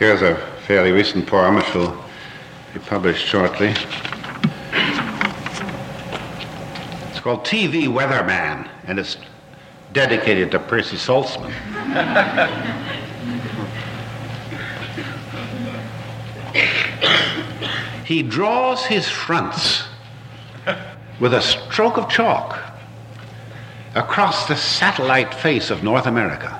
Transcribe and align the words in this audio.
Here's 0.00 0.22
a 0.22 0.34
fairly 0.66 0.92
recent 0.92 1.26
poem 1.26 1.56
which 1.56 1.74
will 1.74 1.94
be 2.72 2.80
published 2.80 3.26
shortly. 3.26 3.74
It's 7.10 7.20
called 7.20 7.44
TV 7.44 7.86
Weatherman, 7.86 8.66
and 8.86 8.98
it's 8.98 9.18
dedicated 9.92 10.52
to 10.52 10.58
Percy 10.58 10.96
Saltzman. 10.96 11.52
he 18.06 18.22
draws 18.22 18.86
his 18.86 19.06
fronts 19.06 19.84
with 21.20 21.34
a 21.34 21.42
stroke 21.42 21.98
of 21.98 22.08
chalk 22.08 22.58
across 23.94 24.48
the 24.48 24.56
satellite 24.56 25.34
face 25.34 25.68
of 25.68 25.82
North 25.82 26.06
America. 26.06 26.58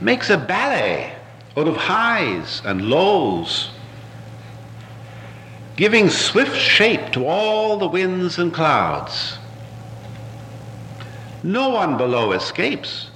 Makes 0.00 0.30
a 0.30 0.38
ballet 0.38 1.12
out 1.56 1.66
of 1.66 1.76
highs 1.76 2.62
and 2.64 2.88
lows, 2.88 3.70
giving 5.76 6.08
swift 6.08 6.56
shape 6.56 7.10
to 7.12 7.26
all 7.26 7.78
the 7.78 7.88
winds 7.88 8.38
and 8.38 8.54
clouds. 8.54 9.38
No 11.42 11.70
one 11.70 11.96
below 11.96 12.32
escapes. 12.32 13.10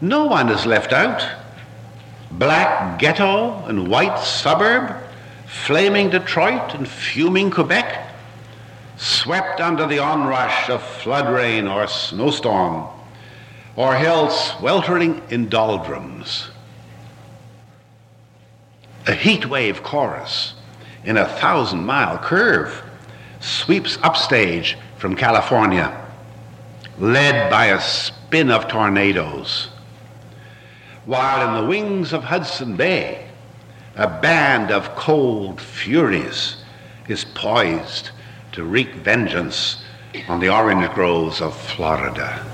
No 0.00 0.26
one 0.26 0.48
is 0.48 0.66
left 0.66 0.92
out. 0.92 1.22
Black 2.30 2.98
ghetto 2.98 3.64
and 3.66 3.88
white 3.88 4.18
suburb, 4.18 4.96
flaming 5.46 6.10
Detroit 6.10 6.74
and 6.74 6.88
fuming 6.88 7.50
Quebec, 7.50 8.08
swept 8.96 9.60
under 9.60 9.86
the 9.86 9.98
onrush 9.98 10.70
of 10.70 10.82
flood 10.82 11.32
rain 11.32 11.66
or 11.66 11.86
snowstorm, 11.86 12.88
or 13.76 13.94
held 13.94 14.30
sweltering 14.32 15.22
in 15.30 15.48
doldrums. 15.48 16.48
A 19.06 19.14
heat 19.14 19.46
wave 19.46 19.82
chorus 19.82 20.54
in 21.04 21.16
a 21.16 21.26
thousand 21.26 21.84
mile 21.84 22.18
curve 22.18 22.82
sweeps 23.40 23.98
upstage 24.02 24.76
from 24.98 25.16
California, 25.16 25.98
led 26.98 27.50
by 27.50 27.66
a 27.66 27.80
spin 27.80 28.50
of 28.50 28.68
tornadoes. 28.68 29.68
While 31.04 31.48
in 31.48 31.62
the 31.62 31.68
wings 31.68 32.12
of 32.12 32.22
Hudson 32.22 32.76
Bay, 32.76 33.26
a 33.96 34.06
band 34.06 34.70
of 34.70 34.94
cold 34.94 35.60
furies 35.60 36.56
is 37.08 37.24
poised 37.24 38.10
to 38.52 38.62
wreak 38.62 38.94
vengeance 38.94 39.82
on 40.28 40.38
the 40.38 40.54
orange 40.54 40.92
groves 40.94 41.40
of 41.40 41.56
Florida. 41.56 42.51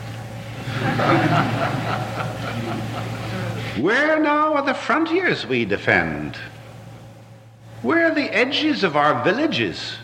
Where 3.80 4.18
now 4.18 4.54
are 4.54 4.66
the 4.66 4.74
frontiers 4.74 5.46
we 5.46 5.64
defend? 5.64 6.36
Where 7.82 8.10
are 8.10 8.14
the 8.14 8.34
edges 8.34 8.82
of 8.82 8.96
our 8.96 9.22
villages? 9.22 9.96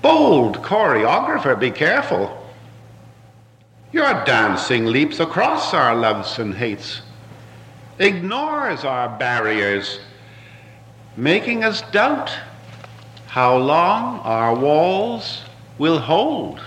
Bold 0.00 0.62
choreographer, 0.62 1.58
be 1.58 1.70
careful. 1.70 2.38
Your 3.92 4.24
dancing 4.24 4.86
leaps 4.86 5.20
across 5.20 5.74
our 5.74 5.94
loves 5.94 6.38
and 6.38 6.54
hates, 6.54 7.02
ignores 7.98 8.84
our 8.84 9.10
barriers, 9.18 10.00
making 11.16 11.62
us 11.62 11.82
doubt 11.92 12.32
how 13.26 13.58
long 13.58 14.20
our 14.20 14.54
walls 14.54 15.42
will 15.76 15.98
hold. 15.98 16.60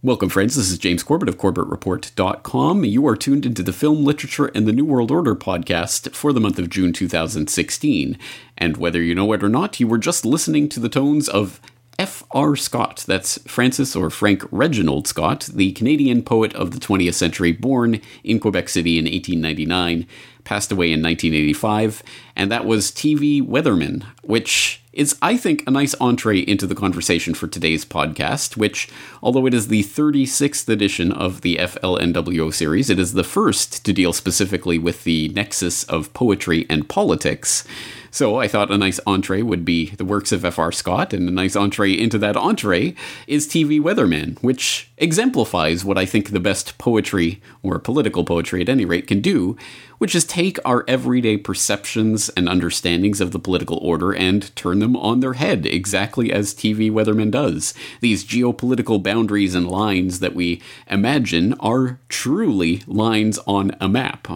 Welcome, 0.00 0.28
friends. 0.28 0.54
This 0.54 0.70
is 0.70 0.78
James 0.78 1.02
Corbett 1.02 1.28
of 1.28 1.38
CorbettReport.com. 1.38 2.84
You 2.84 3.04
are 3.08 3.16
tuned 3.16 3.44
into 3.44 3.64
the 3.64 3.72
Film, 3.72 4.04
Literature, 4.04 4.46
and 4.54 4.64
the 4.64 4.72
New 4.72 4.84
World 4.84 5.10
Order 5.10 5.34
podcast 5.34 6.14
for 6.14 6.32
the 6.32 6.38
month 6.38 6.56
of 6.60 6.70
June 6.70 6.92
2016. 6.92 8.16
And 8.56 8.76
whether 8.76 9.02
you 9.02 9.16
know 9.16 9.32
it 9.32 9.42
or 9.42 9.48
not, 9.48 9.80
you 9.80 9.88
were 9.88 9.98
just 9.98 10.24
listening 10.24 10.68
to 10.68 10.78
the 10.78 10.88
tones 10.88 11.28
of 11.28 11.60
F.R. 11.98 12.54
Scott. 12.54 13.04
That's 13.08 13.38
Francis 13.50 13.96
or 13.96 14.08
Frank 14.08 14.44
Reginald 14.52 15.08
Scott, 15.08 15.48
the 15.52 15.72
Canadian 15.72 16.22
poet 16.22 16.54
of 16.54 16.70
the 16.70 16.78
20th 16.78 17.14
century, 17.14 17.50
born 17.50 18.00
in 18.22 18.38
Quebec 18.38 18.68
City 18.68 19.00
in 19.00 19.06
1899, 19.06 20.06
passed 20.44 20.70
away 20.70 20.92
in 20.92 21.02
1985, 21.02 22.04
and 22.36 22.52
that 22.52 22.64
was 22.64 22.92
TV 22.92 23.42
Weatherman, 23.42 24.04
which 24.22 24.80
is, 24.98 25.16
I 25.22 25.36
think, 25.36 25.62
a 25.64 25.70
nice 25.70 25.94
entree 26.00 26.40
into 26.40 26.66
the 26.66 26.74
conversation 26.74 27.32
for 27.32 27.46
today's 27.46 27.84
podcast, 27.84 28.56
which, 28.56 28.88
although 29.22 29.46
it 29.46 29.54
is 29.54 29.68
the 29.68 29.84
36th 29.84 30.68
edition 30.68 31.12
of 31.12 31.42
the 31.42 31.54
FLNWO 31.56 32.52
series, 32.52 32.90
it 32.90 32.98
is 32.98 33.12
the 33.12 33.22
first 33.22 33.84
to 33.84 33.92
deal 33.92 34.12
specifically 34.12 34.76
with 34.76 35.04
the 35.04 35.28
nexus 35.28 35.84
of 35.84 36.12
poetry 36.14 36.66
and 36.68 36.88
politics. 36.88 37.64
So 38.10 38.40
I 38.40 38.48
thought 38.48 38.72
a 38.72 38.78
nice 38.78 38.98
entree 39.06 39.42
would 39.42 39.64
be 39.64 39.90
the 39.90 40.04
works 40.04 40.32
of 40.32 40.44
F.R. 40.44 40.72
Scott, 40.72 41.12
and 41.12 41.28
a 41.28 41.32
nice 41.32 41.54
entree 41.54 41.92
into 41.92 42.18
that 42.18 42.36
entree 42.36 42.96
is 43.28 43.46
TV 43.46 43.80
Weatherman, 43.80 44.42
which 44.42 44.90
exemplifies 44.96 45.84
what 45.84 45.98
I 45.98 46.06
think 46.06 46.30
the 46.30 46.40
best 46.40 46.76
poetry, 46.78 47.40
or 47.62 47.78
political 47.78 48.24
poetry 48.24 48.62
at 48.62 48.68
any 48.68 48.84
rate, 48.84 49.06
can 49.06 49.20
do, 49.20 49.56
which 49.98 50.14
is 50.14 50.24
take 50.24 50.58
our 50.64 50.84
everyday 50.88 51.36
perceptions 51.36 52.28
and 52.30 52.48
understandings 52.48 53.20
of 53.20 53.32
the 53.32 53.38
political 53.38 53.78
order 53.78 54.12
and 54.12 54.54
turn 54.56 54.78
them 54.78 54.96
on 54.96 55.20
their 55.20 55.34
head, 55.34 55.66
exactly 55.66 56.32
as 56.32 56.54
TV 56.54 56.90
Weatherman 56.90 57.30
does. 57.30 57.74
These 58.00 58.24
geopolitical 58.24 59.02
boundaries 59.02 59.54
and 59.54 59.68
lines 59.68 60.20
that 60.20 60.34
we 60.34 60.62
imagine 60.88 61.54
are 61.60 61.98
truly 62.08 62.82
lines 62.86 63.38
on 63.46 63.72
a 63.80 63.88
map, 63.88 64.28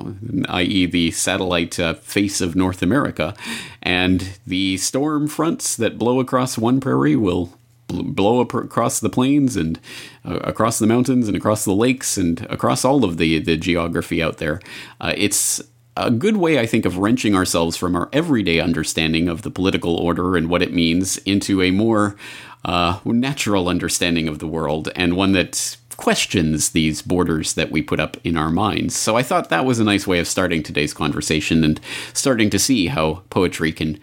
i.e., 0.48 0.86
the 0.86 1.10
satellite 1.10 1.78
uh, 1.80 1.94
face 1.94 2.40
of 2.40 2.56
North 2.56 2.82
America. 2.82 3.34
And 3.82 4.38
the 4.46 4.76
storm 4.76 5.28
fronts 5.28 5.76
that 5.76 5.98
blow 5.98 6.20
across 6.20 6.58
one 6.58 6.80
prairie 6.80 7.16
will 7.16 7.52
blow 7.92 8.41
up 8.41 8.54
across 8.54 9.00
the 9.00 9.10
plains 9.10 9.56
and 9.56 9.78
uh, 10.25 10.36
across 10.44 10.78
the 10.78 10.86
mountains 10.86 11.28
and 11.28 11.36
across 11.36 11.64
the 11.64 11.75
lakes 11.75 12.16
and 12.16 12.47
across 12.50 12.84
all 12.84 13.04
of 13.04 13.16
the, 13.16 13.38
the 13.38 13.56
geography 13.56 14.22
out 14.22 14.38
there. 14.38 14.60
Uh, 15.00 15.12
it's 15.16 15.62
a 15.97 16.10
good 16.10 16.38
way, 16.38 16.58
I 16.58 16.66
think, 16.66 16.86
of 16.86 16.98
wrenching 16.98 17.34
ourselves 17.34 17.76
from 17.76 17.94
our 17.94 18.08
everyday 18.12 18.60
understanding 18.60 19.28
of 19.28 19.42
the 19.42 19.50
political 19.50 19.97
order 19.97 20.36
and 20.36 20.48
what 20.48 20.62
it 20.62 20.72
means 20.72 21.19
into 21.19 21.60
a 21.60 21.70
more 21.70 22.16
uh, 22.64 22.98
natural 23.04 23.69
understanding 23.69 24.28
of 24.28 24.38
the 24.38 24.47
world 24.47 24.88
and 24.97 25.16
one 25.16 25.32
that 25.32 25.76
questions 25.97 26.70
these 26.70 27.02
borders 27.02 27.54
that 27.54 27.70
we 27.70 27.82
put 27.82 28.00
up 28.00 28.16
in 28.25 28.36
our 28.36 28.50
minds. 28.50 28.97
So 28.97 29.16
I 29.16 29.22
thought 29.22 29.50
that 29.50 29.64
was 29.64 29.78
a 29.78 29.84
nice 29.84 30.06
way 30.06 30.19
of 30.19 30.26
starting 30.26 30.62
today's 30.62 30.94
conversation 30.94 31.62
and 31.62 31.81
starting 32.12 32.50
to 32.50 32.58
see 32.58 32.86
how 32.86 33.22
poetry 33.31 33.72
can 33.72 34.00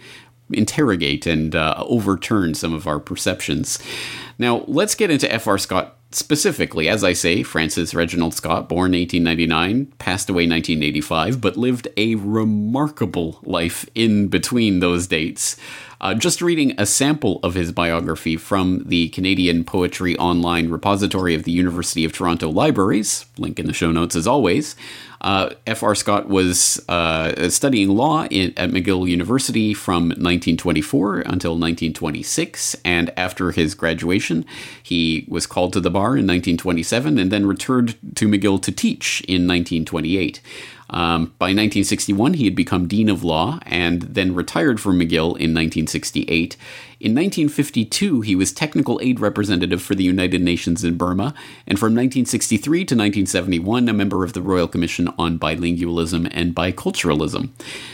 interrogate 0.52 1.26
and 1.26 1.56
uh, 1.56 1.76
overturn 1.86 2.54
some 2.54 2.74
of 2.74 2.88
our 2.88 3.00
perceptions. 3.00 3.80
Now, 4.38 4.64
let's 4.68 4.96
get 4.96 5.12
into 5.12 5.32
F.R. 5.32 5.58
Scott 5.58 5.98
specifically. 6.12 6.90
As 6.90 7.04
I 7.04 7.14
say, 7.14 7.44
Francis 7.44 7.94
Reginald 7.94 8.34
Scott, 8.34 8.68
born 8.68 8.94
1899, 8.94 9.88
passed 10.00 10.30
away 10.30 10.48
1985, 10.48 11.40
but 11.40 11.58
lived 11.58 11.88
a 11.98 12.16
remarkable 12.16 13.40
life 13.44 13.86
in 13.94 14.28
between 14.28 14.80
those 14.80 15.08
dates. 15.08 15.56
Uh, 16.02 16.14
just 16.14 16.42
reading 16.42 16.74
a 16.78 16.86
sample 16.86 17.40
of 17.44 17.54
his 17.54 17.72
biography 17.72 18.38
from 18.38 18.84
the 18.86 19.10
Canadian 19.10 19.64
Poetry 19.66 20.18
Online 20.18 20.70
repository 20.70 21.36
of 21.36 21.44
the 21.44 21.52
University 21.52 22.06
of 22.06 22.14
Toronto 22.14 22.50
Libraries, 22.50 23.26
link 23.38 23.60
in 23.60 23.68
the 23.68 23.74
show 23.74 23.92
notes 23.92 24.16
as 24.16 24.26
always. 24.26 24.76
Uh, 25.22 25.50
F.R. 25.68 25.96
Scott 25.96 26.30
was 26.30 26.84
uh, 26.88 27.50
studying 27.50 27.90
law 27.90 28.26
in, 28.26 28.54
at 28.58 28.70
McGill 28.70 29.08
University 29.08 29.74
from 29.74 30.10
1924 30.10 31.20
until 31.20 31.52
1926, 31.52 32.76
and 32.86 33.12
after 33.18 33.52
his 33.52 33.76
graduation, 33.76 34.46
he 34.82 35.26
was 35.28 35.46
called 35.46 35.74
to 35.74 35.82
the 35.82 35.92
bar 35.92 36.10
in 36.10 36.26
1927 36.26 37.18
and 37.18 37.32
then 37.32 37.46
returned 37.46 37.98
to 38.16 38.28
McGill 38.28 38.62
to 38.62 38.72
teach 38.72 39.22
in 39.22 39.48
1928. 39.48 40.42
Um, 40.92 41.34
by 41.38 41.48
1961, 41.48 42.36
he 42.36 42.46
had 42.46 42.56
become 42.56 42.88
Dean 42.88 43.10
of 43.10 43.24
Law 43.24 43.60
and 43.64 44.02
then 44.02 44.34
retired 44.34 44.80
from 44.80 45.00
McGill 45.00 45.36
in 45.38 45.54
1968. 45.54 46.58
In 47.02 47.12
1952, 47.12 48.20
he 48.20 48.36
was 48.36 48.52
technical 48.52 49.00
aid 49.02 49.22
representative 49.22 49.82
for 49.82 49.96
the 49.96 50.04
United 50.04 50.42
Nations 50.42 50.84
in 50.84 50.98
Burma, 50.98 51.34
and 51.66 51.80
from 51.80 51.94
1963 51.96 52.80
to 52.80 52.94
1971, 52.94 53.88
a 53.88 53.94
member 53.94 54.26
of 54.26 54.34
the 54.34 54.42
Royal 54.42 54.68
Commission 54.68 55.08
on 55.18 55.40
Bilingualism 55.40 56.30
and 56.30 56.54
Biculturalism. 56.54 57.52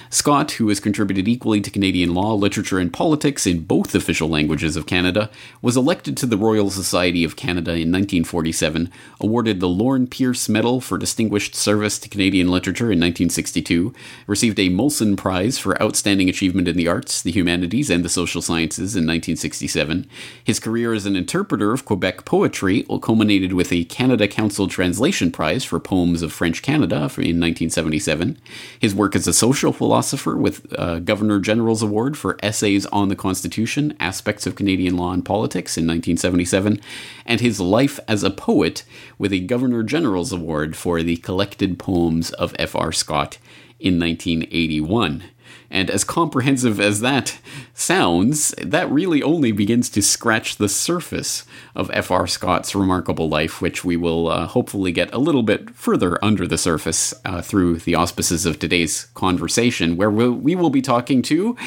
Scott, 0.10 0.54
who 0.54 0.70
has 0.70 0.80
contributed 0.80 1.28
equally 1.28 1.62
to 1.62 1.70
Canadian 1.70 2.16
law, 2.16 2.34
literature, 2.34 2.80
and 2.80 2.92
politics 2.92 3.46
in 3.46 3.60
both 3.60 3.94
official 3.94 4.28
languages 4.28 4.76
of 4.76 4.88
Canada, 4.88 5.30
was 5.62 5.78
elected 5.78 6.18
to 6.18 6.26
the 6.26 6.38
Royal 6.38 6.72
Society 6.72 7.24
of 7.24 7.36
Canada 7.36 7.74
in 7.74 7.92
1947, 7.92 8.90
awarded 9.22 9.60
the 9.60 9.70
Lorne 9.70 10.08
Pierce 10.08 10.50
Medal 10.50 10.82
for 10.82 10.98
Distinguished 10.98 11.54
Service 11.54 12.00
to 12.00 12.10
Canadian 12.10 12.50
Literature 12.50 12.86
in 12.86 13.00
1962, 13.00 13.94
received 14.26 14.58
a 14.58 14.72
Molson 14.72 15.16
Prize 15.16 15.60
for 15.60 15.80
Outstanding 15.80 16.28
Achievement 16.28 16.68
in 16.68 16.76
the 16.76 16.88
Arts, 16.88 17.22
the 17.22 17.32
Humanities, 17.32 17.92
and 17.92 18.04
the 18.04 18.10
Social 18.10 18.42
Sciences 18.42 18.95
in 18.96 19.04
1967. 19.04 20.08
His 20.44 20.60
career 20.60 20.94
as 20.94 21.06
an 21.06 21.16
interpreter 21.16 21.72
of 21.72 21.86
Quebec 21.86 22.26
poetry 22.26 22.86
culminated 23.02 23.54
with 23.54 23.72
a 23.72 23.86
Canada 23.86 24.28
Council 24.28 24.68
Translation 24.68 25.32
Prize 25.32 25.64
for 25.64 25.80
poems 25.80 26.22
of 26.22 26.34
French 26.34 26.62
Canada 26.62 26.96
in 26.96 27.40
1977. 27.40 28.38
His 28.80 28.96
work 28.96 29.16
as 29.16 29.28
a 29.28 29.34
social 29.34 29.72
philosopher 29.72 30.36
with 30.36 30.66
a 30.74 31.00
Governor 31.00 31.40
General's 31.40 31.82
Award 31.82 32.18
for 32.18 32.38
essays 32.42 32.86
on 32.88 33.10
the 33.10 33.16
Constitution, 33.16 33.96
aspects 34.00 34.48
of 34.48 34.56
Canadian 34.56 34.98
law 34.98 35.12
and 35.12 35.24
politics 35.26 35.78
in 35.78 35.84
1977, 35.84 36.80
and 37.26 37.42
his 37.42 37.60
life 37.60 38.00
as 38.08 38.24
a 38.24 38.32
poet 38.32 38.84
with 39.18 39.32
a 39.32 39.40
Governor 39.40 39.84
General's 39.84 40.32
Award 40.32 40.76
for 40.76 41.04
the 41.04 41.18
collected 41.18 41.78
poems 41.78 42.32
of 42.32 42.56
F.R. 42.58 42.92
Scott 42.92 43.38
in 43.80 44.00
1981. 44.00 45.24
And 45.76 45.90
as 45.90 46.06
comprehensive 46.06 46.80
as 46.80 47.02
that 47.02 47.38
sounds, 47.74 48.52
that 48.64 48.90
really 48.90 49.22
only 49.22 49.52
begins 49.52 49.90
to 49.90 50.02
scratch 50.02 50.56
the 50.56 50.70
surface 50.70 51.44
of 51.76 51.92
F.R. 51.94 52.28
Scott's 52.28 52.74
remarkable 52.74 53.28
life, 53.28 53.62
which 53.62 53.84
we 53.84 53.98
will 53.98 54.30
uh, 54.30 54.48
hopefully 54.48 54.94
get 54.94 55.14
a 55.14 55.18
little 55.18 55.44
bit 55.44 55.72
further 55.72 56.18
under 56.24 56.48
the 56.48 56.58
surface 56.58 57.14
uh, 57.26 57.42
through 57.42 57.80
the 57.80 57.94
auspices 57.94 58.46
of 58.46 58.58
today's 58.58 59.08
conversation, 59.16 59.98
where 59.98 60.10
we 60.10 60.56
will 60.56 60.70
be 60.70 60.82
talking 60.82 61.22
to 61.24 61.58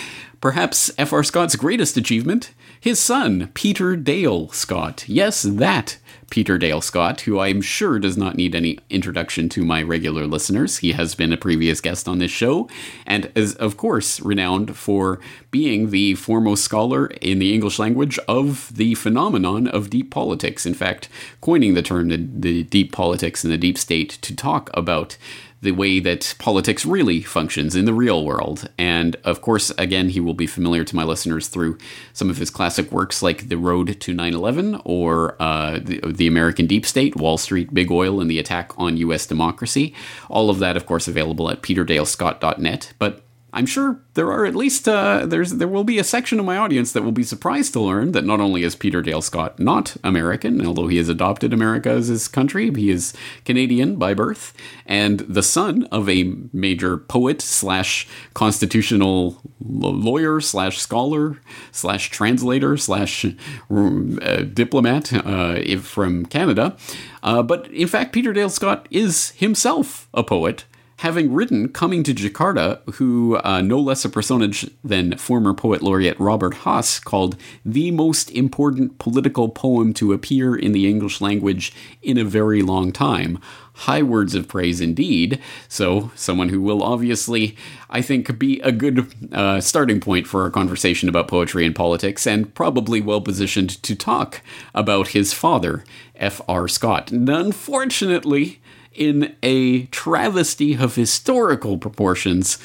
perhaps 0.40 0.90
F.R. 0.96 1.22
Scott's 1.22 1.54
greatest 1.56 1.98
achievement, 1.98 2.54
his 2.80 2.98
son, 2.98 3.50
Peter 3.52 3.94
Dale 3.94 4.48
Scott. 4.52 5.06
Yes, 5.06 5.42
that 5.42 5.98
Peter 6.30 6.58
Dale 6.58 6.80
Scott, 6.80 7.22
who 7.22 7.38
I'm 7.40 7.60
sure 7.60 7.98
does 7.98 8.16
not 8.16 8.36
need 8.36 8.54
any 8.54 8.78
introduction 8.90 9.48
to 9.50 9.64
my 9.64 9.82
regular 9.82 10.26
listeners. 10.26 10.78
He 10.78 10.92
has 10.92 11.14
been 11.14 11.32
a 11.32 11.38
previous 11.38 11.80
guest 11.80 12.06
on 12.06 12.18
this 12.18 12.30
show 12.30 12.68
and 13.06 13.30
is, 13.34 13.54
of 13.54 13.76
course, 13.76 14.20
renowned 14.20 14.76
for 14.76 15.20
being 15.50 15.90
the 15.90 16.14
foremost 16.16 16.64
scholar 16.64 17.06
in 17.06 17.38
the 17.38 17.54
English 17.54 17.78
language 17.78 18.18
of 18.28 18.74
the 18.74 18.94
phenomenon 18.94 19.68
of 19.68 19.90
deep 19.90 20.10
politics. 20.10 20.66
In 20.66 20.74
fact, 20.74 21.08
coining 21.40 21.74
the 21.74 21.82
term 21.82 22.08
the, 22.08 22.16
the 22.16 22.62
deep 22.64 22.92
politics 22.92 23.42
and 23.42 23.52
the 23.52 23.58
deep 23.58 23.78
state 23.78 24.10
to 24.22 24.36
talk 24.36 24.70
about 24.74 25.16
the 25.60 25.72
way 25.72 25.98
that 25.98 26.34
politics 26.38 26.86
really 26.86 27.20
functions 27.20 27.74
in 27.74 27.84
the 27.84 27.92
real 27.92 28.24
world. 28.24 28.68
And 28.78 29.16
of 29.24 29.40
course, 29.40 29.70
again, 29.78 30.10
he 30.10 30.20
will 30.20 30.34
be 30.34 30.46
familiar 30.46 30.84
to 30.84 30.96
my 30.96 31.04
listeners 31.04 31.48
through 31.48 31.78
some 32.12 32.30
of 32.30 32.36
his 32.36 32.50
classic 32.50 32.92
works 32.92 33.22
like 33.22 33.48
The 33.48 33.58
Road 33.58 34.00
to 34.00 34.14
9 34.14 34.34
11 34.34 34.80
or 34.84 35.40
uh, 35.40 35.78
the, 35.82 36.00
the, 36.00 36.28
American 36.28 36.66
Deep 36.66 36.86
State, 36.86 37.16
Wall 37.16 37.38
Street, 37.38 37.74
Big 37.74 37.90
Oil, 37.90 38.20
and 38.20 38.30
the 38.30 38.38
Attack 38.38 38.72
on 38.78 38.96
U.S. 38.98 39.26
Democracy. 39.26 39.94
All 40.28 40.50
of 40.50 40.58
that, 40.60 40.76
of 40.76 40.86
course, 40.86 41.08
available 41.08 41.50
at 41.50 41.62
peterdalescott.net. 41.62 42.92
But 42.98 43.22
I'm 43.50 43.64
sure 43.64 44.00
there 44.12 44.30
are 44.30 44.44
at 44.44 44.54
least 44.54 44.86
uh, 44.86 45.24
there's 45.24 45.52
there 45.54 45.68
will 45.68 45.84
be 45.84 45.98
a 45.98 46.04
section 46.04 46.38
of 46.38 46.44
my 46.44 46.58
audience 46.58 46.92
that 46.92 47.02
will 47.02 47.12
be 47.12 47.22
surprised 47.22 47.72
to 47.72 47.80
learn 47.80 48.12
that 48.12 48.24
not 48.24 48.40
only 48.40 48.62
is 48.62 48.76
Peter 48.76 49.00
Dale 49.00 49.22
Scott 49.22 49.58
not 49.58 49.96
American, 50.04 50.64
although 50.66 50.86
he 50.86 50.98
has 50.98 51.08
adopted 51.08 51.54
America 51.54 51.88
as 51.88 52.08
his 52.08 52.28
country, 52.28 52.70
he 52.74 52.90
is 52.90 53.14
Canadian 53.46 53.96
by 53.96 54.12
birth 54.12 54.52
and 54.84 55.20
the 55.20 55.42
son 55.42 55.84
of 55.84 56.10
a 56.10 56.34
major 56.52 56.98
poet 56.98 57.40
slash 57.40 58.06
constitutional 58.34 59.40
lawyer 59.60 60.40
slash 60.40 60.78
scholar 60.78 61.40
slash 61.72 62.10
translator 62.10 62.76
slash 62.76 63.24
uh, 63.24 64.42
diplomat 64.52 65.12
uh, 65.12 65.78
from 65.78 66.26
Canada. 66.26 66.76
Uh, 67.22 67.42
but 67.42 67.66
in 67.68 67.88
fact, 67.88 68.12
Peter 68.12 68.34
Dale 68.34 68.50
Scott 68.50 68.86
is 68.90 69.30
himself 69.30 70.06
a 70.12 70.22
poet 70.22 70.64
having 70.98 71.32
written 71.32 71.68
Coming 71.68 72.02
to 72.04 72.14
Jakarta, 72.14 72.80
who 72.94 73.36
uh, 73.44 73.60
no 73.62 73.78
less 73.78 74.04
a 74.04 74.08
personage 74.08 74.68
than 74.82 75.16
former 75.16 75.54
poet 75.54 75.80
laureate 75.80 76.18
Robert 76.18 76.54
Hass 76.54 76.98
called 76.98 77.36
the 77.64 77.92
most 77.92 78.30
important 78.32 78.98
political 78.98 79.48
poem 79.48 79.94
to 79.94 80.12
appear 80.12 80.56
in 80.56 80.72
the 80.72 80.88
English 80.88 81.20
language 81.20 81.72
in 82.02 82.18
a 82.18 82.24
very 82.24 82.62
long 82.62 82.90
time. 82.90 83.38
High 83.74 84.02
words 84.02 84.34
of 84.34 84.48
praise 84.48 84.80
indeed. 84.80 85.40
So, 85.68 86.10
someone 86.16 86.48
who 86.48 86.60
will 86.60 86.82
obviously, 86.82 87.56
I 87.88 88.02
think, 88.02 88.36
be 88.36 88.58
a 88.60 88.72
good 88.72 89.06
uh, 89.32 89.60
starting 89.60 90.00
point 90.00 90.26
for 90.26 90.42
our 90.42 90.50
conversation 90.50 91.08
about 91.08 91.28
poetry 91.28 91.64
and 91.64 91.76
politics, 91.76 92.26
and 92.26 92.52
probably 92.56 93.00
well 93.00 93.20
positioned 93.20 93.80
to 93.84 93.94
talk 93.94 94.42
about 94.74 95.08
his 95.08 95.32
father, 95.32 95.84
F.R. 96.16 96.66
Scott. 96.66 97.12
And 97.12 97.28
unfortunately, 97.28 98.58
in 98.98 99.36
a 99.42 99.86
travesty 99.86 100.74
of 100.76 100.96
historical 100.96 101.78
proportions, 101.78 102.58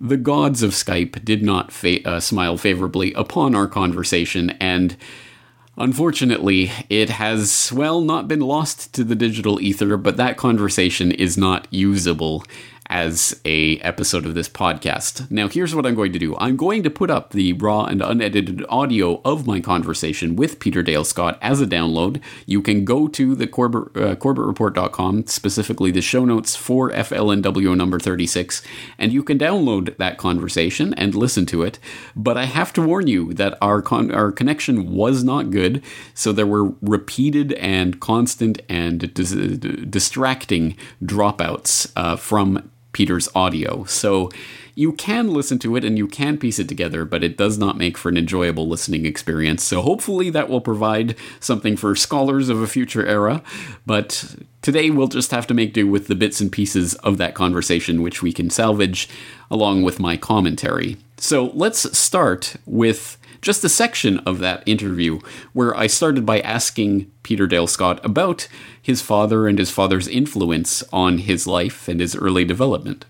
the 0.00 0.16
gods 0.16 0.62
of 0.62 0.70
Skype 0.70 1.24
did 1.24 1.42
not 1.42 1.72
fa- 1.72 2.06
uh, 2.06 2.20
smile 2.20 2.56
favorably 2.56 3.12
upon 3.14 3.54
our 3.54 3.66
conversation, 3.66 4.50
and 4.60 4.96
unfortunately, 5.76 6.70
it 6.88 7.10
has, 7.10 7.72
well, 7.74 8.00
not 8.00 8.28
been 8.28 8.40
lost 8.40 8.92
to 8.94 9.02
the 9.02 9.16
digital 9.16 9.60
ether, 9.60 9.96
but 9.96 10.16
that 10.16 10.36
conversation 10.36 11.10
is 11.10 11.36
not 11.38 11.66
usable 11.70 12.44
as 12.88 13.38
a 13.44 13.78
episode 13.78 14.24
of 14.24 14.34
this 14.34 14.48
podcast. 14.48 15.30
Now, 15.30 15.48
here's 15.48 15.74
what 15.74 15.84
I'm 15.84 15.94
going 15.94 16.12
to 16.12 16.18
do. 16.18 16.36
I'm 16.38 16.56
going 16.56 16.82
to 16.82 16.90
put 16.90 17.10
up 17.10 17.30
the 17.30 17.52
raw 17.54 17.84
and 17.84 18.00
unedited 18.00 18.64
audio 18.68 19.20
of 19.24 19.46
my 19.46 19.60
conversation 19.60 20.36
with 20.36 20.58
Peter 20.58 20.82
Dale 20.82 21.04
Scott 21.04 21.38
as 21.42 21.60
a 21.60 21.66
download. 21.66 22.20
You 22.46 22.62
can 22.62 22.84
go 22.84 23.08
to 23.08 23.34
the 23.34 23.46
Corbett, 23.46 23.96
uh, 23.96 24.14
CorbettReport.com, 24.16 25.26
specifically 25.26 25.90
the 25.90 26.00
show 26.00 26.24
notes 26.24 26.56
for 26.56 26.90
FLNW 26.90 27.76
number 27.76 27.98
36, 27.98 28.62
and 28.98 29.12
you 29.12 29.22
can 29.22 29.38
download 29.38 29.96
that 29.98 30.18
conversation 30.18 30.94
and 30.94 31.14
listen 31.14 31.44
to 31.46 31.62
it. 31.62 31.78
But 32.16 32.36
I 32.36 32.46
have 32.46 32.72
to 32.74 32.82
warn 32.82 33.06
you 33.06 33.34
that 33.34 33.58
our 33.60 33.82
con- 33.82 34.10
our 34.12 34.32
connection 34.32 34.92
was 34.92 35.22
not 35.22 35.50
good, 35.50 35.82
so 36.14 36.32
there 36.32 36.46
were 36.46 36.72
repeated 36.80 37.52
and 37.54 38.00
constant 38.00 38.62
and 38.68 39.12
dis- 39.12 39.32
distracting 39.32 40.76
dropouts 41.02 41.92
uh, 41.96 42.16
from 42.16 42.70
Peter's 42.92 43.28
audio. 43.34 43.84
So 43.84 44.30
you 44.74 44.92
can 44.92 45.34
listen 45.34 45.58
to 45.58 45.74
it 45.74 45.84
and 45.84 45.98
you 45.98 46.06
can 46.06 46.38
piece 46.38 46.60
it 46.60 46.68
together, 46.68 47.04
but 47.04 47.24
it 47.24 47.36
does 47.36 47.58
not 47.58 47.76
make 47.76 47.98
for 47.98 48.08
an 48.08 48.16
enjoyable 48.16 48.68
listening 48.68 49.06
experience. 49.06 49.64
So 49.64 49.82
hopefully 49.82 50.30
that 50.30 50.48
will 50.48 50.60
provide 50.60 51.16
something 51.40 51.76
for 51.76 51.96
scholars 51.96 52.48
of 52.48 52.60
a 52.60 52.66
future 52.66 53.04
era. 53.04 53.42
But 53.86 54.36
today 54.62 54.90
we'll 54.90 55.08
just 55.08 55.32
have 55.32 55.48
to 55.48 55.54
make 55.54 55.72
do 55.72 55.88
with 55.88 56.06
the 56.06 56.14
bits 56.14 56.40
and 56.40 56.52
pieces 56.52 56.94
of 56.96 57.18
that 57.18 57.34
conversation, 57.34 58.02
which 58.02 58.22
we 58.22 58.32
can 58.32 58.50
salvage 58.50 59.08
along 59.50 59.82
with 59.82 59.98
my 59.98 60.16
commentary. 60.16 60.96
So 61.16 61.46
let's 61.54 61.98
start 61.98 62.54
with 62.64 63.18
just 63.40 63.64
a 63.64 63.68
section 63.68 64.18
of 64.20 64.38
that 64.40 64.62
interview 64.66 65.20
where 65.52 65.76
I 65.76 65.86
started 65.86 66.26
by 66.26 66.40
asking 66.40 67.10
Peter 67.22 67.46
Dale 67.46 67.66
Scott 67.66 68.04
about 68.04 68.48
his 68.80 69.02
father 69.02 69.46
and 69.46 69.58
his 69.58 69.70
father's 69.70 70.08
influence 70.08 70.82
on 70.92 71.18
his 71.18 71.46
life 71.46 71.88
and 71.88 72.00
his 72.00 72.16
early 72.16 72.44
development. 72.44 73.04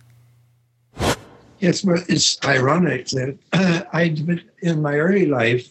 Yes, 1.61 1.83
but 1.83 2.09
it's 2.09 2.39
ironic 2.45 3.07
that 3.09 3.37
uh, 3.53 3.83
I, 3.93 4.15
in 4.63 4.83
my 4.83 4.95
early 4.95 5.27
life, 5.27 5.69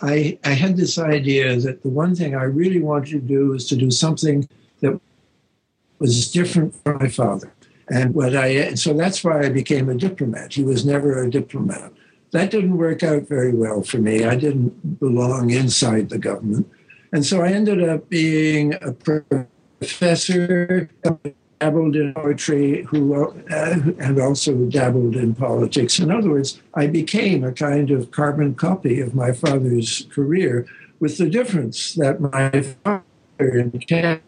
I, 0.00 0.38
I 0.44 0.50
had 0.50 0.76
this 0.76 0.98
idea 0.98 1.56
that 1.60 1.82
the 1.82 1.88
one 1.88 2.14
thing 2.14 2.34
I 2.34 2.44
really 2.44 2.80
wanted 2.80 3.10
to 3.10 3.20
do 3.20 3.48
was 3.48 3.66
to 3.68 3.76
do 3.76 3.90
something 3.90 4.48
that 4.80 5.00
was 5.98 6.30
different 6.30 6.74
from 6.82 6.98
my 6.98 7.08
father. 7.08 7.52
And 7.88 8.14
what 8.14 8.34
I 8.34 8.74
so 8.74 8.94
that's 8.94 9.22
why 9.22 9.40
I 9.40 9.48
became 9.50 9.88
a 9.90 9.94
diplomat. 9.94 10.54
He 10.54 10.64
was 10.64 10.86
never 10.86 11.22
a 11.22 11.30
diplomat 11.30 11.92
that 12.34 12.50
didn't 12.50 12.76
work 12.76 13.04
out 13.04 13.28
very 13.28 13.54
well 13.54 13.82
for 13.82 13.98
me. 13.98 14.24
I 14.24 14.34
didn't 14.34 14.98
belong 14.98 15.50
inside 15.50 16.08
the 16.08 16.18
government. 16.18 16.68
And 17.12 17.24
so 17.24 17.42
I 17.42 17.52
ended 17.52 17.88
up 17.88 18.08
being 18.08 18.74
a 18.82 18.90
professor, 19.80 20.90
dabbled 21.60 21.94
in 21.94 22.12
poetry, 22.12 22.82
who 22.90 23.14
uh, 23.14 23.76
and 24.00 24.20
also 24.20 24.52
dabbled 24.66 25.14
in 25.14 25.36
politics. 25.36 26.00
In 26.00 26.10
other 26.10 26.28
words, 26.28 26.60
I 26.74 26.88
became 26.88 27.44
a 27.44 27.52
kind 27.52 27.92
of 27.92 28.10
carbon 28.10 28.56
copy 28.56 29.00
of 29.00 29.14
my 29.14 29.30
father's 29.30 30.08
career, 30.10 30.66
with 30.98 31.18
the 31.18 31.30
difference 31.30 31.94
that 31.94 32.20
my 32.20 32.50
father 32.82 33.58
in 33.58 33.70
Canada 33.78 34.20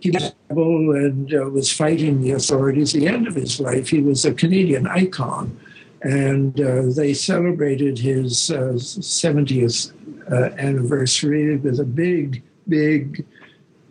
he 0.00 0.10
was 0.12 0.32
dabbled 0.48 0.96
and 0.96 1.34
uh, 1.34 1.50
was 1.50 1.70
fighting 1.70 2.22
the 2.22 2.30
authorities. 2.30 2.94
At 2.94 3.00
the 3.02 3.08
end 3.08 3.26
of 3.26 3.34
his 3.34 3.60
life, 3.60 3.90
he 3.90 4.00
was 4.00 4.24
a 4.24 4.32
Canadian 4.32 4.86
icon 4.86 5.60
and 6.06 6.60
uh, 6.60 6.82
they 6.94 7.12
celebrated 7.12 7.98
his 7.98 8.48
uh, 8.52 8.74
70th 8.74 9.92
uh, 10.30 10.54
anniversary 10.56 11.56
with 11.56 11.80
a 11.80 11.84
big, 11.84 12.44
big, 12.68 13.26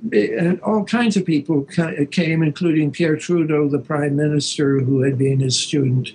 big, 0.08 0.32
and 0.32 0.62
all 0.62 0.86
kinds 0.86 1.18
of 1.18 1.26
people 1.26 1.64
came, 1.64 2.42
including 2.42 2.92
Pierre 2.92 3.18
Trudeau, 3.18 3.68
the 3.68 3.80
prime 3.80 4.16
minister, 4.16 4.80
who 4.80 5.02
had 5.02 5.18
been 5.18 5.42
his 5.42 5.60
student. 5.60 6.12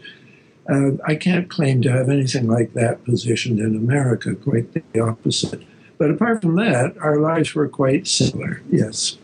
Uh, 0.71 0.93
I 1.07 1.17
can't 1.17 1.51
claim 1.51 1.83
to 1.83 1.93
have 1.93 2.09
anything 2.09 2.49
like 2.49 2.73
that 2.73 3.05
positioned 3.05 3.59
in 3.59 3.77
America, 3.77 4.35
quite 4.35 4.73
the 4.73 5.01
opposite. 5.01 5.63
But 5.99 6.11
apart 6.11 6.41
from 6.41 6.57
that, 6.57 6.97
our 6.99 7.19
lives 7.19 7.55
were 7.55 7.69
quite 7.69 8.07
similar, 8.07 8.63
yes. 8.71 9.19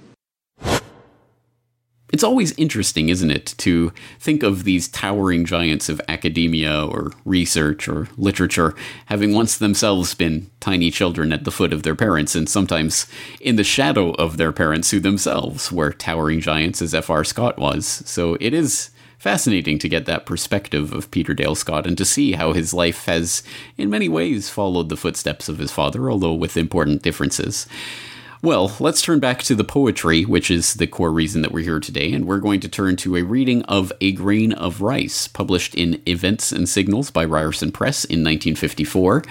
It's 2.12 2.22
always 2.22 2.52
interesting, 2.52 3.08
isn't 3.08 3.32
it, 3.32 3.54
to 3.58 3.92
think 4.20 4.44
of 4.44 4.62
these 4.62 4.86
towering 4.86 5.44
giants 5.44 5.88
of 5.88 6.00
academia 6.08 6.86
or 6.86 7.10
research 7.24 7.88
or 7.88 8.08
literature 8.16 8.76
having 9.06 9.34
once 9.34 9.58
themselves 9.58 10.14
been 10.14 10.48
tiny 10.60 10.92
children 10.92 11.32
at 11.32 11.44
the 11.44 11.50
foot 11.50 11.72
of 11.72 11.82
their 11.82 11.96
parents 11.96 12.36
and 12.36 12.48
sometimes 12.48 13.06
in 13.40 13.56
the 13.56 13.64
shadow 13.64 14.10
of 14.12 14.36
their 14.36 14.52
parents 14.52 14.92
who 14.92 15.00
themselves 15.00 15.72
were 15.72 15.92
towering 15.92 16.40
giants 16.40 16.80
as 16.80 16.94
F.R. 16.94 17.24
Scott 17.24 17.58
was. 17.58 17.86
So 17.86 18.36
it 18.40 18.54
is 18.54 18.90
fascinating 19.18 19.76
to 19.80 19.88
get 19.88 20.06
that 20.06 20.26
perspective 20.26 20.92
of 20.92 21.10
Peter 21.10 21.34
Dale 21.34 21.56
Scott 21.56 21.88
and 21.88 21.98
to 21.98 22.04
see 22.04 22.32
how 22.32 22.52
his 22.52 22.72
life 22.72 23.06
has, 23.06 23.42
in 23.76 23.90
many 23.90 24.08
ways, 24.08 24.48
followed 24.48 24.88
the 24.88 24.96
footsteps 24.96 25.48
of 25.48 25.58
his 25.58 25.72
father, 25.72 26.08
although 26.08 26.34
with 26.34 26.56
important 26.56 27.02
differences. 27.02 27.66
Well, 28.42 28.76
let's 28.80 29.00
turn 29.00 29.18
back 29.18 29.42
to 29.44 29.54
the 29.54 29.64
poetry, 29.64 30.24
which 30.26 30.50
is 30.50 30.74
the 30.74 30.86
core 30.86 31.10
reason 31.10 31.40
that 31.40 31.52
we're 31.52 31.64
here 31.64 31.80
today, 31.80 32.12
and 32.12 32.26
we're 32.26 32.38
going 32.38 32.60
to 32.60 32.68
turn 32.68 32.96
to 32.96 33.16
a 33.16 33.22
reading 33.22 33.62
of 33.62 33.90
A 34.02 34.12
Grain 34.12 34.52
of 34.52 34.82
Rice, 34.82 35.26
published 35.26 35.74
in 35.74 36.02
Events 36.06 36.52
and 36.52 36.68
Signals 36.68 37.10
by 37.10 37.24
Ryerson 37.24 37.72
Press 37.72 38.04
in 38.04 38.20
1954. 38.20 39.24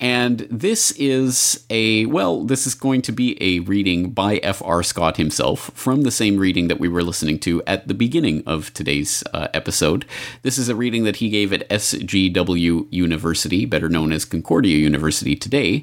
And 0.00 0.40
this 0.50 0.92
is 0.92 1.64
a, 1.70 2.06
well, 2.06 2.44
this 2.44 2.68
is 2.68 2.74
going 2.74 3.02
to 3.02 3.12
be 3.12 3.36
a 3.42 3.60
reading 3.60 4.10
by 4.10 4.36
F.R. 4.36 4.84
Scott 4.84 5.16
himself 5.16 5.72
from 5.74 6.02
the 6.02 6.10
same 6.12 6.36
reading 6.36 6.68
that 6.68 6.78
we 6.78 6.88
were 6.88 7.02
listening 7.02 7.40
to 7.40 7.64
at 7.66 7.88
the 7.88 7.94
beginning 7.94 8.44
of 8.46 8.72
today's 8.74 9.24
uh, 9.34 9.48
episode. 9.54 10.06
This 10.42 10.56
is 10.56 10.68
a 10.68 10.76
reading 10.76 11.02
that 11.02 11.16
he 11.16 11.30
gave 11.30 11.52
at 11.52 11.68
SGW 11.68 12.86
University, 12.90 13.64
better 13.64 13.88
known 13.88 14.12
as 14.12 14.24
Concordia 14.24 14.76
University 14.76 15.34
today 15.34 15.82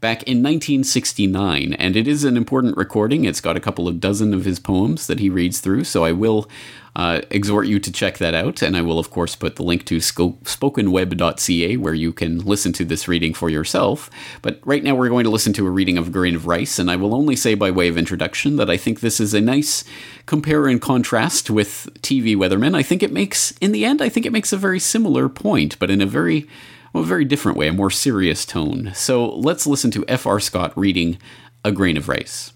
back 0.00 0.22
in 0.22 0.38
1969, 0.38 1.74
and 1.74 1.94
it 1.94 2.08
is 2.08 2.24
an 2.24 2.36
important 2.36 2.76
recording. 2.76 3.24
It's 3.24 3.40
got 3.40 3.56
a 3.56 3.60
couple 3.60 3.86
of 3.86 4.00
dozen 4.00 4.32
of 4.32 4.46
his 4.46 4.58
poems 4.58 5.06
that 5.06 5.20
he 5.20 5.28
reads 5.28 5.60
through, 5.60 5.84
so 5.84 6.04
I 6.04 6.12
will 6.12 6.48
uh, 6.96 7.20
exhort 7.30 7.66
you 7.66 7.78
to 7.78 7.92
check 7.92 8.18
that 8.18 8.34
out. 8.34 8.62
And 8.62 8.76
I 8.76 8.82
will, 8.82 8.98
of 8.98 9.10
course, 9.10 9.36
put 9.36 9.56
the 9.56 9.62
link 9.62 9.84
to 9.86 9.98
spokenweb.ca 9.98 11.76
where 11.76 11.94
you 11.94 12.12
can 12.12 12.38
listen 12.38 12.72
to 12.72 12.84
this 12.84 13.06
reading 13.06 13.34
for 13.34 13.50
yourself. 13.50 14.10
But 14.42 14.60
right 14.64 14.82
now, 14.82 14.94
we're 14.94 15.08
going 15.08 15.24
to 15.24 15.30
listen 15.30 15.52
to 15.54 15.66
a 15.66 15.70
reading 15.70 15.98
of 15.98 16.12
Grain 16.12 16.34
of 16.34 16.46
Rice, 16.46 16.78
and 16.78 16.90
I 16.90 16.96
will 16.96 17.14
only 17.14 17.36
say 17.36 17.54
by 17.54 17.70
way 17.70 17.88
of 17.88 17.98
introduction 17.98 18.56
that 18.56 18.70
I 18.70 18.76
think 18.76 19.00
this 19.00 19.20
is 19.20 19.34
a 19.34 19.40
nice 19.40 19.84
compare 20.26 20.66
and 20.66 20.80
contrast 20.80 21.50
with 21.50 21.88
TV 22.00 22.34
Weathermen. 22.36 22.74
I 22.74 22.82
think 22.82 23.02
it 23.02 23.12
makes, 23.12 23.52
in 23.58 23.72
the 23.72 23.84
end, 23.84 24.00
I 24.00 24.08
think 24.08 24.24
it 24.24 24.32
makes 24.32 24.52
a 24.52 24.56
very 24.56 24.80
similar 24.80 25.28
point, 25.28 25.78
but 25.78 25.90
in 25.90 26.00
a 26.00 26.06
very 26.06 26.48
well, 26.92 27.02
a 27.02 27.06
very 27.06 27.24
different 27.24 27.58
way, 27.58 27.68
a 27.68 27.72
more 27.72 27.90
serious 27.90 28.44
tone. 28.44 28.92
So 28.94 29.28
let's 29.36 29.66
listen 29.66 29.90
to 29.92 30.04
F.R. 30.08 30.40
Scott 30.40 30.72
reading 30.76 31.18
A 31.64 31.72
Grain 31.72 31.96
of 31.96 32.08
Rice. 32.08 32.52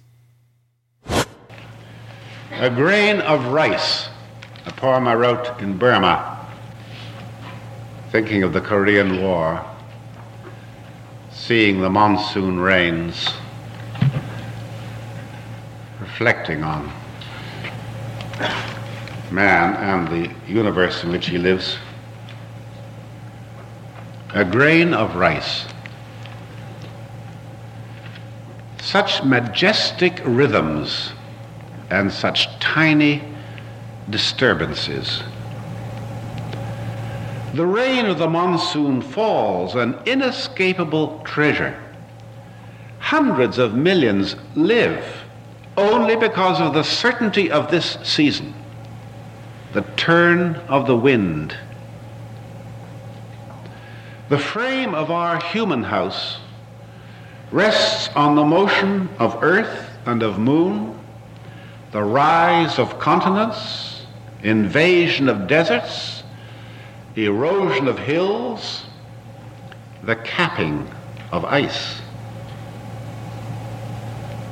A 2.52 2.70
Grain 2.70 3.20
of 3.20 3.46
Rice 3.46 4.08
a 4.66 4.72
poem 4.72 5.06
I 5.06 5.14
wrote 5.14 5.60
in 5.60 5.76
Burma, 5.76 6.46
thinking 8.10 8.42
of 8.42 8.54
the 8.54 8.62
Korean 8.62 9.20
War, 9.20 9.62
seeing 11.30 11.80
the 11.80 11.90
monsoon 11.90 12.58
rains, 12.58 13.28
reflecting 16.00 16.62
on 16.62 16.90
man 19.30 19.74
and 19.74 20.08
the 20.08 20.34
universe 20.50 21.04
in 21.04 21.10
which 21.10 21.26
he 21.26 21.36
lives. 21.36 21.76
A 24.34 24.44
grain 24.44 24.92
of 24.92 25.14
rice. 25.14 25.64
Such 28.82 29.22
majestic 29.22 30.20
rhythms 30.24 31.12
and 31.88 32.12
such 32.12 32.48
tiny 32.58 33.22
disturbances. 34.10 35.22
The 37.54 37.64
rain 37.64 38.06
of 38.06 38.18
the 38.18 38.28
monsoon 38.28 39.02
falls, 39.02 39.76
an 39.76 39.96
inescapable 40.04 41.20
treasure. 41.24 41.80
Hundreds 42.98 43.58
of 43.58 43.74
millions 43.74 44.34
live 44.56 45.24
only 45.76 46.16
because 46.16 46.60
of 46.60 46.74
the 46.74 46.82
certainty 46.82 47.52
of 47.52 47.70
this 47.70 47.98
season, 48.02 48.52
the 49.72 49.82
turn 49.96 50.56
of 50.66 50.88
the 50.88 50.96
wind. 50.96 51.56
The 54.30 54.38
frame 54.38 54.94
of 54.94 55.10
our 55.10 55.38
human 55.38 55.82
house 55.82 56.38
rests 57.50 58.08
on 58.16 58.36
the 58.36 58.44
motion 58.44 59.10
of 59.18 59.42
earth 59.42 59.90
and 60.06 60.22
of 60.22 60.38
moon, 60.38 60.98
the 61.92 62.02
rise 62.02 62.78
of 62.78 62.98
continents, 62.98 64.06
invasion 64.42 65.28
of 65.28 65.46
deserts, 65.46 66.22
erosion 67.16 67.86
of 67.86 67.98
hills, 67.98 68.86
the 70.02 70.16
capping 70.16 70.88
of 71.30 71.44
ice. 71.44 72.00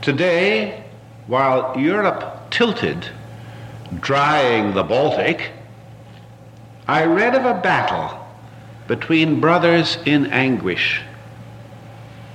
Today, 0.03 0.85
while 1.27 1.79
Europe 1.81 2.51
tilted, 2.51 3.07
drying 4.01 4.75
the 4.75 4.83
Baltic, 4.83 5.51
I 6.87 7.07
read 7.07 7.35
of 7.35 7.47
a 7.47 7.59
battle 7.59 8.22
between 8.93 9.41
brothers 9.41 9.97
in 10.05 10.27
anguish. 10.27 11.01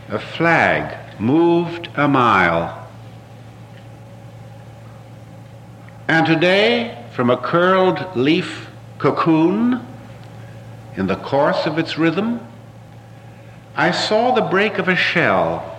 A 0.10 0.18
flag 0.18 1.20
moved 1.20 1.88
a 1.96 2.08
mile. 2.08 2.90
And 6.08 6.26
today, 6.26 7.06
from 7.14 7.30
a 7.30 7.38
curled 7.38 8.16
leaf 8.16 8.72
cocoon 8.98 9.86
in 10.96 11.06
the 11.06 11.18
course 11.18 11.68
of 11.68 11.78
its 11.78 12.00
rhythm, 12.00 12.40
I 13.76 13.92
saw 13.92 14.34
the 14.34 14.50
break 14.50 14.80
of 14.80 14.88
a 14.88 14.96
shell, 14.96 15.78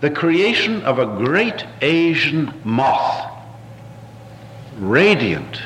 the 0.00 0.10
creation 0.10 0.82
of 0.82 0.98
a 0.98 1.06
great 1.06 1.64
Asian 1.80 2.52
moth, 2.64 3.30
radiant, 4.76 5.62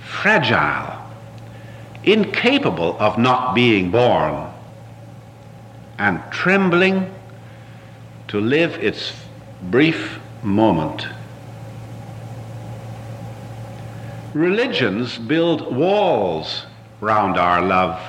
fragile, 0.00 0.93
incapable 2.04 2.96
of 2.98 3.18
not 3.18 3.54
being 3.54 3.90
born, 3.90 4.50
and 5.98 6.22
trembling 6.30 7.12
to 8.28 8.40
live 8.40 8.74
its 8.82 9.12
brief 9.70 10.18
moment. 10.42 11.06
Religions 14.34 15.16
build 15.16 15.74
walls 15.74 16.66
round 17.00 17.36
our 17.36 17.62
love. 17.62 18.00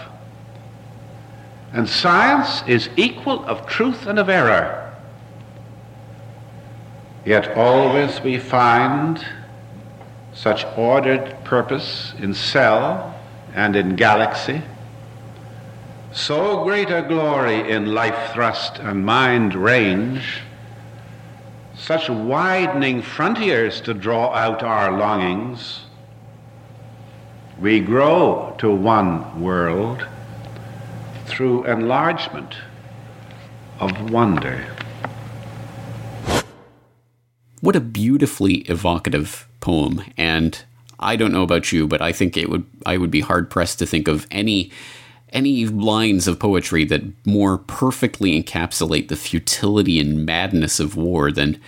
And 1.71 1.87
science 1.87 2.63
is 2.67 2.89
equal 2.95 3.45
of 3.45 3.67
truth 3.67 4.07
and 4.07 4.17
of 4.17 4.29
error. 4.29 4.81
Yet 7.25 7.55
always 7.57 8.21
we 8.21 8.39
find 8.39 9.23
such 10.33 10.65
ordered 10.77 11.35
purpose 11.43 12.13
in 12.19 12.33
cell 12.33 13.14
and 13.55 13.75
in 13.75 13.95
galaxy, 13.95 14.61
so 16.11 16.63
great 16.63 16.91
a 16.91 17.01
glory 17.01 17.71
in 17.71 17.95
life 17.95 18.33
thrust 18.33 18.77
and 18.77 19.03
mind 19.03 19.55
range, 19.55 20.41
such 21.73 22.07
widening 22.09 23.01
frontiers 23.01 23.81
to 23.81 23.95
draw 23.95 24.31
out 24.33 24.61
our 24.61 24.95
longings 24.95 25.85
we 27.59 27.79
grow 27.79 28.53
to 28.57 28.69
one 28.69 29.41
world 29.41 30.05
through 31.25 31.63
enlargement 31.65 32.55
of 33.79 34.11
wonder. 34.11 34.65
What 37.61 37.75
a 37.75 37.79
beautifully 37.79 38.57
evocative 38.69 39.47
poem. 39.61 40.03
And 40.17 40.63
I 40.99 41.15
don't 41.15 41.31
know 41.31 41.43
about 41.43 41.71
you, 41.71 41.87
but 41.87 42.01
I 42.01 42.11
think 42.11 42.37
it 42.37 42.49
would 42.49 42.65
I 42.85 42.97
would 42.97 43.11
be 43.11 43.21
hard 43.21 43.49
pressed 43.49 43.79
to 43.79 43.85
think 43.85 44.07
of 44.07 44.27
any 44.31 44.71
any 45.33 45.65
lines 45.65 46.27
of 46.27 46.39
poetry 46.39 46.85
that 46.85 47.03
more 47.25 47.57
perfectly 47.57 48.41
encapsulate 48.41 49.09
the 49.09 49.15
futility 49.15 49.99
and 49.99 50.25
madness 50.25 50.79
of 50.79 50.95
war 50.95 51.31
than 51.31 51.59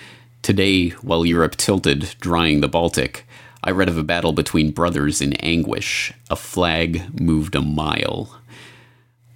today 0.42 0.90
while 0.90 1.26
Europe 1.26 1.58
tilted 1.58 2.16
drying 2.22 2.62
the 2.62 2.70
Baltic. 2.70 3.26
I 3.64 3.72
read 3.72 3.90
of 3.90 3.98
a 3.98 4.04
battle 4.04 4.32
between 4.32 4.72
brothers 4.72 5.22
in 5.22 5.34
anguish. 5.34 6.14
A 6.30 6.38
flag 6.38 7.20
moved 7.20 7.56
a 7.56 7.62
mile. 7.62 8.40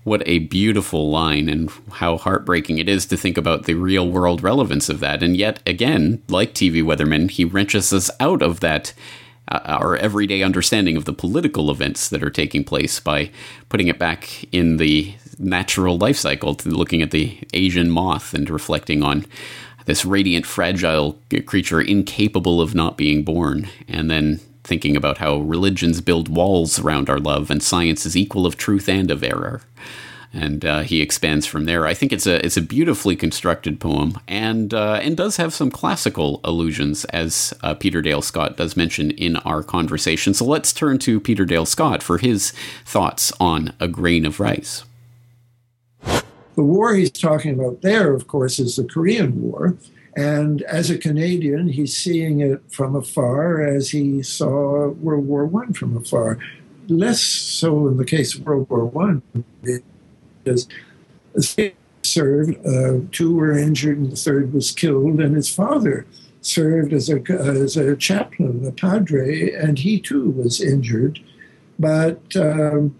What 0.04 0.24
a 0.26 0.40
beautiful 0.40 1.12
line, 1.12 1.48
and 1.50 1.70
how 1.92 2.18
heartbreaking 2.18 2.80
it 2.80 2.90
is 2.90 3.06
to 3.08 3.18
think 3.18 3.38
about 3.38 3.66
the 3.66 3.76
real 3.76 4.10
world 4.10 4.42
relevance 4.42 4.90
of 4.90 5.00
that. 5.02 5.22
And 5.22 5.38
yet, 5.38 5.60
again, 5.68 6.24
like 6.28 6.54
TV 6.54 6.82
Weatherman, 6.82 7.30
he 7.30 7.46
wrenches 7.46 7.92
us 7.94 8.10
out 8.20 8.42
of 8.42 8.62
that 8.62 8.94
Uh, 9.52 9.60
our 9.66 9.98
everyday 9.98 10.44
understanding 10.44 10.96
of 10.96 11.04
the 11.04 11.12
political 11.12 11.70
events 11.70 12.08
that 12.08 12.24
are 12.24 12.30
taking 12.30 12.64
place 12.64 13.02
by 13.02 13.30
putting 13.68 13.90
it 13.90 14.00
back 14.00 14.46
in 14.54 14.78
the 14.78 15.14
natural 15.38 15.98
life 15.98 16.16
cycle, 16.16 16.56
looking 16.64 17.02
at 17.02 17.12
the 17.12 17.38
Asian 17.54 17.90
moth 17.90 18.34
and 18.34 18.50
reflecting 18.50 19.04
on 19.04 19.26
this 19.86 20.06
radiant, 20.06 20.46
fragile 20.46 21.20
creature 21.46 21.82
incapable 21.82 22.62
of 22.62 22.74
not 22.74 22.96
being 22.96 23.24
born, 23.24 23.68
and 23.90 24.10
then 24.10 24.40
thinking 24.64 24.96
about 24.96 25.18
how 25.18 25.40
religions 25.40 26.00
build 26.00 26.30
walls 26.30 26.80
around 26.80 27.10
our 27.10 27.20
love 27.20 27.52
and 27.52 27.62
science 27.62 28.06
is 28.06 28.16
equal 28.16 28.46
of 28.46 28.56
truth 28.56 28.88
and 28.88 29.12
of 29.12 29.22
error. 29.22 29.64
And 30.34 30.64
uh, 30.64 30.80
he 30.82 31.02
expands 31.02 31.46
from 31.46 31.66
there. 31.66 31.86
I 31.86 31.94
think 31.94 32.14
it's 32.14 32.26
a 32.26 32.44
it's 32.46 32.56
a 32.56 32.62
beautifully 32.62 33.18
constructed 33.18 33.82
poem, 33.82 34.18
and 34.30 34.74
uh, 34.74 35.00
and 35.02 35.18
does 35.18 35.36
have 35.36 35.54
some 35.54 35.70
classical 35.70 36.40
allusions, 36.46 37.04
as 37.06 37.54
uh, 37.64 37.74
Peter 37.74 38.02
Dale 38.02 38.22
Scott 38.22 38.56
does 38.56 38.78
mention 38.78 39.12
in 39.12 39.36
our 39.38 39.62
conversation. 39.62 40.34
So 40.34 40.46
let's 40.46 40.72
turn 40.72 41.00
to 41.00 41.20
Peter 41.20 41.44
Dale 41.44 41.66
Scott 41.66 42.02
for 42.02 42.18
his 42.18 42.52
thoughts 42.86 43.34
on 43.42 43.74
a 43.82 43.90
grain 43.90 44.26
of 44.26 44.40
rice. 44.40 44.86
The 46.56 46.64
war 46.64 46.96
he's 46.96 47.12
talking 47.12 47.54
about 47.54 47.82
there, 47.82 48.14
of 48.14 48.28
course, 48.28 48.58
is 48.60 48.78
the 48.78 48.86
Korean 48.86 49.42
War. 49.42 49.76
And 50.16 50.62
as 50.64 50.90
a 50.90 50.98
Canadian, 50.98 51.70
he's 51.70 51.96
seeing 51.96 52.42
it 52.42 52.62
from 52.70 52.96
afar 52.96 53.62
as 53.62 53.90
he 53.90 54.22
saw 54.24 54.90
World 54.90 55.26
War 55.26 55.46
One 55.46 55.74
from 55.74 55.96
afar. 55.96 56.38
Less 56.88 57.22
so 57.22 57.88
in 57.88 57.98
the 57.98 58.06
case 58.06 58.36
of 58.36 58.46
World 58.46 58.70
War 58.70 58.86
One, 58.86 59.22
because 60.44 60.68
served, 62.04 62.66
uh, 62.66 63.00
two 63.12 63.36
were 63.36 63.58
injured, 63.58 63.98
and 63.98 64.12
the 64.12 64.16
third 64.16 64.54
was 64.54 64.72
killed, 64.72 65.20
and 65.20 65.36
his 65.36 65.50
father 65.54 66.06
served 66.42 66.92
as 66.94 67.10
a 67.10 67.22
as 67.30 67.78
a 67.78 67.96
chaplain, 67.96 68.66
a 68.66 68.72
padre, 68.72 69.54
and 69.54 69.80
he 69.80 70.00
too 70.00 70.32
was 70.32 70.60
injured. 70.62 71.20
But 71.80 72.36
um, 72.36 72.96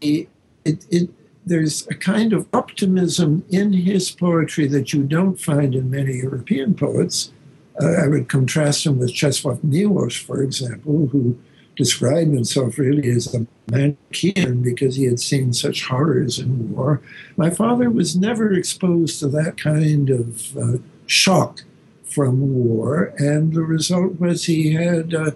he, 0.00 0.28
it, 0.64 0.86
it 0.90 1.10
there's 1.44 1.86
a 1.88 1.94
kind 1.94 2.32
of 2.32 2.46
optimism 2.52 3.44
in 3.50 3.72
his 3.72 4.10
poetry 4.10 4.66
that 4.68 4.92
you 4.92 5.02
don't 5.02 5.40
find 5.40 5.74
in 5.74 5.90
many 5.90 6.14
European 6.18 6.74
poets. 6.74 7.32
Uh, 7.80 7.92
I 8.04 8.06
would 8.06 8.28
contrast 8.28 8.86
him 8.86 8.98
with 8.98 9.12
Czesław 9.12 9.60
Miłosz, 9.64 10.22
for 10.22 10.42
example, 10.42 11.08
who 11.10 11.38
described 11.76 12.32
himself 12.32 12.78
really 12.78 13.10
as 13.10 13.34
a 13.34 13.46
Manichaean 13.70 14.62
because 14.62 14.96
he 14.96 15.04
had 15.04 15.20
seen 15.20 15.52
such 15.52 15.86
horrors 15.86 16.38
in 16.38 16.74
war. 16.74 17.00
My 17.36 17.50
father 17.50 17.90
was 17.90 18.16
never 18.16 18.52
exposed 18.52 19.20
to 19.20 19.28
that 19.28 19.56
kind 19.56 20.10
of 20.10 20.56
uh, 20.56 20.78
shock 21.06 21.62
from 22.04 22.54
war, 22.54 23.14
and 23.16 23.54
the 23.54 23.62
result 23.62 24.20
was 24.20 24.44
he 24.44 24.72
had 24.72 25.14
uh, 25.14 25.30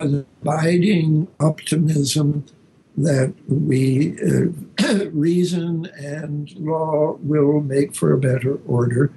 an 0.00 0.26
abiding 0.42 1.28
optimism 1.40 2.44
that 2.96 3.34
we 3.48 4.16
uh, 4.20 5.06
reason 5.12 5.86
and 5.96 6.54
law 6.56 7.16
will 7.22 7.60
make 7.60 7.94
for 7.94 8.12
a 8.12 8.18
better 8.18 8.58
order. 8.66 9.12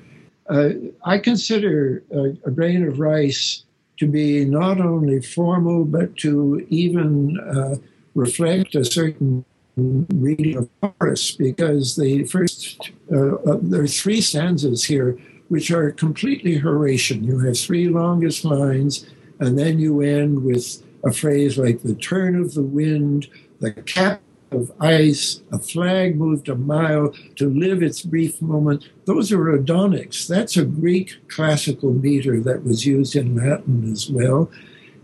Uh, 0.47 0.69
I 1.03 1.17
consider 1.17 2.03
a, 2.11 2.35
a, 2.45 2.51
grain 2.51 2.87
of 2.87 2.99
rice 2.99 3.64
to 3.97 4.07
be 4.07 4.45
not 4.45 4.79
only 4.79 5.21
formal, 5.21 5.85
but 5.85 6.15
to 6.17 6.65
even 6.69 7.39
uh, 7.39 7.75
reflect 8.13 8.75
a 8.75 8.83
certain 8.83 9.45
reading 9.75 10.57
of 10.57 10.69
Horace, 10.81 11.31
because 11.31 11.95
the 11.95 12.23
first, 12.25 12.91
uh, 13.11 13.35
uh, 13.35 13.57
there 13.61 13.81
are 13.81 13.87
three 13.87 14.21
stanzas 14.21 14.85
here 14.85 15.17
which 15.49 15.69
are 15.69 15.91
completely 15.91 16.55
Horatian. 16.55 17.23
You 17.23 17.39
have 17.39 17.57
three 17.57 17.87
longest 17.89 18.45
lines, 18.45 19.05
and 19.39 19.59
then 19.59 19.79
you 19.79 20.01
end 20.01 20.43
with 20.43 20.81
a 21.03 21.11
phrase 21.11 21.57
like 21.57 21.83
the 21.83 21.93
turn 21.93 22.35
of 22.35 22.53
the 22.53 22.63
wind, 22.63 23.27
the 23.59 23.71
cap 23.71 24.21
of 24.55 24.71
ice, 24.79 25.41
a 25.51 25.59
flag 25.59 26.17
moved 26.17 26.49
a 26.49 26.55
mile 26.55 27.13
to 27.35 27.49
live 27.49 27.83
its 27.83 28.01
brief 28.01 28.41
moment. 28.41 28.89
Those 29.05 29.31
are 29.31 29.57
Adonics. 29.57 30.27
That's 30.27 30.57
a 30.57 30.65
Greek 30.65 31.27
classical 31.27 31.93
meter 31.93 32.39
that 32.41 32.63
was 32.63 32.85
used 32.85 33.15
in 33.15 33.35
Latin 33.35 33.91
as 33.91 34.09
well. 34.09 34.49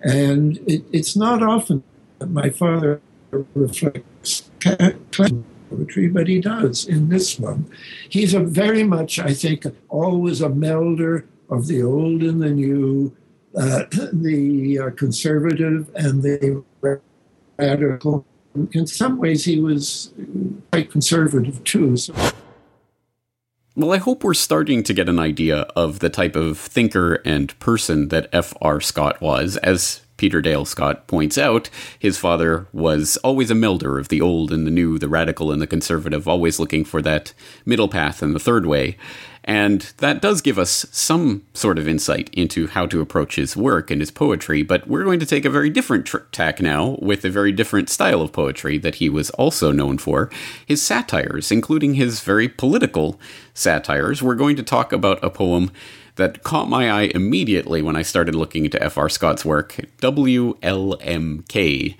And 0.01 0.57
it, 0.67 0.83
it's 0.91 1.15
not 1.15 1.43
often 1.43 1.83
that 2.19 2.31
my 2.31 2.49
father 2.49 3.01
reflects 3.53 4.49
classical 4.59 5.43
poetry, 5.69 6.07
but 6.07 6.27
he 6.27 6.39
does 6.39 6.85
in 6.85 7.09
this 7.09 7.39
one. 7.39 7.69
He's 8.09 8.33
a 8.33 8.39
very 8.39 8.83
much, 8.83 9.19
I 9.19 9.33
think, 9.33 9.65
always 9.89 10.41
a 10.41 10.49
melder 10.49 11.27
of 11.49 11.67
the 11.67 11.83
old 11.83 12.23
and 12.23 12.41
the 12.41 12.49
new, 12.49 13.15
uh, 13.55 13.83
the 14.13 14.79
uh, 14.79 14.89
conservative 14.91 15.89
and 15.95 16.23
the 16.23 16.63
radical 17.59 18.25
in 18.71 18.87
some 18.87 19.17
ways, 19.17 19.45
he 19.45 19.59
was 19.59 20.11
quite 20.71 20.91
conservative 20.91 21.63
too. 21.63 21.97
So. 21.97 22.13
Well, 23.75 23.93
I 23.93 23.97
hope 23.97 24.23
we're 24.23 24.33
starting 24.33 24.83
to 24.83 24.93
get 24.93 25.07
an 25.07 25.19
idea 25.19 25.61
of 25.75 25.99
the 25.99 26.09
type 26.09 26.35
of 26.35 26.57
thinker 26.57 27.15
and 27.25 27.57
person 27.59 28.09
that 28.09 28.29
F.R. 28.33 28.81
Scott 28.81 29.21
was. 29.21 29.55
As 29.57 30.01
Peter 30.17 30.41
Dale 30.41 30.65
Scott 30.65 31.07
points 31.07 31.37
out, 31.37 31.69
his 31.97 32.17
father 32.17 32.67
was 32.73 33.17
always 33.23 33.49
a 33.49 33.55
melder 33.55 33.97
of 33.97 34.09
the 34.09 34.21
old 34.21 34.51
and 34.51 34.67
the 34.67 34.71
new, 34.71 34.99
the 34.99 35.07
radical 35.07 35.51
and 35.51 35.61
the 35.61 35.67
conservative, 35.67 36.27
always 36.27 36.59
looking 36.59 36.83
for 36.83 37.01
that 37.01 37.33
middle 37.65 37.87
path 37.87 38.21
and 38.21 38.35
the 38.35 38.39
third 38.39 38.65
way. 38.65 38.97
And 39.43 39.81
that 39.97 40.21
does 40.21 40.41
give 40.41 40.59
us 40.59 40.85
some 40.91 41.43
sort 41.53 41.79
of 41.79 41.87
insight 41.87 42.29
into 42.31 42.67
how 42.67 42.85
to 42.85 43.01
approach 43.01 43.37
his 43.37 43.57
work 43.57 43.89
and 43.89 43.99
his 43.99 44.11
poetry, 44.11 44.61
but 44.61 44.87
we're 44.87 45.03
going 45.03 45.19
to 45.19 45.25
take 45.25 45.45
a 45.45 45.49
very 45.49 45.69
different 45.69 46.05
tr- 46.05 46.19
tack 46.31 46.61
now 46.61 46.97
with 47.01 47.25
a 47.25 47.29
very 47.29 47.51
different 47.51 47.89
style 47.89 48.21
of 48.21 48.31
poetry 48.31 48.77
that 48.77 48.95
he 48.95 49.09
was 49.09 49.31
also 49.31 49.71
known 49.71 49.97
for 49.97 50.29
his 50.65 50.81
satires, 50.81 51.51
including 51.51 51.95
his 51.95 52.19
very 52.21 52.47
political 52.47 53.19
satires. 53.55 54.21
We're 54.21 54.35
going 54.35 54.57
to 54.57 54.63
talk 54.63 54.93
about 54.93 55.23
a 55.23 55.31
poem 55.31 55.71
that 56.17 56.43
caught 56.43 56.69
my 56.69 56.91
eye 56.91 57.11
immediately 57.15 57.81
when 57.81 57.95
I 57.95 58.03
started 58.03 58.35
looking 58.35 58.65
into 58.65 58.83
F.R. 58.83 59.09
Scott's 59.09 59.43
work 59.43 59.79
WLMK 60.01 61.95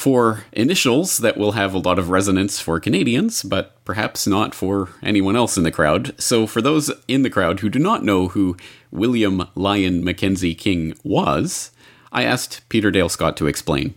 for 0.00 0.44
initials 0.52 1.18
that 1.18 1.36
will 1.36 1.52
have 1.52 1.74
a 1.74 1.78
lot 1.78 1.98
of 1.98 2.08
resonance 2.08 2.58
for 2.58 2.80
Canadians, 2.80 3.42
but 3.42 3.84
perhaps 3.84 4.26
not 4.26 4.54
for 4.54 4.88
anyone 5.02 5.36
else 5.36 5.58
in 5.58 5.62
the 5.62 5.70
crowd. 5.70 6.18
So, 6.18 6.46
for 6.46 6.62
those 6.62 6.90
in 7.06 7.20
the 7.22 7.28
crowd 7.28 7.60
who 7.60 7.68
do 7.68 7.78
not 7.78 8.02
know 8.02 8.28
who 8.28 8.56
William 8.90 9.46
Lyon 9.54 10.02
Mackenzie 10.02 10.54
King 10.54 10.94
was, 11.04 11.70
I 12.12 12.24
asked 12.24 12.66
Peter 12.70 12.90
Dale 12.90 13.10
Scott 13.10 13.36
to 13.36 13.46
explain. 13.46 13.94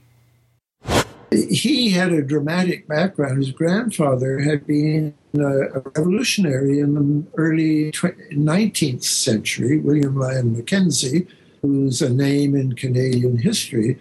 He 1.32 1.92
had 1.92 2.12
a 2.12 2.22
dramatic 2.22 2.86
background. 2.86 3.38
His 3.38 3.52
grandfather 3.52 4.40
had 4.40 4.68
been 4.68 5.14
a 5.36 5.80
revolutionary 5.96 6.80
in 6.80 6.96
the 6.96 7.26
early 7.38 7.94
19th 7.94 9.06
century, 9.06 9.80
William 9.80 10.20
Lyon 10.20 10.52
Mackenzie, 10.52 11.28
who's 11.62 12.02
a 12.02 12.10
name 12.10 12.56
in 12.56 12.74
Canadian 12.74 13.38
history 13.38 13.98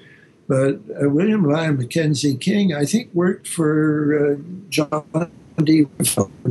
but 0.48 0.80
uh, 1.00 1.08
William 1.08 1.44
Lyon 1.44 1.78
Mackenzie 1.78 2.36
King, 2.36 2.74
I 2.74 2.84
think, 2.84 3.10
worked 3.14 3.46
for 3.46 4.32
uh, 4.32 4.36
John 4.68 5.30
D. 5.62 5.86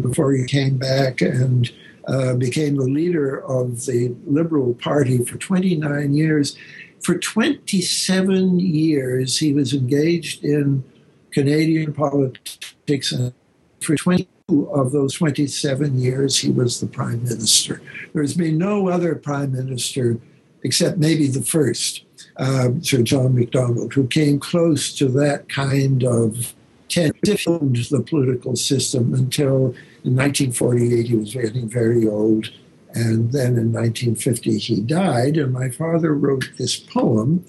before 0.02 0.32
he 0.34 0.46
came 0.46 0.78
back 0.78 1.22
and 1.22 1.72
uh, 2.08 2.36
became 2.36 2.78
the 2.78 2.84
leader 2.84 3.44
of 3.46 3.86
the 3.86 4.16
Liberal 4.26 4.74
Party 4.76 5.24
for 5.24 5.38
29 5.38 6.14
years. 6.14 6.58
For 7.02 7.18
27 7.18 8.60
years, 8.60 9.40
he 9.40 9.54
was 9.54 9.74
engaged 9.74 10.44
in 10.44 10.84
Canadian 11.32 11.94
politics, 11.94 13.12
and 13.12 13.34
for 13.82 13.96
22 13.96 14.70
of 14.72 14.92
those 14.92 15.16
27 15.16 16.00
years, 16.00 16.38
he 16.38 16.52
was 16.52 16.80
the 16.80 16.88
prime 16.88 17.24
minister. 17.24 17.82
There's 18.14 18.36
been 18.36 18.58
no 18.58 18.90
other 18.90 19.16
prime 19.16 19.52
minister 19.54 20.18
except 20.64 20.98
maybe 20.98 21.28
the 21.28 21.42
first 21.42 22.06
um, 22.38 22.84
Sir 22.84 23.02
John 23.02 23.36
Macdonald, 23.36 23.94
who 23.94 24.08
came 24.08 24.40
close 24.40 24.94
to 24.96 25.08
that 25.10 25.50
kind 25.50 26.04
of 26.04 26.54
tension 26.92 27.74
the 27.74 28.04
political 28.08 28.56
system 28.56 29.14
until 29.14 29.74
in 30.04 30.16
1948 30.16 31.08
he 31.08 31.16
was 31.16 31.34
getting 31.34 31.70
very 31.70 32.08
old. 32.08 32.52
And 32.94 33.32
then 33.32 33.58
in 33.58 33.72
1950 33.72 34.58
he 34.58 34.82
died, 34.82 35.38
and 35.38 35.54
my 35.54 35.70
father 35.70 36.14
wrote 36.14 36.52
this 36.58 36.78
poem. 36.78 37.46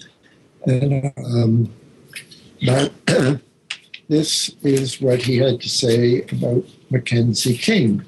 And 0.66 1.12
um, 1.16 1.72
but 2.64 2.92
this 4.08 4.54
is 4.62 5.00
what 5.00 5.20
he 5.22 5.38
had 5.38 5.60
to 5.60 5.68
say 5.68 6.22
about 6.30 6.64
Mackenzie 6.90 7.56
King. 7.56 8.04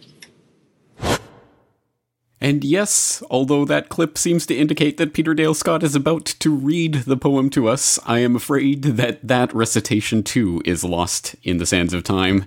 And 2.45 2.63
yes, 2.63 3.23
although 3.31 3.65
that 3.65 3.89
clip 3.89 4.19
seems 4.19 4.45
to 4.45 4.55
indicate 4.55 4.99
that 4.99 5.15
Peter 5.15 5.33
Dale 5.33 5.55
Scott 5.55 5.83
is 5.83 5.95
about 5.95 6.27
to 6.27 6.55
read 6.55 6.93
the 7.07 7.17
poem 7.17 7.49
to 7.49 7.71
us, 7.71 7.99
I 8.05 8.19
am 8.19 8.37
afraid 8.37 8.83
that 8.83 9.27
that 9.27 9.51
recitation 9.55 10.23
too 10.23 10.61
is 10.67 10.85
lost 10.85 11.37
in 11.43 11.57
the 11.57 11.65
sands 11.65 11.95
of 11.95 12.05
time, 12.05 12.45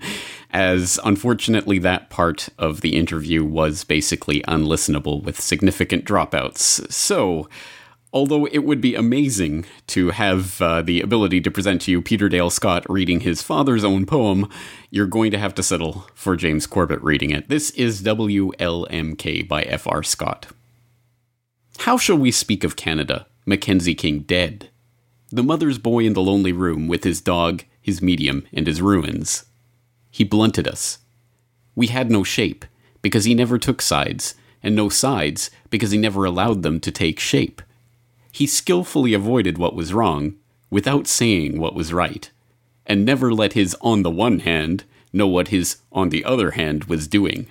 as 0.51 0.99
unfortunately 1.03 1.79
that 1.79 2.11
part 2.11 2.47
of 2.59 2.81
the 2.81 2.95
interview 2.95 3.43
was 3.43 3.83
basically 3.83 4.43
unlistenable 4.43 5.23
with 5.23 5.41
significant 5.41 6.05
dropouts. 6.05 6.91
So, 6.91 7.49
Although 8.13 8.45
it 8.45 8.59
would 8.59 8.79
be 8.79 8.95
amazing 8.95 9.65
to 9.87 10.11
have 10.11 10.61
uh, 10.61 10.81
the 10.81 11.01
ability 11.01 11.41
to 11.41 11.51
present 11.51 11.81
to 11.81 11.91
you 11.91 12.01
Peter 12.01 12.29
Dale 12.29 12.49
Scott 12.49 12.85
reading 12.89 13.19
his 13.19 13.41
father's 13.41 13.83
own 13.83 14.05
poem, 14.05 14.49
you're 14.89 15.05
going 15.05 15.29
to 15.31 15.37
have 15.37 15.53
to 15.55 15.63
settle 15.63 16.07
for 16.13 16.37
James 16.37 16.65
Corbett 16.65 17.03
reading 17.03 17.31
it. 17.31 17.49
This 17.49 17.69
is 17.71 18.01
WLMK 18.01 19.47
by 19.47 19.63
F.R. 19.63 20.03
Scott. 20.03 20.47
How 21.79 21.97
shall 21.97 22.17
we 22.17 22.31
speak 22.31 22.63
of 22.63 22.75
Canada, 22.77 23.27
Mackenzie 23.45 23.93
King 23.93 24.19
dead? 24.19 24.69
The 25.29 25.43
mother's 25.43 25.77
boy 25.77 26.05
in 26.05 26.13
the 26.13 26.21
lonely 26.21 26.53
room 26.53 26.87
with 26.87 27.03
his 27.03 27.19
dog, 27.19 27.65
his 27.81 28.01
medium, 28.01 28.47
and 28.53 28.65
his 28.65 28.81
ruins. 28.81 29.45
He 30.09 30.23
blunted 30.23 30.67
us. 30.67 30.99
We 31.75 31.87
had 31.87 32.09
no 32.09 32.23
shape, 32.23 32.63
because 33.01 33.25
he 33.25 33.35
never 33.35 33.57
took 33.57 33.81
sides, 33.81 34.35
and 34.63 34.75
no 34.75 34.87
sides, 34.87 35.51
because 35.69 35.91
he 35.91 35.97
never 35.97 36.23
allowed 36.23 36.63
them 36.63 36.79
to 36.79 36.91
take 36.91 37.19
shape. 37.19 37.61
He 38.37 38.45
skillfully 38.45 39.15
avoided 39.15 39.57
what 39.57 39.73
was 39.73 39.95
wrong, 39.95 40.35
without 40.69 41.07
saying 41.07 41.59
what 41.59 41.73
was 41.73 41.91
right, 41.91 42.29
and 42.85 43.03
never 43.03 43.33
let 43.33 43.53
his 43.53 43.75
on 43.81 44.03
the 44.03 44.11
one 44.11 44.41
hand 44.41 44.83
know 45.11 45.25
what 45.25 45.47
his 45.47 45.77
on 45.91 46.09
the 46.09 46.23
other 46.23 46.51
hand 46.51 46.83
was 46.83 47.07
doing. 47.07 47.47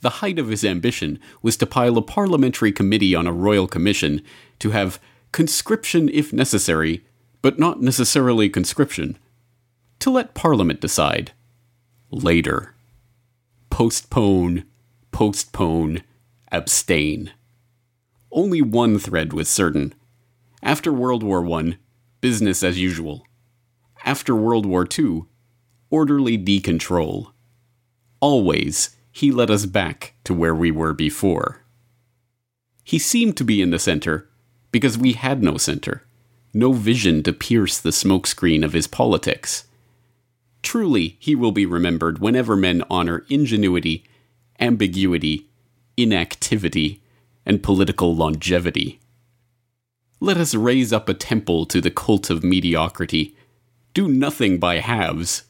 The 0.00 0.22
height 0.22 0.38
of 0.38 0.50
his 0.50 0.64
ambition 0.64 1.18
was 1.42 1.56
to 1.56 1.66
pile 1.66 1.98
a 1.98 2.02
parliamentary 2.02 2.70
committee 2.70 3.12
on 3.12 3.26
a 3.26 3.32
royal 3.32 3.66
commission 3.66 4.22
to 4.60 4.70
have 4.70 5.00
conscription 5.32 6.08
if 6.10 6.32
necessary, 6.32 7.04
but 7.42 7.58
not 7.58 7.82
necessarily 7.82 8.48
conscription. 8.48 9.18
To 9.98 10.10
let 10.12 10.32
Parliament 10.32 10.80
decide. 10.80 11.32
Later. 12.12 12.72
Postpone, 13.68 14.62
postpone, 15.10 16.02
abstain. 16.52 17.32
Only 18.30 18.62
one 18.62 18.98
thread 18.98 19.32
was 19.32 19.48
certain. 19.48 19.94
After 20.62 20.92
World 20.92 21.22
War 21.22 21.46
I, 21.58 21.78
business 22.20 22.62
as 22.62 22.78
usual. 22.78 23.24
After 24.04 24.34
World 24.34 24.66
War 24.66 24.86
II, 24.86 25.22
orderly 25.90 26.36
decontrol. 26.36 27.32
Always, 28.20 28.96
he 29.10 29.32
led 29.32 29.50
us 29.50 29.66
back 29.66 30.14
to 30.24 30.34
where 30.34 30.54
we 30.54 30.70
were 30.70 30.92
before. 30.92 31.62
He 32.84 32.98
seemed 32.98 33.36
to 33.36 33.44
be 33.44 33.60
in 33.60 33.70
the 33.70 33.78
center 33.78 34.28
because 34.70 34.98
we 34.98 35.12
had 35.12 35.42
no 35.42 35.56
center, 35.56 36.04
no 36.52 36.72
vision 36.72 37.22
to 37.22 37.32
pierce 37.32 37.78
the 37.78 37.90
smokescreen 37.90 38.64
of 38.64 38.72
his 38.72 38.86
politics. 38.86 39.64
Truly, 40.62 41.16
he 41.18 41.34
will 41.34 41.52
be 41.52 41.66
remembered 41.66 42.18
whenever 42.18 42.56
men 42.56 42.82
honor 42.90 43.24
ingenuity, 43.28 44.04
ambiguity, 44.58 45.46
inactivity, 45.96 47.02
and 47.48 47.62
political 47.62 48.14
longevity. 48.14 49.00
Let 50.20 50.36
us 50.36 50.54
raise 50.54 50.92
up 50.92 51.08
a 51.08 51.14
temple 51.14 51.64
to 51.66 51.80
the 51.80 51.90
cult 51.90 52.28
of 52.28 52.44
mediocrity. 52.44 53.34
Do 53.94 54.06
nothing 54.06 54.58
by 54.58 54.78
halves, 54.78 55.44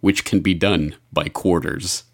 which 0.00 0.24
can 0.24 0.40
be 0.40 0.54
done 0.54 0.94
by 1.12 1.28
quarters. 1.28 2.04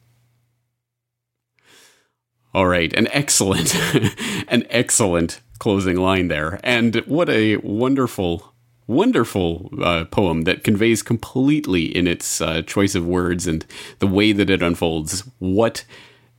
All 2.54 2.66
right, 2.66 2.92
an 2.94 3.08
excellent, 3.10 3.74
an 4.48 4.64
excellent 4.70 5.40
closing 5.58 5.96
line 5.96 6.28
there, 6.28 6.58
and 6.64 6.96
what 7.06 7.28
a 7.28 7.56
wonderful, 7.58 8.54
wonderful 8.86 9.70
uh, 9.82 10.06
poem 10.06 10.42
that 10.42 10.64
conveys 10.64 11.02
completely 11.02 11.84
in 11.84 12.06
its 12.06 12.40
uh, 12.40 12.62
choice 12.62 12.94
of 12.94 13.06
words 13.06 13.46
and 13.46 13.66
the 13.98 14.06
way 14.06 14.32
that 14.32 14.48
it 14.48 14.62
unfolds 14.62 15.28
what 15.38 15.84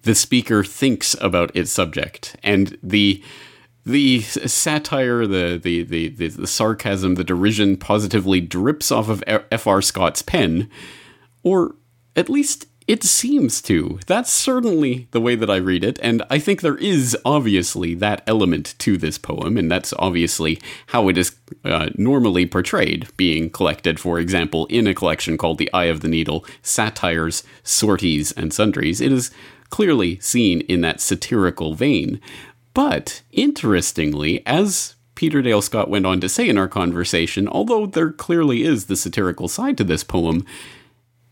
the 0.07 0.15
speaker 0.15 0.63
thinks 0.63 1.17
about 1.19 1.53
its 1.53 1.69
subject 1.69 2.37
and 2.41 2.77
the 2.81 3.21
the 3.85 4.19
satire, 4.21 5.25
the, 5.25 5.59
the 5.61 5.83
the, 5.83 6.09
the 6.09 6.27
the 6.27 6.47
sarcasm, 6.47 7.15
the 7.15 7.23
derision 7.23 7.77
positively 7.77 8.41
drips 8.41 8.91
off 8.91 9.09
of 9.09 9.23
F.R. 9.27 9.81
Scott's 9.81 10.21
pen, 10.21 10.69
or 11.43 11.75
at 12.15 12.29
least 12.29 12.67
it 12.87 13.03
seems 13.03 13.61
to. 13.63 13.99
That's 14.07 14.31
certainly 14.31 15.07
the 15.11 15.19
way 15.19 15.35
that 15.35 15.49
I 15.49 15.57
read 15.57 15.83
it, 15.83 15.99
and 16.01 16.23
I 16.29 16.39
think 16.39 16.61
there 16.61 16.77
is 16.77 17.17
obviously 17.25 17.93
that 17.95 18.23
element 18.27 18.75
to 18.79 18.97
this 18.97 19.17
poem, 19.17 19.57
and 19.57 19.69
that's 19.69 19.93
obviously 19.99 20.59
how 20.87 21.09
it 21.09 21.17
is 21.17 21.35
uh, 21.65 21.89
normally 21.95 22.45
portrayed, 22.45 23.07
being 23.17 23.49
collected, 23.49 23.99
for 23.99 24.19
example, 24.19 24.65
in 24.67 24.87
a 24.87 24.93
collection 24.93 25.37
called 25.37 25.57
The 25.57 25.71
Eye 25.73 25.85
of 25.85 25.99
the 25.99 26.07
Needle 26.07 26.45
Satires, 26.61 27.43
Sorties, 27.63 28.33
and 28.37 28.53
Sundries. 28.53 29.01
It 29.01 29.11
is 29.11 29.31
clearly 29.69 30.19
seen 30.19 30.61
in 30.61 30.81
that 30.81 31.01
satirical 31.01 31.73
vein. 31.73 32.19
But 32.73 33.21
interestingly, 33.31 34.45
as 34.45 34.95
Peter 35.15 35.41
Dale 35.41 35.61
Scott 35.61 35.89
went 35.89 36.05
on 36.05 36.21
to 36.21 36.29
say 36.29 36.47
in 36.47 36.57
our 36.57 36.67
conversation, 36.67 37.47
although 37.47 37.87
there 37.87 38.11
clearly 38.11 38.63
is 38.63 38.85
the 38.85 38.95
satirical 38.95 39.47
side 39.47 39.77
to 39.77 39.83
this 39.83 40.03
poem, 40.03 40.45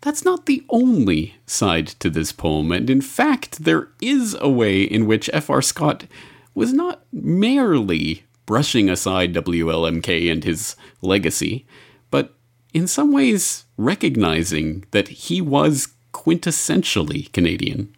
that's 0.01 0.25
not 0.25 0.45
the 0.45 0.63
only 0.69 1.35
side 1.45 1.87
to 1.87 2.09
this 2.09 2.31
poem, 2.31 2.71
and 2.71 2.89
in 2.89 3.01
fact, 3.01 3.63
there 3.63 3.89
is 4.01 4.35
a 4.39 4.49
way 4.49 4.83
in 4.83 5.07
which 5.07 5.29
F.R. 5.33 5.61
Scott 5.61 6.05
was 6.53 6.73
not 6.73 7.03
merely 7.11 8.23
brushing 8.45 8.89
aside 8.89 9.33
WLMK 9.33 10.31
and 10.31 10.43
his 10.43 10.75
legacy, 11.01 11.65
but 12.11 12.35
in 12.73 12.87
some 12.87 13.11
ways 13.11 13.65
recognizing 13.77 14.83
that 14.91 15.07
he 15.07 15.41
was 15.41 15.89
quintessentially 16.13 17.31
Canadian. 17.31 17.94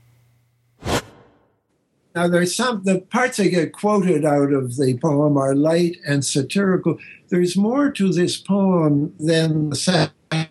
Now, 2.17 2.27
there's 2.27 2.55
some, 2.55 2.81
the 2.83 3.01
parts 3.01 3.37
that 3.37 3.49
get 3.49 3.73
quoted 3.73 4.25
out 4.25 4.51
of 4.51 4.75
the 4.75 4.97
poem 4.97 5.37
are 5.37 5.53
light 5.53 5.97
and 6.03 6.25
satirical. 6.25 6.97
There's 7.29 7.55
more 7.55 7.91
to 7.91 8.11
this 8.11 8.37
poem 8.37 9.13
than 9.19 9.69
the 9.69 9.75
satire. 9.75 10.49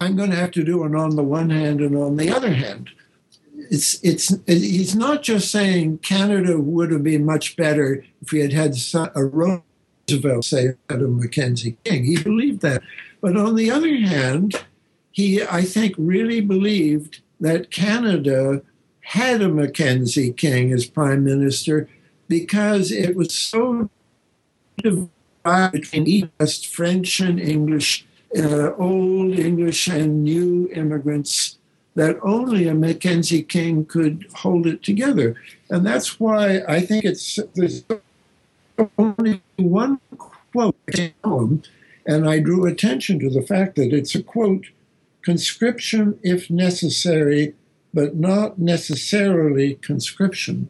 I'm 0.00 0.16
going 0.16 0.30
to 0.32 0.36
have 0.36 0.50
to 0.50 0.64
do 0.64 0.82
it 0.82 0.96
on 0.96 1.14
the 1.14 1.22
one 1.22 1.50
hand 1.50 1.80
and 1.80 1.96
on 1.96 2.16
the 2.16 2.28
other 2.28 2.52
hand. 2.52 2.90
It's 3.70 4.02
it's 4.02 4.34
he's 4.48 4.96
not 4.96 5.22
just 5.22 5.52
saying 5.52 5.98
Canada 5.98 6.58
would 6.58 6.90
have 6.90 7.04
been 7.04 7.24
much 7.24 7.54
better 7.54 8.04
if 8.20 8.32
we 8.32 8.40
had 8.40 8.52
had 8.52 8.74
a 9.14 9.24
Roosevelt 9.24 10.44
say 10.44 10.74
a 10.88 10.96
Mackenzie 10.96 11.76
King. 11.84 12.04
He 12.04 12.20
believed 12.20 12.62
that, 12.62 12.82
but 13.20 13.36
on 13.36 13.54
the 13.54 13.70
other 13.70 13.94
hand, 13.96 14.64
he 15.12 15.40
I 15.44 15.62
think 15.62 15.94
really 15.96 16.40
believed 16.40 17.20
that 17.40 17.70
Canada 17.70 18.62
had 19.00 19.40
a 19.42 19.48
Mackenzie 19.48 20.32
King 20.32 20.72
as 20.72 20.86
prime 20.86 21.24
minister 21.24 21.88
because 22.28 22.90
it 22.90 23.14
was 23.14 23.32
so 23.32 23.88
divided 24.78 25.10
between 25.72 26.06
East 26.06 26.66
French 26.66 27.20
and 27.20 27.38
English 27.38 28.06
uh, 28.36 28.72
old 28.74 29.38
English 29.38 29.86
and 29.86 30.24
new 30.24 30.68
immigrants 30.74 31.58
that 31.94 32.18
only 32.22 32.68
a 32.68 32.74
Mackenzie 32.74 33.42
King 33.42 33.84
could 33.86 34.26
hold 34.34 34.66
it 34.66 34.82
together. 34.82 35.34
And 35.70 35.86
that's 35.86 36.20
why 36.20 36.62
I 36.68 36.80
think 36.80 37.04
it's 37.04 37.38
there's 37.54 37.84
only 38.98 39.40
one 39.56 40.00
quote, 40.18 40.76
and 42.06 42.28
I 42.28 42.40
drew 42.40 42.66
attention 42.66 43.18
to 43.20 43.30
the 43.30 43.42
fact 43.42 43.76
that 43.76 43.92
it's 43.92 44.14
a 44.14 44.22
quote 44.22 44.66
conscription 45.26 46.18
if 46.22 46.48
necessary, 46.48 47.54
but 47.92 48.14
not 48.14 48.58
necessarily 48.58 49.74
conscription. 49.74 50.68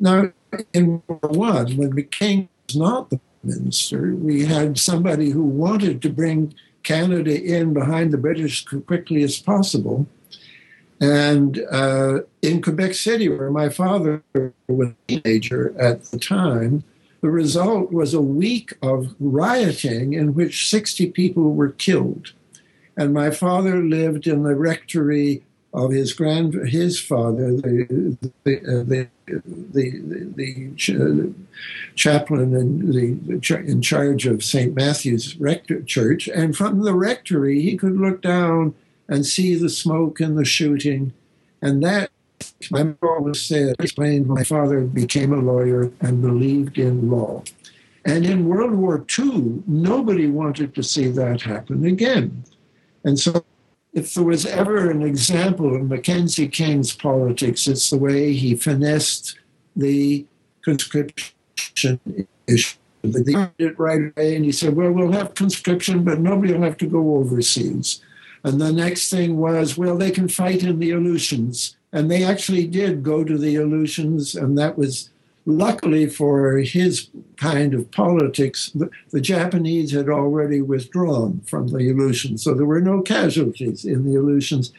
Now, 0.00 0.32
in 0.74 1.02
World 1.06 1.36
War 1.36 1.52
One, 1.52 1.76
when 1.76 1.90
the 1.90 2.02
king 2.02 2.48
was 2.66 2.76
not 2.76 3.10
the 3.10 3.20
minister. 3.44 4.14
We 4.14 4.46
had 4.46 4.78
somebody 4.78 5.30
who 5.30 5.44
wanted 5.44 6.02
to 6.02 6.10
bring 6.10 6.54
Canada 6.82 7.40
in 7.40 7.72
behind 7.72 8.12
the 8.12 8.18
British 8.18 8.66
as 8.66 8.82
quickly 8.82 9.22
as 9.22 9.38
possible. 9.38 10.06
And 11.00 11.60
uh, 11.70 12.20
in 12.42 12.62
Quebec 12.62 12.94
City, 12.94 13.28
where 13.28 13.50
my 13.50 13.68
father 13.68 14.22
was 14.68 14.88
a 14.88 14.94
teenager 15.08 15.74
at 15.78 16.04
the 16.06 16.18
time, 16.18 16.84
the 17.20 17.30
result 17.30 17.92
was 17.92 18.14
a 18.14 18.20
week 18.20 18.74
of 18.82 19.14
rioting 19.20 20.12
in 20.12 20.34
which 20.34 20.68
60 20.68 21.10
people 21.10 21.54
were 21.54 21.70
killed. 21.70 22.32
And 22.96 23.14
my 23.14 23.30
father 23.30 23.82
lived 23.82 24.26
in 24.26 24.42
the 24.42 24.54
rectory 24.54 25.42
of 25.74 25.90
his 25.90 26.12
grand 26.12 26.52
his 26.68 27.00
father, 27.00 27.52
the 27.52 28.16
the 28.44 28.58
uh, 28.58 28.84
the, 28.84 29.08
the, 29.26 29.90
the, 30.36 30.70
the 30.76 31.34
chaplain 31.94 32.54
and 32.54 32.92
the 32.92 33.62
in 33.64 33.80
charge 33.80 34.26
of 34.26 34.44
St. 34.44 34.74
Matthew's 34.74 35.36
rector, 35.36 35.82
church, 35.82 36.28
and 36.28 36.56
from 36.56 36.82
the 36.82 36.94
rectory 36.94 37.62
he 37.62 37.76
could 37.76 37.96
look 37.96 38.20
down 38.20 38.74
and 39.08 39.24
see 39.24 39.54
the 39.54 39.70
smoke 39.70 40.20
and 40.20 40.36
the 40.36 40.44
shooting, 40.44 41.12
and 41.62 41.82
that 41.82 42.10
my 42.70 42.82
mother 42.82 42.96
always 43.02 43.40
said 43.40 43.76
explained 43.78 44.26
my 44.26 44.44
father 44.44 44.80
became 44.82 45.32
a 45.32 45.36
lawyer 45.36 45.90
and 46.00 46.20
believed 46.20 46.76
in 46.76 47.10
law. 47.10 47.42
And 48.04 48.26
in 48.26 48.48
World 48.48 48.72
War 48.72 49.04
II, 49.18 49.62
nobody 49.66 50.26
wanted 50.26 50.74
to 50.74 50.82
see 50.82 51.06
that 51.08 51.42
happen 51.42 51.84
again. 51.84 52.44
And 53.04 53.18
so 53.18 53.44
if 53.92 54.14
there 54.14 54.24
was 54.24 54.46
ever 54.46 54.90
an 54.90 55.02
example 55.02 55.74
of 55.74 55.88
Mackenzie 55.88 56.48
King's 56.48 56.94
politics, 56.94 57.66
it's 57.66 57.90
the 57.90 57.98
way 57.98 58.32
he 58.32 58.54
finessed 58.54 59.38
the 59.76 60.26
conscription 60.64 62.00
issue. 62.46 62.76
They 63.02 63.22
did 63.22 63.50
it 63.58 63.78
right 63.78 64.12
away, 64.16 64.36
and 64.36 64.44
he 64.44 64.52
said, 64.52 64.76
"Well, 64.76 64.92
we'll 64.92 65.12
have 65.12 65.34
conscription, 65.34 66.04
but 66.04 66.20
nobody 66.20 66.52
will 66.52 66.62
have 66.62 66.76
to 66.78 66.86
go 66.86 67.16
overseas." 67.16 68.00
And 68.44 68.60
the 68.60 68.72
next 68.72 69.10
thing 69.10 69.38
was, 69.38 69.76
well, 69.76 69.96
they 69.96 70.10
can 70.10 70.28
fight 70.28 70.62
in 70.62 70.78
the 70.78 70.92
Aleutians. 70.92 71.76
And 71.92 72.10
they 72.10 72.24
actually 72.24 72.66
did 72.66 73.02
go 73.02 73.22
to 73.22 73.36
the 73.36 73.56
Aleutians, 73.56 74.34
and 74.34 74.56
that 74.56 74.78
was 74.78 75.10
luckily 75.44 76.06
for 76.06 76.58
his 76.58 77.08
kind 77.36 77.74
of 77.74 77.90
politics. 77.90 78.70
The, 78.74 78.90
the 79.10 79.20
Japanese 79.20 79.92
had 79.92 80.08
already 80.08 80.60
withdrawn 80.60 81.40
from 81.46 81.68
the 81.68 81.90
Aleutians, 81.90 82.42
so 82.42 82.54
there 82.54 82.66
were 82.66 82.80
no 82.80 83.02
casualties 83.02 83.84
in 83.84 84.04
the 84.04 84.16
Aleutians. 84.18 84.72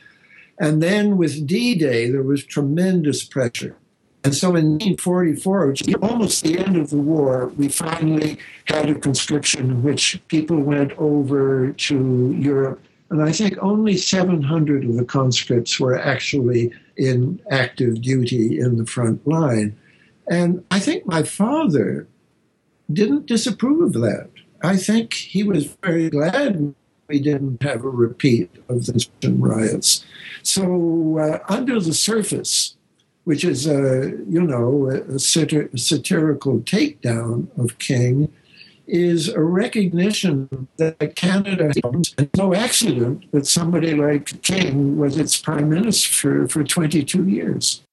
And 0.59 0.81
then 0.81 1.17
with 1.17 1.47
D 1.47 1.75
Day, 1.75 2.09
there 2.09 2.23
was 2.23 2.43
tremendous 2.43 3.23
pressure. 3.23 3.75
And 4.23 4.33
so 4.33 4.49
in 4.49 4.77
1944, 4.79 5.67
which 5.67 5.87
is 5.87 5.95
almost 5.95 6.43
the 6.43 6.57
end 6.57 6.77
of 6.77 6.89
the 6.89 6.97
war, 6.97 7.47
we 7.57 7.67
finally 7.67 8.37
had 8.65 8.89
a 8.89 8.95
conscription 8.95 9.69
in 9.69 9.83
which 9.83 10.21
people 10.29 10.61
went 10.61 10.93
over 10.93 11.73
to 11.73 12.35
Europe 12.39 12.79
and 13.13 13.21
I 13.21 13.31
think 13.31 13.59
only 13.61 13.95
700 13.95 14.85
of 14.85 14.95
the 14.95 15.05
conscripts 15.05 15.79
were 15.79 15.99
actually 15.99 16.73
in 16.97 17.39
active 17.51 18.01
duty 18.01 18.59
in 18.59 18.77
the 18.77 18.87
front 18.87 19.27
line. 19.27 19.77
And 20.29 20.63
I 20.71 20.79
think 20.79 21.05
my 21.05 21.23
father 21.23 22.07
didn't 22.91 23.25
disapprove 23.25 23.81
of 23.81 24.01
that. 24.01 24.29
I 24.61 24.77
think 24.77 25.13
he 25.13 25.43
was 25.43 25.75
very 25.83 26.09
glad 26.09 26.73
we 27.07 27.19
didn't 27.19 27.61
have 27.63 27.83
a 27.83 27.89
repeat 27.89 28.49
of 28.69 28.85
the 28.85 29.07
riots. 29.37 30.05
So, 30.41 31.19
uh, 31.19 31.39
under 31.49 31.79
the 31.79 31.93
surface, 31.93 32.75
which 33.25 33.43
is 33.43 33.67
a 33.67 34.11
you 34.27 34.41
know 34.41 34.89
a 34.89 35.19
satir- 35.19 35.77
satirical 35.77 36.59
takedown 36.59 37.47
of 37.57 37.77
King, 37.77 38.31
is 38.87 39.29
a 39.29 39.41
recognition 39.41 40.67
that 40.77 41.15
Canada 41.15 41.71
is 41.75 42.15
no 42.35 42.53
accident 42.53 43.31
that 43.31 43.47
somebody 43.47 43.95
like 43.95 44.41
King 44.41 44.97
was 44.97 45.17
its 45.17 45.37
prime 45.37 45.69
minister 45.69 46.47
for, 46.47 46.47
for 46.47 46.63
22 46.63 47.27
years. 47.27 47.83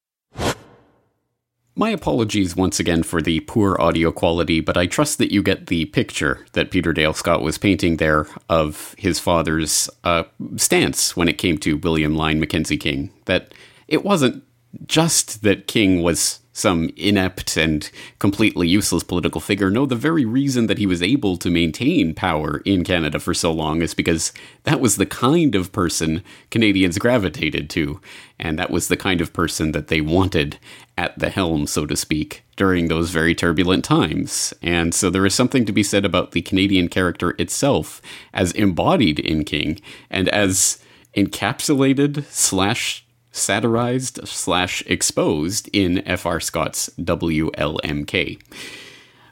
My 1.77 1.91
apologies 1.91 2.57
once 2.57 2.81
again 2.81 3.05
for 3.05 3.23
the 3.23 3.41
poor 3.41 3.81
audio 3.81 4.11
quality, 4.11 4.61
but 4.61 4.77
I 4.77 4.87
trust 4.87 5.19
that 5.19 5.33
you 5.33 5.43
get 5.43 5.69
the 5.69 5.87
picture 5.87 6.45
that 6.53 6.71
Peter 6.71 6.93
Dale 6.93 7.15
Scott 7.15 7.43
was 7.43 7.59
painting 7.59 7.97
there 7.97 8.27
of 8.49 8.95
his 8.99 9.21
father's 9.21 9.89
uh, 10.03 10.25
stance 10.57 11.17
when 11.17 11.29
it 11.29 11.39
came 11.39 11.59
to 11.59 11.79
William 11.79 12.17
Lyon 12.17 12.41
Mackenzie 12.41 12.77
King. 12.77 13.11
That 13.27 13.55
it 13.87 14.05
wasn't 14.05 14.43
just 14.87 15.43
that 15.43 15.67
King 15.69 16.03
was 16.03 16.41
some 16.53 16.91
inept 16.97 17.57
and 17.57 17.91
completely 18.19 18.69
useless 18.69 19.03
political 19.03 19.41
figure. 19.41 19.71
No, 19.71 19.87
the 19.87 19.95
very 19.95 20.25
reason 20.25 20.67
that 20.67 20.79
he 20.79 20.87
was 20.87 21.03
able 21.03 21.37
to 21.39 21.51
maintain 21.51 22.13
power 22.13 22.59
in 22.65 22.85
Canada 22.85 23.19
for 23.19 23.33
so 23.33 23.53
long 23.53 23.83
is 23.83 23.95
because 23.95 24.33
that 24.65 24.81
was 24.81 24.97
the 24.97 25.07
kind 25.07 25.55
of 25.55 25.73
person 25.73 26.23
Canadians 26.51 26.99
gravitated 26.99 27.71
to, 27.71 28.01
and 28.39 28.59
that 28.59 28.71
was 28.71 28.89
the 28.89 28.97
kind 28.97 29.21
of 29.21 29.33
person 29.33 29.73
that 29.73 29.89
they 29.89 30.01
wanted 30.01 30.59
at 31.01 31.19
the 31.19 31.31
helm, 31.31 31.67
so 31.67 31.87
to 31.87 31.97
speak, 31.97 32.45
during 32.57 32.89
those 32.89 33.09
very 33.09 33.35
turbulent 33.35 33.83
times. 33.83 34.53
And 34.61 34.95
so 34.95 35.09
there 35.09 35.25
is 35.25 35.35
something 35.35 35.65
to 35.65 35.73
be 35.73 35.83
said 35.83 36.05
about 36.05 36.33
the 36.33 36.43
Canadian 36.43 36.89
character 36.89 37.31
itself 37.39 38.03
as 38.35 38.53
embodied 38.53 39.19
in 39.19 39.45
King 39.45 39.81
and 40.11 40.29
as 40.29 40.79
encapsulated 41.17 42.25
slash 42.27 43.07
satirized 43.33 44.29
slash 44.29 44.83
exposed 44.87 45.71
in 45.73 46.07
F.R. 46.07 46.39
Scott's 46.39 46.91
WLMK. 46.99 48.39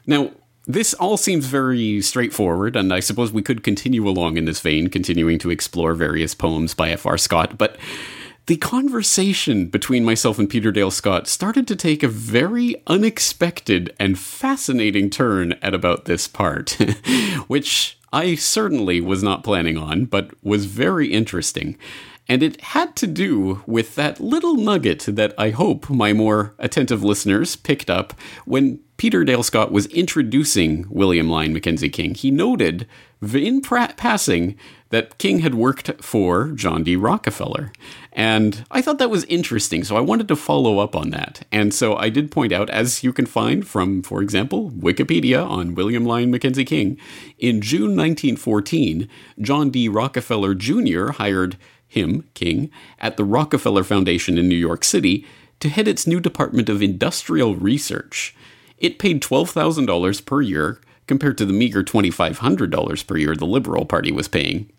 Now, 0.07 0.31
this 0.65 0.95
all 0.95 1.17
seems 1.17 1.45
very 1.45 2.01
straightforward, 2.01 2.75
and 2.75 2.91
I 2.91 2.99
suppose 2.99 3.31
we 3.31 3.43
could 3.43 3.63
continue 3.63 4.07
along 4.07 4.37
in 4.37 4.45
this 4.45 4.59
vein, 4.59 4.89
continuing 4.89 5.37
to 5.39 5.51
explore 5.51 5.93
various 5.93 6.33
poems 6.33 6.73
by 6.73 6.89
F.R. 6.89 7.17
Scott, 7.17 7.59
but 7.59 7.77
the 8.49 8.57
conversation 8.57 9.67
between 9.67 10.03
myself 10.03 10.39
and 10.39 10.49
Peter 10.49 10.71
Dale 10.71 10.89
Scott 10.89 11.27
started 11.27 11.67
to 11.67 11.75
take 11.75 12.01
a 12.01 12.07
very 12.07 12.75
unexpected 12.87 13.95
and 13.99 14.17
fascinating 14.17 15.11
turn 15.11 15.53
at 15.61 15.75
about 15.75 16.05
this 16.05 16.27
part, 16.27 16.71
which 17.47 17.99
I 18.11 18.33
certainly 18.33 19.01
was 19.01 19.21
not 19.21 19.43
planning 19.43 19.77
on, 19.77 20.05
but 20.05 20.31
was 20.43 20.65
very 20.65 21.13
interesting. 21.13 21.77
And 22.27 22.41
it 22.41 22.59
had 22.61 22.95
to 22.95 23.05
do 23.05 23.61
with 23.67 23.93
that 23.93 24.19
little 24.19 24.55
nugget 24.55 25.01
that 25.07 25.35
I 25.37 25.51
hope 25.51 25.87
my 25.87 26.11
more 26.11 26.55
attentive 26.57 27.03
listeners 27.03 27.55
picked 27.55 27.91
up 27.91 28.15
when 28.45 28.79
Peter 28.97 29.23
Dale 29.23 29.43
Scott 29.43 29.71
was 29.71 29.85
introducing 29.87 30.87
William 30.89 31.29
Lyon 31.29 31.53
Mackenzie 31.53 31.87
King. 31.87 32.15
He 32.15 32.31
noted 32.31 32.87
in 33.21 33.61
pra- 33.61 33.93
passing 33.97 34.57
that 34.89 35.17
King 35.17 35.39
had 35.39 35.55
worked 35.55 35.91
for 36.03 36.49
John 36.49 36.83
D. 36.83 36.95
Rockefeller. 36.95 37.71
And 38.11 38.65
I 38.71 38.81
thought 38.81 38.97
that 38.97 39.09
was 39.09 39.23
interesting, 39.25 39.83
so 39.83 39.95
I 39.95 40.01
wanted 40.01 40.27
to 40.29 40.35
follow 40.35 40.79
up 40.79 40.95
on 40.95 41.11
that. 41.11 41.45
And 41.51 41.73
so 41.73 41.95
I 41.95 42.09
did 42.09 42.31
point 42.31 42.51
out, 42.51 42.69
as 42.69 43.03
you 43.03 43.13
can 43.13 43.25
find 43.25 43.67
from, 43.67 44.01
for 44.01 44.21
example, 44.21 44.71
Wikipedia 44.71 45.47
on 45.47 45.75
William 45.75 46.05
Lyon 46.05 46.31
Mackenzie 46.31 46.65
King, 46.65 46.97
in 47.37 47.61
June 47.61 47.95
1914, 47.95 49.07
John 49.41 49.69
D. 49.69 49.87
Rockefeller 49.87 50.55
Jr. 50.55 51.11
hired 51.11 51.57
him, 51.87 52.27
King, 52.33 52.71
at 52.99 53.17
the 53.17 53.23
Rockefeller 53.23 53.83
Foundation 53.83 54.37
in 54.37 54.47
New 54.47 54.55
York 54.55 54.83
City 54.83 55.25
to 55.59 55.69
head 55.69 55.87
its 55.87 56.07
new 56.07 56.19
Department 56.19 56.69
of 56.69 56.81
Industrial 56.81 57.55
Research. 57.55 58.35
It 58.77 58.99
paid 58.99 59.21
$12,000 59.21 60.25
per 60.25 60.41
year 60.41 60.79
compared 61.09 61.39
to 61.39 61.45
the 61.45 61.51
meager 61.51 61.83
$2,500 61.83 63.07
per 63.07 63.17
year 63.17 63.35
the 63.35 63.45
Liberal 63.45 63.83
Party 63.83 64.11
was 64.11 64.27
paying. 64.27 64.69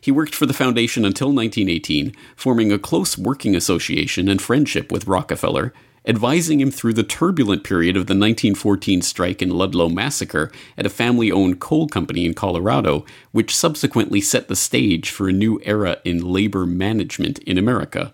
He 0.00 0.10
worked 0.10 0.34
for 0.34 0.44
the 0.44 0.52
foundation 0.52 1.04
until 1.04 1.28
1918, 1.28 2.12
forming 2.34 2.72
a 2.72 2.78
close 2.78 3.16
working 3.16 3.54
association 3.54 4.28
and 4.28 4.42
friendship 4.42 4.90
with 4.90 5.06
Rockefeller 5.06 5.72
advising 6.04 6.60
him 6.60 6.70
through 6.70 6.92
the 6.92 7.02
turbulent 7.02 7.64
period 7.64 7.96
of 7.96 8.06
the 8.06 8.14
1914 8.14 9.02
strike 9.02 9.42
and 9.42 9.52
Ludlow 9.52 9.88
massacre 9.88 10.52
at 10.78 10.86
a 10.86 10.90
family 10.90 11.32
owned 11.32 11.60
coal 11.60 11.88
company 11.88 12.24
in 12.24 12.34
Colorado, 12.34 13.04
which 13.32 13.54
subsequently 13.54 14.20
set 14.20 14.46
the 14.46 14.54
stage 14.54 15.10
for 15.10 15.28
a 15.28 15.32
new 15.32 15.60
era 15.64 15.98
in 16.04 16.24
labor 16.24 16.64
management 16.64 17.40
in 17.40 17.58
America. 17.58 18.12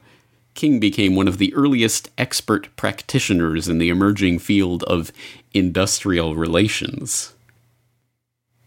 King 0.55 0.81
became 0.81 1.15
one 1.15 1.29
of 1.29 1.39
the 1.39 1.53
earliest 1.55 2.11
expert 2.17 2.75
practitioners 2.77 3.69
in 3.69 3.79
the 3.79 3.91
emerging 3.91 4.39
field 4.39 4.83
of 4.85 5.13
industrial 5.53 6.35
relations 6.35 7.32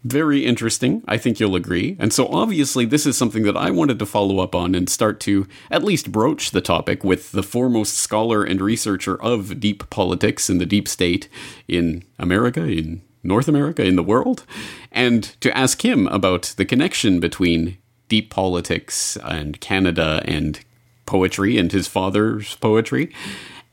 very 0.06 0.44
interesting. 0.44 1.02
I 1.08 1.18
think 1.18 1.40
you'll 1.40 1.56
agree. 1.56 1.96
And 1.98 2.12
so, 2.12 2.28
obviously, 2.28 2.84
this 2.84 3.06
is 3.06 3.16
something 3.16 3.42
that 3.44 3.56
I 3.56 3.70
wanted 3.70 3.98
to 3.98 4.06
follow 4.06 4.38
up 4.38 4.54
on 4.54 4.74
and 4.74 4.88
start 4.88 5.20
to 5.20 5.46
at 5.70 5.82
least 5.82 6.12
broach 6.12 6.50
the 6.50 6.60
topic 6.60 7.02
with 7.02 7.32
the 7.32 7.42
foremost 7.42 7.94
scholar 7.94 8.44
and 8.44 8.60
researcher 8.60 9.20
of 9.20 9.60
deep 9.60 9.88
politics 9.90 10.48
in 10.48 10.58
the 10.58 10.66
deep 10.66 10.88
state 10.88 11.28
in 11.68 12.04
America, 12.18 12.64
in 12.64 13.02
North 13.22 13.48
America, 13.48 13.84
in 13.84 13.96
the 13.96 14.02
world, 14.02 14.44
and 14.92 15.24
to 15.40 15.56
ask 15.56 15.84
him 15.84 16.06
about 16.08 16.54
the 16.56 16.64
connection 16.64 17.18
between 17.20 17.76
deep 18.08 18.30
politics 18.30 19.16
and 19.24 19.60
Canada 19.60 20.22
and 20.24 20.60
poetry 21.06 21.58
and 21.58 21.72
his 21.72 21.88
father's 21.88 22.54
poetry. 22.56 23.12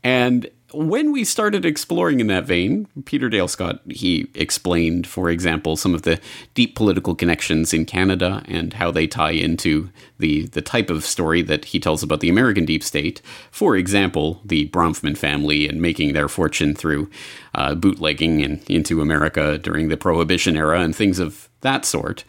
And 0.03 0.49
when 0.73 1.12
we 1.12 1.23
started 1.23 1.65
exploring 1.65 2.19
in 2.19 2.27
that 2.27 2.45
vein, 2.45 2.88
Peter 3.05 3.29
Dale 3.29 3.47
Scott, 3.47 3.81
he 3.89 4.27
explained, 4.33 5.05
for 5.05 5.29
example, 5.29 5.75
some 5.75 5.93
of 5.93 6.01
the 6.01 6.19
deep 6.53 6.75
political 6.75 7.15
connections 7.15 7.73
in 7.73 7.86
Canada 7.86 8.43
and 8.47 8.73
how 8.73 8.91
they 8.91 9.07
tie 9.07 9.31
into 9.31 9.89
the, 10.17 10.47
the 10.47 10.62
type 10.62 10.89
of 10.89 11.05
story 11.05 11.41
that 11.43 11.65
he 11.65 11.79
tells 11.79 12.01
about 12.01 12.19
the 12.19 12.29
American 12.29 12.65
deep 12.65 12.83
state. 12.83 13.21
For 13.51 13.75
example, 13.75 14.41
the 14.43 14.69
Bronfman 14.69 15.17
family 15.17 15.67
and 15.67 15.81
making 15.81 16.13
their 16.13 16.27
fortune 16.27 16.73
through 16.73 17.09
uh, 17.53 17.75
bootlegging 17.75 18.41
and 18.41 18.67
into 18.69 19.01
America 19.01 19.57
during 19.57 19.89
the 19.89 19.97
Prohibition 19.97 20.57
era 20.57 20.79
and 20.81 20.95
things 20.95 21.19
of 21.19 21.49
that 21.62 21.86
sort. 21.86 22.23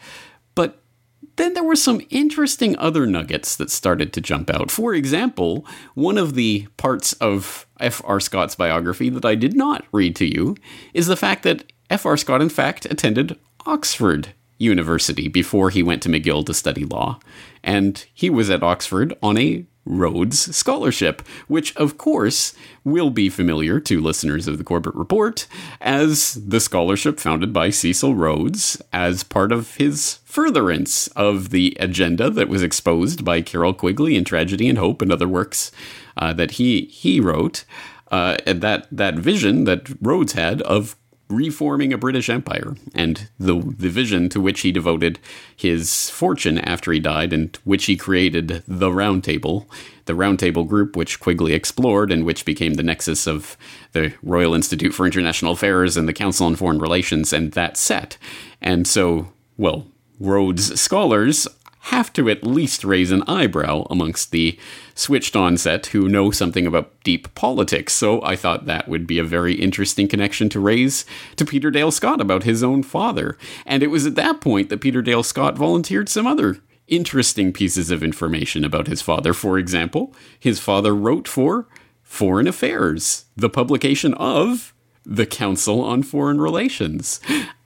Then 1.37 1.53
there 1.53 1.63
were 1.63 1.75
some 1.75 2.01
interesting 2.09 2.77
other 2.77 3.05
nuggets 3.05 3.55
that 3.57 3.69
started 3.69 4.13
to 4.13 4.21
jump 4.21 4.49
out. 4.49 4.71
For 4.71 4.93
example, 4.93 5.65
one 5.93 6.17
of 6.17 6.35
the 6.35 6.67
parts 6.77 7.13
of 7.13 7.67
F.R. 7.79 8.19
Scott's 8.19 8.55
biography 8.55 9.09
that 9.09 9.25
I 9.25 9.35
did 9.35 9.55
not 9.55 9.85
read 9.91 10.15
to 10.17 10.25
you 10.25 10.55
is 10.93 11.07
the 11.07 11.17
fact 11.17 11.43
that 11.43 11.71
F.R. 11.89 12.17
Scott, 12.17 12.41
in 12.41 12.49
fact, 12.49 12.85
attended 12.85 13.37
Oxford 13.65 14.33
University 14.57 15.27
before 15.27 15.69
he 15.69 15.83
went 15.83 16.01
to 16.03 16.09
McGill 16.09 16.45
to 16.45 16.53
study 16.53 16.85
law. 16.85 17.19
And 17.63 18.05
he 18.13 18.29
was 18.29 18.49
at 18.49 18.63
Oxford 18.63 19.13
on 19.21 19.37
a 19.37 19.65
Rhodes 19.85 20.55
Scholarship, 20.55 21.21
which, 21.47 21.75
of 21.77 21.97
course, 21.97 22.53
will 22.83 23.09
be 23.09 23.29
familiar 23.29 23.79
to 23.81 24.01
listeners 24.01 24.47
of 24.47 24.57
the 24.57 24.63
Corbett 24.63 24.95
Report 24.95 25.47
as 25.79 26.33
the 26.33 26.59
scholarship 26.59 27.19
founded 27.19 27.53
by 27.53 27.69
Cecil 27.69 28.15
Rhodes 28.15 28.81
as 28.91 29.23
part 29.23 29.51
of 29.51 29.75
his 29.75 30.19
furtherance 30.25 31.07
of 31.15 31.49
the 31.51 31.77
agenda 31.79 32.29
that 32.29 32.49
was 32.49 32.63
exposed 32.63 33.23
by 33.23 33.41
Carroll 33.41 33.73
Quigley 33.73 34.15
in 34.15 34.23
Tragedy 34.23 34.67
and 34.67 34.77
Hope 34.77 35.01
and 35.01 35.11
other 35.11 35.27
works 35.27 35.71
uh, 36.17 36.33
that 36.33 36.51
he, 36.51 36.85
he 36.85 37.19
wrote. 37.19 37.63
uh, 38.11 38.37
that 38.45 38.87
that 38.91 39.15
vision 39.15 39.63
that 39.65 39.89
Rhodes 40.01 40.33
had 40.33 40.61
of 40.63 40.95
reforming 41.27 41.91
a 41.91 41.97
British 41.97 42.29
Empire, 42.29 42.75
and 42.93 43.29
the 43.39 43.55
the 43.55 43.89
vision 43.89 44.29
to 44.29 44.39
which 44.39 44.61
he 44.61 44.71
devoted 44.71 45.19
his 45.55 46.09
fortune 46.09 46.59
after 46.59 46.91
he 46.91 46.99
died, 46.99 47.33
and 47.33 47.57
which 47.63 47.85
he 47.85 47.95
created 47.95 48.63
the 48.67 48.91
Round 48.91 49.23
Table, 49.23 49.67
the 50.05 50.15
Round 50.15 50.39
Table 50.39 50.63
group, 50.63 50.95
which 50.95 51.19
Quigley 51.19 51.53
explored, 51.53 52.11
and 52.11 52.25
which 52.25 52.45
became 52.45 52.75
the 52.75 52.83
nexus 52.83 53.27
of 53.27 53.57
the 53.93 54.13
Royal 54.21 54.53
Institute 54.53 54.93
for 54.93 55.05
International 55.05 55.53
Affairs 55.53 55.97
and 55.97 56.07
the 56.07 56.13
Council 56.13 56.45
on 56.45 56.55
Foreign 56.55 56.79
Relations, 56.79 57.33
and 57.33 57.51
that 57.53 57.77
set. 57.77 58.17
And 58.61 58.87
so, 58.87 59.29
well, 59.57 59.87
Rhodes 60.19 60.79
scholars 60.79 61.47
have 61.85 62.11
to 62.11 62.27
at 62.29 62.43
least 62.43 62.83
raise 62.83 63.11
an 63.11 63.21
eyebrow 63.27 63.85
amongst 63.91 64.31
the 64.31 64.57
switched 64.95 65.35
on 65.35 65.55
set 65.55 65.87
who 65.87 66.09
know 66.09 66.31
something 66.31 66.65
about 66.65 66.91
deep 67.03 67.33
politics. 67.35 67.93
So 67.93 68.23
I 68.23 68.35
thought 68.35 68.65
that 68.65 68.87
would 68.87 69.05
be 69.05 69.19
a 69.19 69.23
very 69.23 69.53
interesting 69.53 70.07
connection 70.07 70.49
to 70.49 70.59
raise 70.59 71.05
to 71.35 71.45
Peter 71.45 71.69
Dale 71.69 71.91
Scott 71.91 72.19
about 72.19 72.41
his 72.41 72.63
own 72.63 72.81
father. 72.81 73.37
And 73.67 73.83
it 73.83 73.91
was 73.91 74.07
at 74.07 74.15
that 74.15 74.41
point 74.41 74.69
that 74.69 74.81
Peter 74.81 75.03
Dale 75.03 75.21
Scott 75.21 75.57
volunteered 75.57 76.09
some 76.09 76.25
other 76.25 76.57
interesting 76.87 77.53
pieces 77.53 77.91
of 77.91 78.01
information 78.01 78.63
about 78.63 78.87
his 78.87 79.03
father. 79.03 79.31
For 79.33 79.59
example, 79.59 80.11
his 80.39 80.59
father 80.59 80.95
wrote 80.95 81.27
for 81.27 81.67
Foreign 82.01 82.47
Affairs, 82.47 83.25
the 83.35 83.49
publication 83.49 84.15
of 84.15 84.73
the 85.05 85.27
Council 85.27 85.81
on 85.81 86.01
Foreign 86.01 86.41
Relations. 86.41 87.19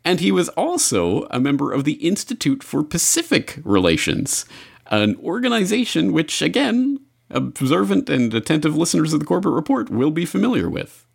And 0.04 0.20
he 0.20 0.32
was 0.32 0.50
also 0.50 1.28
a 1.30 1.40
member 1.40 1.72
of 1.72 1.84
the 1.84 1.94
Institute 1.94 2.64
for 2.64 2.84
Pacific 2.84 3.60
Relations, 3.64 4.46
an 4.88 5.16
organization 5.18 6.14
which, 6.14 6.42
again, 6.42 7.00
observant 7.30 8.10
and 8.10 8.34
attentive 8.34 8.76
listeners 8.76 9.14
of 9.14 9.20
the 9.20 9.26
Corbett 9.26 9.52
Report 9.52 9.90
will 9.90 10.12
be 10.12 10.26
familiar 10.26 10.70
with. 10.70 11.06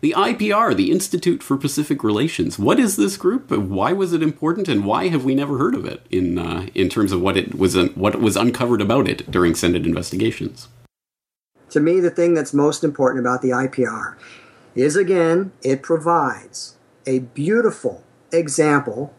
The 0.00 0.14
IPR, 0.16 0.76
the 0.76 0.92
Institute 0.92 1.42
for 1.42 1.56
Pacific 1.56 2.04
Relations. 2.04 2.58
What 2.58 2.78
is 2.78 2.96
this 2.96 3.16
group? 3.16 3.50
Why 3.50 3.92
was 3.92 4.12
it 4.12 4.22
important, 4.22 4.68
and 4.68 4.84
why 4.84 5.08
have 5.08 5.24
we 5.24 5.34
never 5.34 5.58
heard 5.58 5.74
of 5.74 5.86
it 5.86 6.06
in 6.10 6.38
uh, 6.38 6.68
in 6.74 6.88
terms 6.88 7.12
of 7.12 7.22
what 7.22 7.36
it 7.36 7.56
was 7.56 7.76
uh, 7.76 7.88
what 7.94 8.20
was 8.20 8.36
uncovered 8.36 8.82
about 8.82 9.08
it 9.08 9.28
during 9.30 9.54
Senate 9.54 9.86
investigations? 9.86 10.68
To 11.70 11.80
me, 11.80 11.98
the 11.98 12.10
thing 12.10 12.34
that's 12.34 12.52
most 12.52 12.84
important 12.84 13.20
about 13.20 13.42
the 13.42 13.48
IPR 13.48 14.16
is 14.74 14.96
again, 14.96 15.52
it 15.62 15.82
provides 15.82 16.75
a 17.06 17.20
beautiful 17.20 18.02
example 18.32 19.14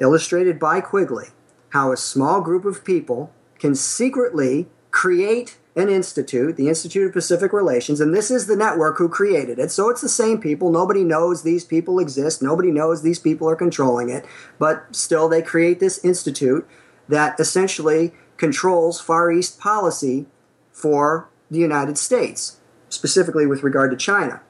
illustrated 0.00 0.58
by 0.58 0.80
Quigley 0.80 1.28
how 1.70 1.90
a 1.90 1.96
small 1.96 2.40
group 2.40 2.64
of 2.64 2.84
people 2.84 3.32
can 3.58 3.74
secretly 3.74 4.68
create 4.92 5.58
an 5.74 5.88
institute, 5.88 6.56
the 6.56 6.68
Institute 6.68 7.04
of 7.08 7.12
Pacific 7.12 7.52
Relations, 7.52 8.00
and 8.00 8.14
this 8.14 8.30
is 8.30 8.46
the 8.46 8.54
network 8.54 8.96
who 8.98 9.08
created 9.08 9.58
it. 9.58 9.72
So 9.72 9.88
it's 9.88 10.00
the 10.00 10.08
same 10.08 10.40
people. 10.40 10.70
Nobody 10.70 11.02
knows 11.02 11.42
these 11.42 11.64
people 11.64 11.98
exist. 11.98 12.40
Nobody 12.40 12.70
knows 12.70 13.02
these 13.02 13.18
people 13.18 13.50
are 13.50 13.56
controlling 13.56 14.08
it. 14.08 14.24
But 14.56 14.94
still, 14.94 15.28
they 15.28 15.42
create 15.42 15.80
this 15.80 16.04
institute 16.04 16.68
that 17.08 17.40
essentially 17.40 18.12
controls 18.36 19.00
Far 19.00 19.32
East 19.32 19.58
policy 19.58 20.26
for 20.70 21.28
the 21.50 21.58
United 21.58 21.98
States, 21.98 22.60
specifically 22.88 23.46
with 23.46 23.64
regard 23.64 23.90
to 23.90 23.96
China 23.96 24.42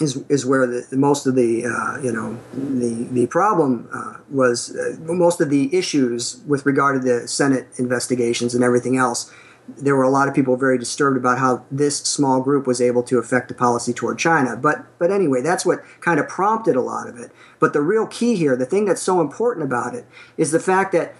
is, 0.00 0.22
is 0.28 0.44
where 0.44 0.66
the, 0.66 0.86
most 0.92 1.26
of 1.26 1.34
the 1.34 1.64
uh, 1.64 2.00
you 2.00 2.12
know 2.12 2.38
the 2.52 3.06
the 3.10 3.26
problem 3.26 3.88
uh, 3.92 4.14
was 4.30 4.76
uh, 4.76 4.96
most 5.00 5.40
of 5.40 5.50
the 5.50 5.74
issues 5.74 6.40
with 6.46 6.66
regard 6.66 7.00
to 7.00 7.08
the 7.08 7.28
Senate 7.28 7.68
investigations 7.78 8.54
and 8.54 8.62
everything 8.62 8.96
else. 8.96 9.32
There 9.68 9.96
were 9.96 10.04
a 10.04 10.10
lot 10.10 10.28
of 10.28 10.34
people 10.34 10.56
very 10.56 10.78
disturbed 10.78 11.16
about 11.16 11.38
how 11.38 11.64
this 11.72 11.98
small 11.98 12.40
group 12.40 12.68
was 12.68 12.80
able 12.80 13.02
to 13.04 13.18
affect 13.18 13.48
the 13.48 13.54
policy 13.54 13.92
toward 13.92 14.18
China. 14.18 14.56
But 14.56 14.86
but 14.98 15.10
anyway, 15.10 15.40
that's 15.42 15.66
what 15.66 15.80
kind 16.00 16.20
of 16.20 16.28
prompted 16.28 16.76
a 16.76 16.80
lot 16.80 17.08
of 17.08 17.18
it. 17.18 17.32
But 17.58 17.72
the 17.72 17.82
real 17.82 18.06
key 18.06 18.36
here, 18.36 18.56
the 18.56 18.66
thing 18.66 18.84
that's 18.84 19.02
so 19.02 19.20
important 19.20 19.64
about 19.64 19.94
it, 19.94 20.06
is 20.36 20.52
the 20.52 20.60
fact 20.60 20.92
that 20.92 21.14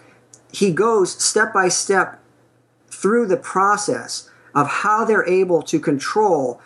he 0.53 0.71
goes 0.73 1.13
step 1.23 1.53
by 1.53 1.69
step 1.69 2.21
through 2.89 3.27
the 3.27 3.37
process 3.37 4.31
of 4.55 4.69
how 4.69 5.05
they're 5.05 5.29
able 5.29 5.63
to 5.63 5.79
control 5.79 6.61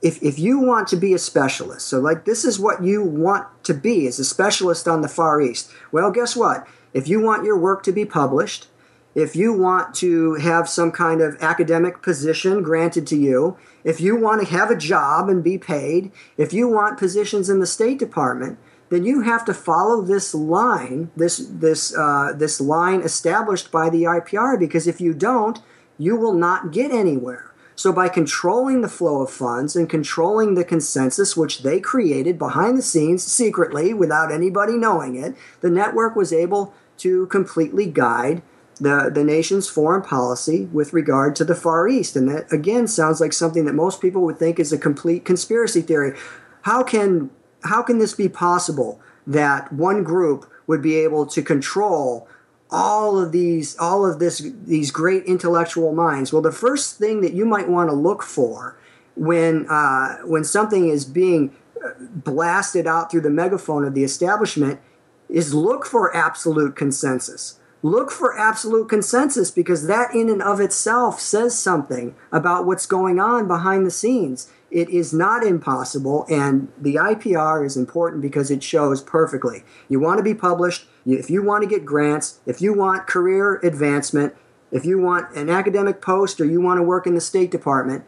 if, 0.00 0.22
if 0.22 0.38
you 0.38 0.60
want 0.60 0.88
to 0.88 0.96
be 0.96 1.12
a 1.12 1.18
specialist, 1.18 1.86
so 1.86 1.98
like 1.98 2.24
this 2.24 2.44
is 2.44 2.60
what 2.60 2.82
you 2.82 3.02
want 3.02 3.46
to 3.64 3.74
be 3.74 4.06
as 4.06 4.18
a 4.18 4.24
specialist 4.24 4.86
on 4.86 5.00
the 5.00 5.08
Far 5.08 5.40
East, 5.40 5.70
well, 5.90 6.10
guess 6.10 6.36
what? 6.36 6.66
If 6.92 7.08
you 7.08 7.20
want 7.20 7.44
your 7.44 7.58
work 7.58 7.82
to 7.84 7.92
be 7.92 8.04
published, 8.04 8.68
if 9.14 9.34
you 9.34 9.52
want 9.52 9.94
to 9.96 10.34
have 10.34 10.68
some 10.68 10.92
kind 10.92 11.20
of 11.20 11.36
academic 11.40 12.02
position 12.02 12.62
granted 12.62 13.06
to 13.08 13.16
you, 13.16 13.56
if 13.82 14.00
you 14.00 14.14
want 14.16 14.40
to 14.40 14.46
have 14.46 14.70
a 14.70 14.76
job 14.76 15.28
and 15.28 15.42
be 15.42 15.58
paid, 15.58 16.12
if 16.36 16.52
you 16.52 16.68
want 16.68 16.98
positions 16.98 17.50
in 17.50 17.58
the 17.58 17.66
State 17.66 17.98
Department, 17.98 18.58
then 18.90 19.04
you 19.04 19.22
have 19.22 19.44
to 19.46 19.54
follow 19.54 20.00
this 20.00 20.34
line, 20.34 21.10
this 21.16 21.38
this 21.50 21.94
uh, 21.96 22.32
this 22.34 22.60
line 22.60 23.00
established 23.00 23.70
by 23.70 23.90
the 23.90 24.04
IPR. 24.04 24.58
Because 24.58 24.86
if 24.86 25.00
you 25.00 25.12
don't, 25.12 25.60
you 25.98 26.16
will 26.16 26.32
not 26.32 26.70
get 26.70 26.90
anywhere. 26.90 27.47
So, 27.78 27.92
by 27.92 28.08
controlling 28.08 28.80
the 28.80 28.88
flow 28.88 29.22
of 29.22 29.30
funds 29.30 29.76
and 29.76 29.88
controlling 29.88 30.56
the 30.56 30.64
consensus, 30.64 31.36
which 31.36 31.62
they 31.62 31.78
created 31.78 32.36
behind 32.36 32.76
the 32.76 32.82
scenes 32.82 33.22
secretly 33.22 33.94
without 33.94 34.32
anybody 34.32 34.72
knowing 34.72 35.14
it, 35.14 35.36
the 35.60 35.70
network 35.70 36.16
was 36.16 36.32
able 36.32 36.74
to 36.96 37.26
completely 37.26 37.86
guide 37.86 38.42
the, 38.80 39.12
the 39.14 39.22
nation's 39.22 39.68
foreign 39.68 40.02
policy 40.02 40.64
with 40.72 40.92
regard 40.92 41.36
to 41.36 41.44
the 41.44 41.54
Far 41.54 41.86
East. 41.86 42.16
And 42.16 42.28
that, 42.28 42.52
again, 42.52 42.88
sounds 42.88 43.20
like 43.20 43.32
something 43.32 43.64
that 43.66 43.74
most 43.74 44.00
people 44.00 44.22
would 44.22 44.40
think 44.40 44.58
is 44.58 44.72
a 44.72 44.78
complete 44.78 45.24
conspiracy 45.24 45.80
theory. 45.80 46.18
How 46.62 46.82
can, 46.82 47.30
how 47.62 47.84
can 47.84 47.98
this 47.98 48.12
be 48.12 48.28
possible 48.28 49.00
that 49.24 49.72
one 49.72 50.02
group 50.02 50.50
would 50.66 50.82
be 50.82 50.96
able 50.96 51.26
to 51.26 51.42
control 51.42 52.26
all 52.70 53.18
of 53.18 53.32
these 53.32 53.76
all 53.78 54.04
of 54.04 54.18
this 54.18 54.38
these 54.64 54.90
great 54.90 55.24
intellectual 55.24 55.92
minds. 55.92 56.32
Well 56.32 56.42
the 56.42 56.52
first 56.52 56.98
thing 56.98 57.20
that 57.22 57.32
you 57.32 57.44
might 57.44 57.68
want 57.68 57.90
to 57.90 57.94
look 57.94 58.22
for 58.22 58.78
when 59.16 59.66
uh, 59.68 60.18
when 60.18 60.44
something 60.44 60.88
is 60.88 61.04
being 61.04 61.54
uh, 61.84 61.90
blasted 61.98 62.86
out 62.86 63.10
through 63.10 63.22
the 63.22 63.30
megaphone 63.30 63.84
of 63.84 63.94
the 63.94 64.04
establishment 64.04 64.80
is 65.28 65.54
look 65.54 65.84
for 65.84 66.14
absolute 66.14 66.76
consensus. 66.76 67.58
Look 67.82 68.10
for 68.10 68.36
absolute 68.36 68.88
consensus 68.88 69.50
because 69.50 69.86
that 69.86 70.12
in 70.14 70.28
and 70.28 70.42
of 70.42 70.60
itself 70.60 71.20
says 71.20 71.56
something 71.56 72.16
about 72.32 72.66
what's 72.66 72.86
going 72.86 73.20
on 73.20 73.46
behind 73.46 73.86
the 73.86 73.90
scenes 73.90 74.50
it 74.70 74.88
is 74.90 75.14
not 75.14 75.42
impossible 75.44 76.26
and 76.28 76.70
the 76.78 76.96
IPR 76.96 77.64
is 77.64 77.76
important 77.76 78.20
because 78.20 78.50
it 78.50 78.62
shows 78.62 79.02
perfectly 79.02 79.64
you 79.88 79.98
want 79.98 80.18
to 80.18 80.22
be 80.22 80.34
published 80.34 80.86
if 81.16 81.30
you 81.30 81.42
want 81.42 81.62
to 81.62 81.68
get 81.68 81.86
grants, 81.86 82.40
if 82.44 82.60
you 82.60 82.74
want 82.74 83.06
career 83.06 83.56
advancement, 83.62 84.34
if 84.70 84.84
you 84.84 84.98
want 84.98 85.34
an 85.34 85.48
academic 85.48 86.02
post 86.02 86.38
or 86.38 86.44
you 86.44 86.60
want 86.60 86.78
to 86.78 86.82
work 86.82 87.06
in 87.06 87.14
the 87.14 87.20
State 87.20 87.50
Department, 87.50 88.04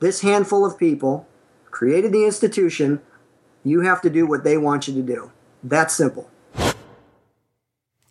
this 0.00 0.22
handful 0.22 0.66
of 0.66 0.76
people 0.76 1.28
created 1.70 2.10
the 2.10 2.24
institution. 2.24 3.00
You 3.62 3.82
have 3.82 4.00
to 4.02 4.10
do 4.10 4.26
what 4.26 4.42
they 4.42 4.56
want 4.56 4.88
you 4.88 4.94
to 4.94 5.02
do. 5.02 5.30
That's 5.62 5.94
simple. 5.94 6.30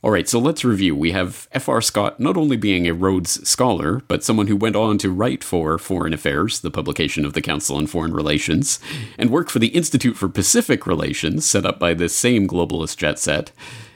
All 0.06 0.12
right, 0.12 0.30
so 0.30 0.38
let's 0.38 0.64
review. 0.64 0.96
We 0.96 1.14
have 1.14 1.48
F.R. 1.52 1.82
Scott 1.82 2.20
not 2.20 2.38
only 2.38 2.58
being 2.58 2.88
a 2.88 2.94
Rhodes 2.94 3.50
Scholar, 3.50 4.04
but 4.08 4.24
someone 4.24 4.46
who 4.46 4.56
went 4.56 4.76
on 4.76 5.00
to 5.00 5.10
write 5.10 5.44
for 5.44 5.80
Foreign 5.80 6.14
Affairs, 6.14 6.60
the 6.60 6.70
publication 6.70 7.26
of 7.26 7.34
the 7.34 7.42
Council 7.42 7.78
on 7.78 7.88
Foreign 7.88 8.14
Relations, 8.14 8.80
and 9.18 9.32
work 9.32 9.50
for 9.50 9.58
the 9.58 9.70
Institute 9.70 10.16
for 10.16 10.30
Pacific 10.30 10.86
Relations, 10.86 11.44
set 11.44 11.66
up 11.66 11.80
by 11.80 11.96
this 11.96 12.16
same 12.16 12.48
globalist 12.48 12.98
jet 12.98 13.18
set. 13.18 13.52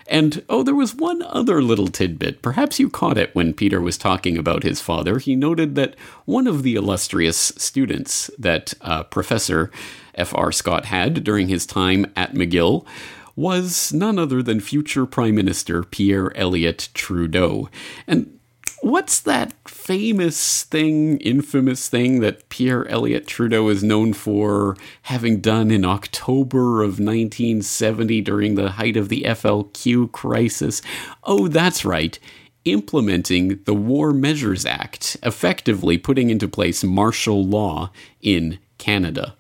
And 0.08 0.44
oh, 0.50 0.64
there 0.64 0.74
was 0.74 0.96
one 0.96 1.22
other 1.22 1.62
little 1.62 1.90
tidbit. 1.90 2.42
Perhaps 2.42 2.80
you 2.80 2.90
caught 2.90 3.20
it 3.20 3.36
when 3.36 3.54
Peter 3.54 3.80
was 3.80 3.96
talking 3.96 4.36
about 4.36 4.64
his 4.64 4.82
father. 4.82 5.20
He 5.20 5.36
noted 5.36 5.76
that 5.76 5.94
one 6.26 6.48
of 6.48 6.64
the 6.64 6.74
illustrious 6.74 7.38
students 7.38 8.32
that 8.40 8.74
uh, 8.82 9.04
Professor 9.04 9.70
F.R. 10.16 10.52
Scott 10.52 10.86
had 10.86 11.24
during 11.24 11.50
his 11.50 11.68
time 11.68 12.12
at 12.16 12.34
McGill 12.34 12.88
was 13.40 13.94
none 13.94 14.20
other 14.20 14.44
than 14.44 14.60
future 14.60 15.06
Prime 15.06 15.34
Minister 15.34 15.82
Pierre 15.82 16.36
Elliott 16.36 16.90
Trudeau. 16.94 17.70
And 18.06 18.38
what's 18.82 19.22
that 19.22 19.54
famous 19.66 20.64
thing, 20.64 21.18
infamous 21.20 21.88
thing 21.88 22.20
that 22.20 22.50
Pierre 22.50 22.86
Elliott 22.90 23.28
Trudeau 23.28 23.70
is 23.70 23.82
known 23.82 24.12
for 24.12 24.76
having 25.04 25.40
done 25.40 25.72
in 25.72 25.86
October 25.86 26.82
of 26.82 27.00
1970 27.00 28.20
during 28.20 28.56
the 28.56 28.72
height 28.72 28.98
of 28.98 29.08
the 29.08 29.22
FLQ 29.22 30.12
crisis? 30.12 30.82
Oh, 31.24 31.48
that's 31.48 31.86
right. 31.86 32.20
Implementing 32.66 33.64
the 33.64 33.74
War 33.74 34.12
Measures 34.12 34.66
Act, 34.66 35.16
effectively 35.24 35.98
putting 35.98 36.30
into 36.30 36.50
place 36.50 36.84
martial 36.84 37.46
law 37.46 37.90
in 38.22 38.60
Canada. 38.78 39.38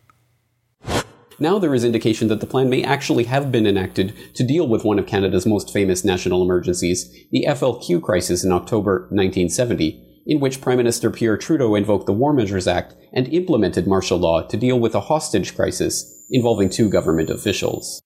Now 1.42 1.58
there 1.58 1.74
is 1.74 1.86
indication 1.86 2.28
that 2.28 2.42
the 2.42 2.48
plan 2.48 2.70
may 2.70 2.84
actually 2.84 3.24
have 3.24 3.50
been 3.50 3.66
enacted 3.66 4.14
to 4.36 4.44
deal 4.44 4.68
with 4.68 4.84
one 4.84 5.00
of 5.00 5.08
Canada's 5.08 5.46
most 5.46 5.72
famous 5.72 6.04
national 6.04 6.44
emergencies, 6.44 7.10
the 7.32 7.46
FLQ 7.48 8.02
crisis 8.02 8.44
in 8.44 8.52
October 8.52 9.08
1970. 9.12 10.06
in 10.26 10.40
which 10.40 10.62
Prime 10.62 10.78
Minister 10.78 11.10
Pierre 11.10 11.38
Trudeau 11.38 11.74
invoked 11.74 12.06
the 12.06 12.14
War 12.14 12.34
Measures 12.34 12.68
Act 12.68 12.94
and 13.14 13.28
implemented 13.30 13.88
martial 13.88 14.20
law 14.20 14.46
to 14.46 14.58
deal 14.58 14.80
with 14.80 14.94
a 14.94 15.00
hostage 15.00 15.56
crisis 15.56 16.28
involving 16.30 16.70
two 16.70 16.88
government 16.88 17.32
officials. 17.32 18.00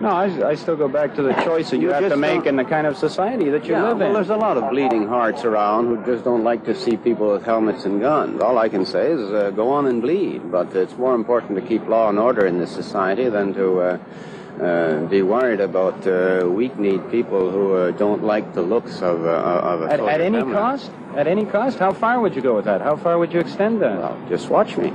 No, 0.00 0.08
I, 0.08 0.48
I, 0.48 0.54
still 0.54 0.76
go 0.76 0.88
back 0.88 1.14
to 1.16 1.22
the 1.22 1.34
choice 1.44 1.68
that 1.70 1.76
you, 1.76 1.88
you 1.88 1.92
have 1.92 2.08
to 2.08 2.16
make 2.16 2.46
in 2.46 2.56
the 2.56 2.64
kind 2.64 2.86
of 2.86 2.96
society 2.96 3.50
that 3.50 3.66
you 3.66 3.72
yeah, 3.72 3.88
live 3.88 3.98
well, 3.98 4.08
in. 4.08 4.14
There's 4.14 4.30
a 4.30 4.36
lot 4.36 4.56
of 4.56 4.70
bleeding 4.70 5.06
hearts 5.06 5.44
around 5.44 5.88
who 5.88 6.02
just 6.06 6.24
don't 6.24 6.42
like 6.42 6.64
to 6.64 6.74
see 6.74 6.96
people 6.96 7.30
with 7.32 7.44
helmets 7.44 7.84
and 7.84 8.00
guns. 8.00 8.40
All 8.40 8.56
I 8.56 8.70
can 8.70 8.86
say 8.86 9.12
is 9.12 9.20
uh, 9.20 9.50
go 9.50 9.68
on 9.68 9.86
and 9.86 10.00
bleed, 10.00 10.50
but 10.50 10.74
it's 10.74 10.96
more 10.96 11.14
important 11.14 11.54
to 11.56 11.60
keep 11.60 11.86
law 11.86 12.08
and 12.08 12.18
order 12.18 12.46
in 12.46 12.58
this 12.58 12.70
society 12.70 13.28
than 13.28 13.52
to 13.52 13.80
uh, 13.80 13.98
uh, 14.58 15.06
be 15.06 15.20
worried 15.20 15.60
about 15.60 16.06
uh, 16.06 16.48
weak-kneed 16.48 17.10
people 17.10 17.50
who 17.50 17.74
uh, 17.74 17.90
don't 17.92 18.24
like 18.24 18.54
the 18.54 18.62
looks 18.62 19.02
of, 19.02 19.26
uh, 19.26 19.28
of 19.28 19.82
a 19.82 19.92
at, 19.92 20.00
at 20.00 20.20
any 20.22 20.38
family. 20.38 20.54
cost? 20.54 20.90
At 21.14 21.26
any 21.26 21.44
cost? 21.44 21.78
How 21.78 21.92
far 21.92 22.20
would 22.20 22.34
you 22.34 22.40
go 22.40 22.56
with 22.56 22.64
that? 22.64 22.80
How 22.80 22.96
far 22.96 23.18
would 23.18 23.34
you 23.34 23.40
extend 23.40 23.82
that? 23.82 23.98
Well, 23.98 24.26
just 24.30 24.48
watch 24.48 24.78
me. 24.78 24.94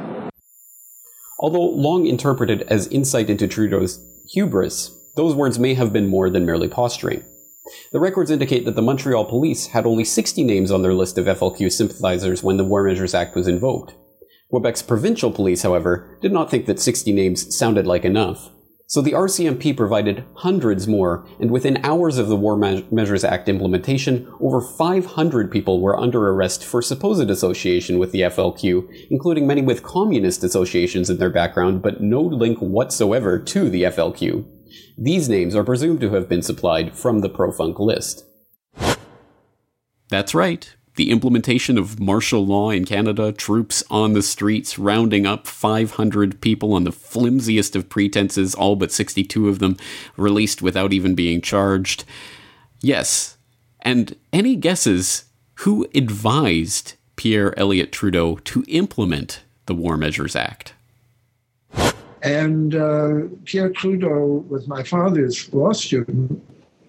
Although 1.37 1.65
long 1.65 2.07
interpreted 2.07 2.63
as 2.63 2.87
insight 2.87 3.29
into 3.29 3.47
Trudeau's 3.47 3.99
hubris, 4.29 4.94
those 5.15 5.35
words 5.35 5.57
may 5.57 5.73
have 5.73 5.93
been 5.93 6.07
more 6.07 6.29
than 6.29 6.45
merely 6.45 6.67
posturing. 6.67 7.23
The 7.91 7.99
records 7.99 8.29
indicate 8.29 8.65
that 8.65 8.75
the 8.75 8.81
Montreal 8.81 9.25
police 9.25 9.67
had 9.67 9.85
only 9.85 10.03
60 10.03 10.43
names 10.43 10.71
on 10.71 10.81
their 10.81 10.93
list 10.93 11.17
of 11.17 11.25
FLQ 11.25 11.71
sympathizers 11.71 12.43
when 12.43 12.57
the 12.57 12.63
War 12.63 12.83
Measures 12.83 13.15
Act 13.15 13.35
was 13.35 13.47
invoked. 13.47 13.95
Quebec's 14.51 14.83
provincial 14.83 15.31
police, 15.31 15.63
however, 15.63 16.17
did 16.21 16.31
not 16.31 16.51
think 16.51 16.65
that 16.67 16.79
60 16.79 17.11
names 17.11 17.57
sounded 17.57 17.87
like 17.87 18.05
enough. 18.05 18.51
So 18.87 19.01
the 19.01 19.13
RCMP 19.13 19.75
provided 19.75 20.23
hundreds 20.35 20.87
more, 20.87 21.27
and 21.39 21.49
within 21.49 21.83
hours 21.83 22.19
of 22.19 22.27
the 22.27 22.35
War 22.35 22.55
Measures 22.55 23.23
Act 23.23 23.49
implementation, 23.49 24.31
over 24.39 24.61
500 24.61 25.51
people 25.51 25.81
were 25.81 25.99
under 25.99 26.29
arrest 26.29 26.63
for 26.63 26.83
supposed 26.83 27.27
association 27.31 27.97
with 27.97 28.11
the 28.11 28.21
FLQ, 28.21 29.07
including 29.09 29.47
many 29.47 29.63
with 29.63 29.81
communist 29.81 30.43
associations 30.43 31.09
in 31.09 31.17
their 31.17 31.31
background, 31.31 31.81
but 31.81 31.99
no 32.01 32.21
link 32.21 32.59
whatsoever 32.59 33.39
to 33.39 33.71
the 33.71 33.83
FLQ. 33.83 34.45
These 34.97 35.29
names 35.29 35.55
are 35.55 35.63
presumed 35.63 36.01
to 36.01 36.11
have 36.11 36.29
been 36.29 36.41
supplied 36.41 36.93
from 36.93 37.19
the 37.19 37.29
PROFUNC 37.29 37.79
list. 37.79 38.25
That's 40.09 40.35
right 40.35 40.75
the 40.95 41.11
implementation 41.11 41.77
of 41.77 41.99
martial 41.99 42.45
law 42.45 42.69
in 42.69 42.85
Canada, 42.85 43.31
troops 43.31 43.83
on 43.89 44.13
the 44.13 44.21
streets 44.21 44.79
rounding 44.79 45.25
up 45.25 45.45
500 45.45 46.41
people 46.41 46.73
on 46.73 46.83
the 46.83 46.91
flimsiest 46.91 47.75
of 47.75 47.89
pretenses, 47.89 48.55
all 48.55 48.75
but 48.75 48.91
62 48.91 49.49
of 49.49 49.59
them 49.59 49.77
released 50.17 50.61
without 50.61 50.93
even 50.93 51.15
being 51.15 51.41
charged. 51.41 52.05
Yes. 52.81 53.37
And 53.81 54.15
any 54.31 54.55
guesses 54.55 55.25
who 55.59 55.87
advised 55.93 56.93
Pierre 57.15 57.57
Elliott 57.59 57.91
Trudeau 57.91 58.37
to 58.37 58.63
implement 58.67 59.43
the 59.65 59.75
War 59.75 59.97
Measures 59.97 60.35
Act? 60.35 60.73
And 62.25 62.75
uh, 62.75 63.21
Pierre 63.45 63.69
Trudeau 63.69 64.43
was 64.49 64.67
my 64.67 64.83
father's 64.83 65.53
law 65.53 65.71
student 65.71 66.41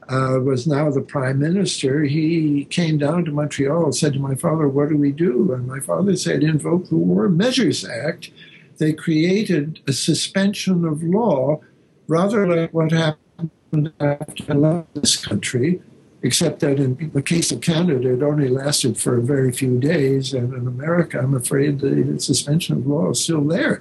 uh, 0.09 0.39
was 0.41 0.67
now 0.67 0.91
the 0.91 1.01
prime 1.01 1.39
minister, 1.39 2.05
he 2.05 2.65
came 2.67 2.97
down 2.99 3.25
to 3.25 3.33
Montreal 3.33 3.91
said 3.93 4.13
to 4.13 4.21
my 4.21 4.35
father, 4.37 4.69
What 4.69 4.89
do 4.89 4.97
we 4.97 5.11
do? 5.11 5.53
And 5.53 5.67
my 5.67 5.81
father 5.81 6.17
said, 6.17 6.43
Invoke 6.43 6.89
the 6.89 6.97
War 6.97 7.29
Measures 7.29 7.85
Act. 7.85 8.31
They 8.79 8.93
created 8.93 9.81
a 9.89 9.93
suspension 9.93 10.85
of 10.85 11.03
law, 11.03 11.61
rather 12.07 12.47
like 12.47 12.73
what 12.73 12.93
happened 12.93 13.93
after 13.99 14.85
this 14.95 15.17
country, 15.17 15.83
except 16.23 16.61
that 16.61 16.79
in 16.79 17.11
the 17.13 17.23
case 17.23 17.51
of 17.51 17.61
Canada, 17.61 18.15
it 18.15 18.23
only 18.23 18.49
lasted 18.49 18.99
for 18.99 19.17
a 19.17 19.23
very 19.23 19.51
few 19.51 19.81
days. 19.81 20.33
And 20.33 20.53
in 20.55 20.69
America, 20.69 21.19
I'm 21.19 21.35
afraid 21.35 21.81
the 21.81 22.21
suspension 22.21 22.77
of 22.77 22.87
law 22.87 23.11
is 23.11 23.25
still 23.25 23.43
there. 23.43 23.81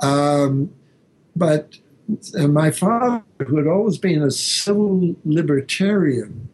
Um, 0.00 0.70
but 1.38 1.78
and 2.34 2.54
my 2.54 2.70
father, 2.70 3.22
who 3.46 3.58
had 3.58 3.66
always 3.66 3.98
been 3.98 4.22
a 4.22 4.30
civil 4.30 5.14
libertarian, 5.24 6.48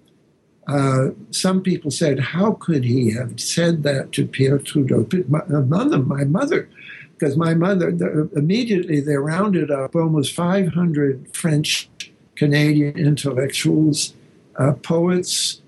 uh, 0.66 1.10
some 1.30 1.62
people 1.62 1.90
said, 1.90 2.18
How 2.18 2.52
could 2.52 2.84
he 2.84 3.12
have 3.12 3.38
said 3.40 3.82
that 3.82 4.12
to 4.12 4.26
Pierre 4.26 4.58
Trudeau? 4.58 5.06
My 5.28 5.42
mother, 5.46 5.98
my 5.98 6.24
mother, 6.24 6.68
because 7.12 7.36
my 7.36 7.54
mother, 7.54 7.92
the, 7.92 8.30
immediately 8.34 9.00
they 9.00 9.16
rounded 9.16 9.70
up 9.70 9.94
almost 9.94 10.34
500 10.34 11.34
French 11.34 11.88
Canadian 12.34 12.98
intellectuals, 12.98 14.14
uh, 14.56 14.72
poets. 14.72 15.60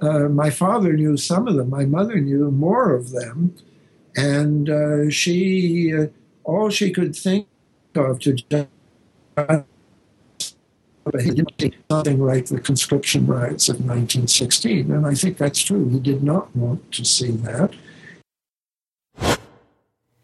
Uh, 0.00 0.28
my 0.28 0.48
father 0.48 0.92
knew 0.92 1.16
some 1.16 1.48
of 1.48 1.56
them, 1.56 1.68
my 1.68 1.84
mother 1.84 2.20
knew 2.20 2.50
more 2.50 2.94
of 2.94 3.10
them. 3.10 3.54
And 4.16 4.70
uh, 4.70 5.10
she, 5.10 5.92
uh, 5.92 6.06
all 6.44 6.70
she 6.70 6.90
could 6.90 7.14
think 7.14 7.48
of 7.96 8.20
to 8.20 8.36
something 11.90 12.20
like 12.20 12.46
the 12.46 12.60
conscription 12.60 13.26
riots 13.26 13.68
of 13.68 13.76
1916. 13.76 14.90
And 14.90 15.06
I 15.06 15.14
think 15.14 15.38
that's 15.38 15.60
true. 15.60 15.88
He 15.88 16.00
did 16.00 16.22
not 16.22 16.54
want 16.56 16.90
to 16.92 17.04
see 17.04 17.30
that. 17.30 17.72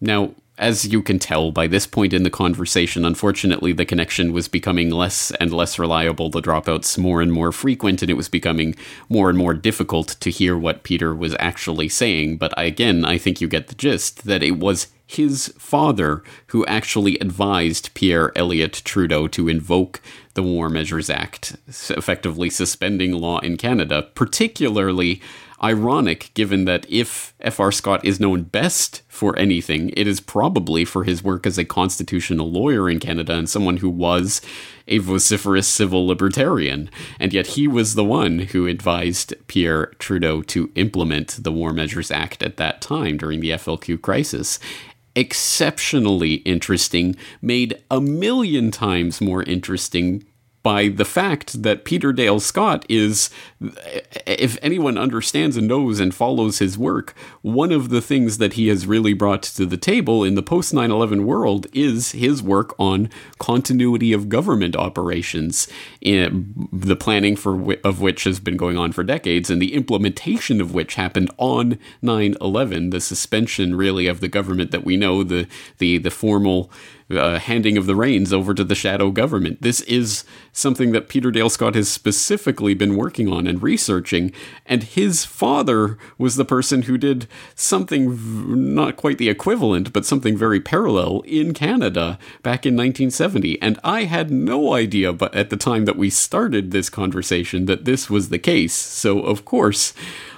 Now, 0.00 0.34
as 0.58 0.84
you 0.86 1.02
can 1.02 1.18
tell 1.18 1.50
by 1.50 1.66
this 1.66 1.86
point 1.86 2.12
in 2.12 2.24
the 2.24 2.30
conversation, 2.30 3.04
unfortunately, 3.04 3.72
the 3.72 3.84
connection 3.84 4.32
was 4.32 4.48
becoming 4.48 4.90
less 4.90 5.30
and 5.32 5.52
less 5.52 5.78
reliable, 5.78 6.28
the 6.28 6.42
dropouts 6.42 6.98
more 6.98 7.22
and 7.22 7.32
more 7.32 7.52
frequent, 7.52 8.02
and 8.02 8.10
it 8.10 8.14
was 8.14 8.28
becoming 8.28 8.74
more 9.08 9.28
and 9.30 9.38
more 9.38 9.54
difficult 9.54 10.08
to 10.20 10.30
hear 10.30 10.58
what 10.58 10.82
Peter 10.82 11.14
was 11.14 11.34
actually 11.38 11.88
saying. 11.88 12.36
But 12.36 12.52
again, 12.56 13.04
I 13.04 13.16
think 13.16 13.40
you 13.40 13.48
get 13.48 13.68
the 13.68 13.74
gist 13.74 14.24
that 14.24 14.42
it 14.42 14.58
was 14.58 14.88
his 15.12 15.48
father 15.58 16.22
who 16.48 16.64
actually 16.66 17.18
advised 17.18 17.92
Pierre 17.94 18.32
Elliott 18.36 18.82
Trudeau 18.84 19.28
to 19.28 19.48
invoke 19.48 20.00
the 20.34 20.42
War 20.42 20.68
Measures 20.68 21.10
Act, 21.10 21.56
effectively 21.66 22.50
suspending 22.50 23.12
law 23.12 23.38
in 23.40 23.56
Canada, 23.56 24.08
particularly 24.14 25.20
ironic 25.62 26.30
given 26.34 26.64
that 26.64 26.84
if 26.88 27.34
F.R. 27.40 27.70
Scott 27.70 28.04
is 28.04 28.18
known 28.18 28.42
best 28.42 29.02
for 29.08 29.38
anything, 29.38 29.90
it 29.96 30.06
is 30.06 30.20
probably 30.20 30.84
for 30.84 31.04
his 31.04 31.22
work 31.22 31.46
as 31.46 31.56
a 31.56 31.64
constitutional 31.64 32.50
lawyer 32.50 32.90
in 32.90 32.98
Canada 32.98 33.34
and 33.34 33.48
someone 33.48 33.76
who 33.76 33.88
was 33.88 34.40
a 34.88 34.98
vociferous 34.98 35.68
civil 35.68 36.06
libertarian. 36.06 36.90
And 37.20 37.32
yet 37.32 37.48
he 37.48 37.68
was 37.68 37.94
the 37.94 38.04
one 38.04 38.40
who 38.40 38.66
advised 38.66 39.34
Pierre 39.46 39.86
Trudeau 39.98 40.42
to 40.42 40.72
implement 40.74 41.44
the 41.44 41.52
War 41.52 41.72
Measures 41.72 42.10
Act 42.10 42.42
at 42.42 42.56
that 42.56 42.80
time 42.80 43.16
during 43.16 43.40
the 43.40 43.50
FLQ 43.50 44.00
crisis 44.02 44.58
exceptionally 45.14 46.34
interesting, 46.36 47.16
made 47.40 47.82
a 47.90 48.00
million 48.00 48.70
times 48.70 49.20
more 49.20 49.42
interesting 49.42 50.24
by 50.62 50.88
the 50.88 51.04
fact 51.04 51.62
that 51.62 51.84
Peter 51.84 52.12
Dale 52.12 52.38
Scott 52.38 52.86
is, 52.88 53.30
if 54.26 54.56
anyone 54.62 54.96
understands 54.96 55.56
and 55.56 55.66
knows 55.66 55.98
and 55.98 56.14
follows 56.14 56.58
his 56.58 56.78
work, 56.78 57.14
one 57.42 57.72
of 57.72 57.88
the 57.88 58.00
things 58.00 58.38
that 58.38 58.52
he 58.52 58.68
has 58.68 58.86
really 58.86 59.12
brought 59.12 59.42
to 59.42 59.66
the 59.66 59.76
table 59.76 60.22
in 60.22 60.34
the 60.34 60.42
post 60.42 60.72
9 60.72 60.90
11 60.90 61.26
world 61.26 61.66
is 61.72 62.12
his 62.12 62.42
work 62.42 62.74
on 62.78 63.10
continuity 63.38 64.12
of 64.12 64.28
government 64.28 64.76
operations, 64.76 65.66
eh, 66.04 66.28
the 66.72 66.96
planning 66.96 67.34
for 67.34 67.74
of 67.84 68.00
which 68.00 68.24
has 68.24 68.38
been 68.38 68.56
going 68.56 68.78
on 68.78 68.92
for 68.92 69.02
decades, 69.02 69.50
and 69.50 69.60
the 69.60 69.74
implementation 69.74 70.60
of 70.60 70.72
which 70.72 70.94
happened 70.94 71.30
on 71.38 71.78
9 72.02 72.36
11, 72.40 72.90
the 72.90 73.00
suspension 73.00 73.74
really 73.74 74.06
of 74.06 74.20
the 74.20 74.28
government 74.28 74.70
that 74.70 74.84
we 74.84 74.96
know, 74.96 75.24
the, 75.24 75.48
the, 75.78 75.98
the 75.98 76.10
formal 76.10 76.70
uh, 77.14 77.38
handing 77.38 77.76
of 77.76 77.86
the 77.86 77.96
reins 77.96 78.32
over 78.32 78.54
to 78.54 78.64
the 78.64 78.74
shadow 78.74 79.10
government. 79.10 79.62
This 79.62 79.80
is 79.82 80.24
something 80.52 80.92
that 80.92 81.08
Peter 81.08 81.30
Dale 81.30 81.50
Scott 81.50 81.74
has 81.74 81.88
specifically 81.88 82.74
been 82.74 82.96
working 82.96 83.28
on 83.32 83.46
and 83.46 83.62
researching, 83.62 84.32
and 84.66 84.82
his 84.82 85.24
father 85.24 85.98
was 86.18 86.36
the 86.36 86.44
person 86.44 86.82
who 86.82 86.98
did 86.98 87.26
something 87.54 88.12
v- 88.12 88.54
not 88.54 88.96
quite 88.96 89.18
the 89.18 89.28
equivalent, 89.28 89.92
but 89.92 90.06
something 90.06 90.36
very 90.36 90.60
parallel 90.60 91.20
in 91.26 91.54
Canada 91.54 92.18
back 92.42 92.66
in 92.66 92.74
1970. 92.74 93.60
And 93.62 93.78
I 93.84 94.04
had 94.04 94.30
no 94.30 94.74
idea, 94.74 95.12
but 95.12 95.34
at 95.34 95.50
the 95.50 95.56
time 95.56 95.84
that 95.84 95.96
we 95.96 96.10
started 96.10 96.70
this 96.70 96.90
conversation, 96.90 97.66
that 97.66 97.84
this 97.84 98.10
was 98.10 98.28
the 98.28 98.38
case. 98.38 98.74
So, 98.74 99.20
of 99.20 99.44
course, 99.44 99.92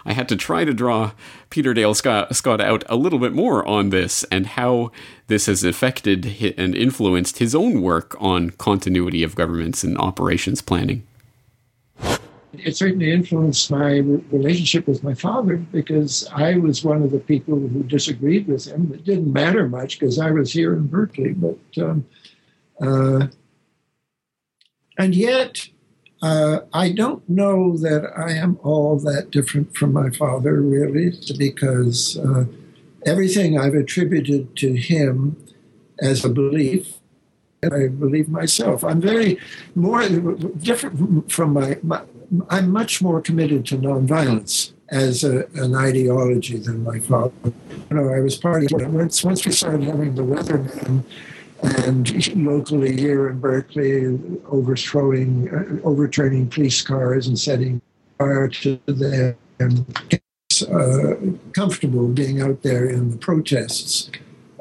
I 0.07 0.13
had 0.13 0.29
to 0.29 0.37
try 0.37 0.65
to 0.65 0.75
draw 0.75 1.13
Peter 1.51 1.73
Dale 1.73 1.95
Scott, 1.95 2.35
Scott 2.37 2.61
out 2.61 2.85
a 2.89 2.97
little 2.97 3.19
bit 3.19 3.33
more 3.33 3.67
on 3.67 3.91
this 3.91 4.25
and 4.25 4.47
how 4.47 4.91
this 5.29 5.47
has 5.47 5.65
affected 5.65 6.55
and 6.59 6.75
influenced 6.75 7.39
his 7.39 7.55
own 7.55 7.81
work 7.81 8.15
on 8.21 8.51
continuity 8.51 9.23
of 9.23 9.35
governments 9.35 9.83
and 9.83 9.97
operations 9.99 10.61
planning. 10.61 11.07
It 12.53 12.77
certainly 12.77 13.11
influenced 13.11 13.71
my 13.71 13.97
relationship 13.97 14.87
with 14.87 15.03
my 15.03 15.15
father 15.15 15.57
because 15.57 16.29
I 16.33 16.57
was 16.57 16.85
one 16.85 17.03
of 17.03 17.11
the 17.11 17.19
people 17.19 17.59
who 17.59 17.83
disagreed 17.83 18.47
with 18.47 18.67
him. 18.67 18.93
It 18.95 19.05
didn't 19.05 19.33
matter 19.33 19.69
much 19.69 19.99
because 19.99 20.19
I 20.19 20.31
was 20.31 20.53
here 20.53 20.75
in 20.75 20.87
Berkeley, 20.87 21.33
but 21.33 21.59
um, 21.83 22.07
uh, 22.81 23.27
and 24.99 25.15
yet 25.15 25.69
uh, 26.25 26.61
I 26.73 26.91
don't 26.91 27.29
know 27.29 27.77
that 27.77 28.11
I 28.17 28.33
am 28.33 28.59
all 28.63 28.99
that 29.01 29.31
different 29.31 29.77
from 29.77 29.93
my 29.93 30.09
father, 30.09 30.63
really, 30.63 31.13
because 31.37 32.17
uh, 32.17 32.47
everything 33.05 33.59
I've 33.59 33.75
attributed 33.75 34.57
to 34.57 34.73
him 34.73 35.37
as 36.01 36.25
a 36.25 36.31
belief, 36.31 36.95
I 37.63 37.89
believe 37.89 38.31
myself. 38.31 38.83
I'm 38.85 39.03
very 39.03 39.39
more 39.75 40.09
different 40.09 41.31
from 41.31 41.53
my, 41.53 41.77
my 41.83 42.01
I'm 42.49 42.71
much 42.71 43.03
more 43.03 43.21
committed 43.21 43.67
to 43.67 43.77
nonviolence 43.77 44.73
as 44.89 45.25
a, 45.25 45.47
an 45.55 45.75
ideology 45.75 46.57
than 46.57 46.85
my 46.85 47.01
father. 47.01 47.35
You 47.91 47.97
know, 47.97 48.09
I 48.09 48.21
was 48.21 48.35
part 48.37 48.65
of 48.65 48.95
once 48.95 49.23
once 49.23 49.45
we 49.45 49.53
started 49.53 49.83
having 49.83 50.15
the 50.15 50.25
Weatherman 50.25 51.05
and 51.65 52.37
locally 52.37 52.97
here 52.97 53.29
in 53.29 53.41
Berkeley, 53.41 54.07
overthrowing, 54.47 55.49
uh, 55.49 55.87
overturning 55.87 56.49
police 56.49 56.83
cars 56.83 57.27
and 57.27 57.39
setting 57.39 57.81
fire 58.19 58.49
to 58.49 58.79
them, 58.87 59.37
and 59.59 60.21
uh, 60.71 61.15
comfortable 61.53 62.09
being 62.09 62.41
out 62.41 62.63
there 62.63 62.87
in 62.87 63.11
the 63.11 63.17
protests. 63.17 64.11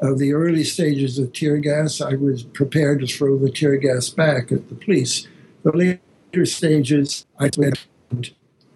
Of 0.00 0.18
the 0.18 0.32
early 0.32 0.64
stages 0.64 1.18
of 1.18 1.32
tear 1.32 1.58
gas, 1.58 2.00
I 2.00 2.14
was 2.14 2.42
prepared 2.42 3.00
to 3.00 3.06
throw 3.06 3.38
the 3.38 3.50
tear 3.50 3.76
gas 3.76 4.08
back 4.08 4.50
at 4.50 4.68
the 4.68 4.74
police. 4.74 5.28
The 5.62 5.72
later 5.72 6.46
stages, 6.46 7.26
I 7.38 7.48
went 7.56 7.78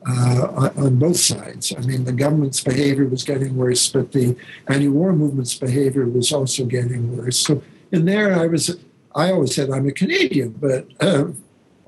uh, 0.06 0.70
on 0.76 0.96
both 0.96 1.18
sides. 1.18 1.74
I 1.76 1.80
mean, 1.80 2.04
the 2.04 2.12
government's 2.12 2.62
behavior 2.62 3.04
was 3.06 3.24
getting 3.24 3.56
worse, 3.56 3.88
but 3.90 4.12
the 4.12 4.36
anti-war 4.68 5.12
movement's 5.12 5.54
behavior 5.54 6.06
was 6.06 6.32
also 6.32 6.64
getting 6.64 7.16
worse. 7.16 7.38
So 7.38 7.62
in 7.92 8.04
there, 8.04 8.34
I 8.34 8.46
was. 8.46 8.76
I 9.14 9.32
always 9.32 9.54
said 9.54 9.70
I'm 9.70 9.88
a 9.88 9.92
Canadian, 9.92 10.50
but 10.50 10.86
uh, 11.00 11.28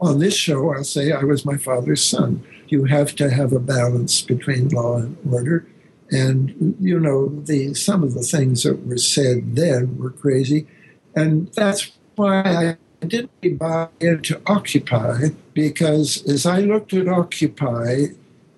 on 0.01 0.19
this 0.19 0.35
show, 0.35 0.73
I'll 0.73 0.85
say 0.85 1.13
I 1.13 1.23
was 1.23 1.45
my 1.45 1.57
father's 1.57 2.05
son. 2.05 2.45
You 2.69 2.85
have 2.85 3.15
to 3.17 3.31
have 3.31 3.53
a 3.53 3.61
balance 3.61 4.23
between 4.23 4.69
law 4.69 4.97
and 4.97 5.17
order, 5.31 5.67
and 6.11 6.77
you 6.81 6.99
know 6.99 7.29
the 7.29 7.75
some 7.75 8.03
of 8.03 8.15
the 8.15 8.23
things 8.23 8.63
that 8.63 8.87
were 8.87 8.99
said 8.99 9.57
then 9.57 9.99
were 9.99 10.11
crazy, 10.11 10.67
and 11.15 11.53
that's 11.53 11.93
why 12.17 12.77
I 13.03 13.07
didn't 13.07 13.59
buy 13.59 13.89
into 14.01 14.41
Occupy 14.47 15.29
because 15.55 16.23
as 16.29 16.47
I 16.47 16.61
looked 16.61 16.93
at 16.93 17.09
Occupy, 17.09 18.07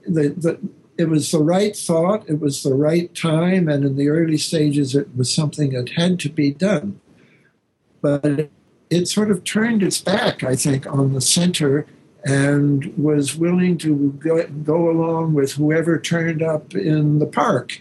the, 0.07 0.29
the, 0.31 0.59
it 0.99 1.09
was 1.09 1.31
the 1.31 1.43
right 1.43 1.75
thought, 1.77 2.29
it 2.29 2.41
was 2.41 2.63
the 2.63 2.75
right 2.75 3.15
time, 3.15 3.69
and 3.69 3.85
in 3.85 3.97
the 3.97 4.09
early 4.09 4.39
stages, 4.39 4.95
it 4.95 5.17
was 5.17 5.33
something 5.33 5.73
that 5.73 5.91
had 5.91 6.19
to 6.21 6.29
be 6.29 6.53
done. 6.53 7.01
But 8.03 8.51
it 8.91 9.09
sort 9.09 9.31
of 9.31 9.45
turned 9.45 9.83
its 9.83 10.01
back, 10.01 10.45
I 10.45 10.55
think, 10.55 10.87
on 10.87 11.15
the 11.15 11.21
center 11.23 11.87
and 12.25 12.93
was 12.97 13.37
willing 13.37 13.79
to 13.79 14.13
go, 14.19 14.47
go 14.47 14.91
along 14.91 15.35
with 15.35 15.53
whoever 15.53 15.99
turned 15.99 16.43
up 16.43 16.75
in 16.75 17.19
the 17.19 17.27
park. 17.27 17.81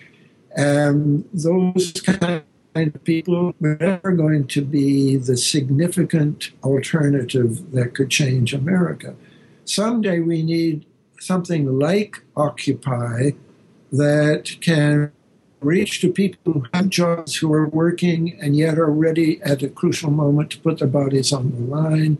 And 0.55 1.27
those 1.33 1.91
kind 2.01 2.43
of 2.75 3.03
people 3.03 3.53
were 3.59 3.77
never 3.79 4.13
going 4.13 4.47
to 4.47 4.61
be 4.61 5.17
the 5.17 5.37
significant 5.37 6.51
alternative 6.63 7.71
that 7.73 7.93
could 7.93 8.09
change 8.09 8.53
America. 8.53 9.15
Someday 9.65 10.19
we 10.19 10.43
need 10.43 10.85
something 11.19 11.77
like 11.77 12.23
Occupy 12.35 13.31
that 13.91 14.57
can 14.61 15.11
reach 15.61 16.01
to 16.01 16.11
people 16.11 16.53
who 16.53 16.65
have 16.73 16.89
jobs 16.89 17.35
who 17.35 17.53
are 17.53 17.67
working 17.67 18.37
and 18.41 18.55
yet 18.55 18.77
are 18.77 18.91
ready 18.91 19.41
at 19.43 19.63
a 19.63 19.69
crucial 19.69 20.11
moment 20.11 20.51
to 20.51 20.59
put 20.59 20.79
their 20.79 20.87
bodies 20.87 21.31
on 21.31 21.51
the 21.51 21.61
line. 21.61 22.17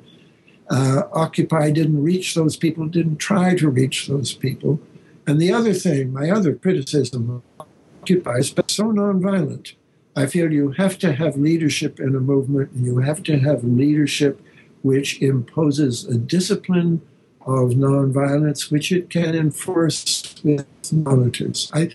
Uh, 0.70 1.04
Occupy 1.12 1.72
didn't 1.72 2.02
reach 2.02 2.36
those 2.36 2.56
people, 2.56 2.86
didn't 2.86 3.18
try 3.18 3.56
to 3.56 3.70
reach 3.70 4.08
those 4.08 4.34
people. 4.34 4.80
And 5.28 5.40
the 5.40 5.52
other 5.52 5.74
thing, 5.74 6.14
my 6.14 6.30
other 6.30 6.56
criticism 6.56 7.44
of 7.60 7.68
Occupy 8.02 8.38
is 8.38 8.54
so 8.68 8.86
nonviolent. 8.86 9.74
I 10.16 10.26
feel 10.26 10.52
you 10.52 10.72
have 10.72 10.98
to 11.00 11.14
have 11.14 11.38
leadership 11.38 12.00
in 12.00 12.16
a 12.16 12.20
movement, 12.20 12.72
and 12.72 12.86
you 12.86 13.00
have 13.00 13.24
to 13.24 13.40
have 13.40 13.64
leadership 13.64 14.42
which 14.82 15.22
imposes 15.22 16.06
a 16.06 16.18
discipline 16.18 17.02
of 17.42 17.72
nonviolence, 17.72 18.72
which 18.72 18.92
it 18.92 19.10
can 19.10 19.36
enforce 19.36 20.36
with 20.44 20.66
monitors. 20.92 21.72
I, 21.74 21.92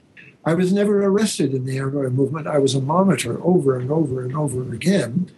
I 0.47 0.55
was 0.55 0.73
never 0.73 1.05
arrested 1.05 1.53
in 1.53 1.67
the 1.67 1.79
anti 1.79 2.09
movement. 2.09 2.47
I 2.47 2.59
was 2.59 2.77
a 2.77 2.81
monitor 2.81 3.45
over 3.45 3.77
and 3.77 3.91
over 3.91 4.23
and 4.23 4.37
over 4.37 4.73
again. 4.73 5.29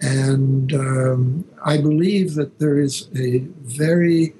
And 0.00 0.72
um, 0.72 1.44
I 1.62 1.76
believe 1.76 2.34
that 2.34 2.58
there 2.58 2.78
is 2.78 3.08
a 3.14 3.40
very 3.62 4.34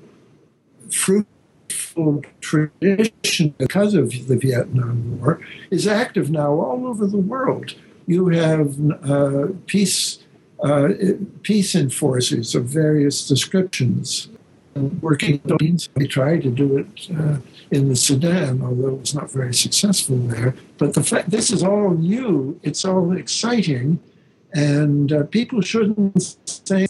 fruitful 0.90 2.22
tradition 2.40 3.54
because 3.58 3.94
of 3.94 4.26
the 4.26 4.36
Vietnam 4.36 5.20
War 5.20 5.40
is 5.70 5.86
active 5.86 6.30
now 6.30 6.52
all 6.52 6.86
over 6.86 7.06
the 7.06 7.18
world. 7.18 7.74
You 8.06 8.28
have 8.28 8.76
uh, 9.08 9.48
peace 9.66 10.20
uh, 10.62 10.88
peace 11.42 11.74
enforcers 11.74 12.54
of 12.54 12.64
various 12.64 13.28
descriptions 13.28 14.28
working. 15.00 15.40
We 15.96 16.08
tried 16.08 16.42
to 16.42 16.50
do 16.50 16.78
it 16.78 17.08
uh, 17.14 17.38
in 17.70 17.88
the 17.88 17.96
Sudan, 17.96 18.62
although 18.62 18.88
it 18.88 19.00
was 19.00 19.14
not 19.14 19.30
very 19.30 19.54
successful 19.54 20.16
there. 20.16 20.54
But 20.78 20.94
the 20.94 21.02
fact 21.02 21.30
this 21.30 21.50
is 21.50 21.62
all 21.62 21.90
new, 21.90 22.58
it's 22.62 22.84
all 22.84 23.16
exciting, 23.16 24.00
and 24.52 25.12
uh, 25.12 25.24
people 25.24 25.60
shouldn't 25.60 26.36
say 26.46 26.86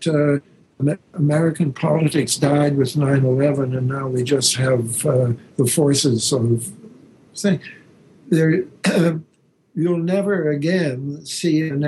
that, 0.00 0.42
uh, 0.82 0.94
American 1.14 1.72
politics 1.72 2.36
died 2.36 2.76
with 2.76 2.94
9/11, 2.94 3.76
and 3.76 3.88
now 3.88 4.08
we 4.08 4.22
just 4.22 4.56
have 4.56 5.06
uh, 5.06 5.32
the 5.56 5.66
forces 5.66 6.32
of 6.32 6.70
thing. 7.34 7.60
There, 8.28 8.64
you'll 9.74 9.98
never 9.98 10.50
again 10.50 11.24
see 11.24 11.68
an 11.68 11.84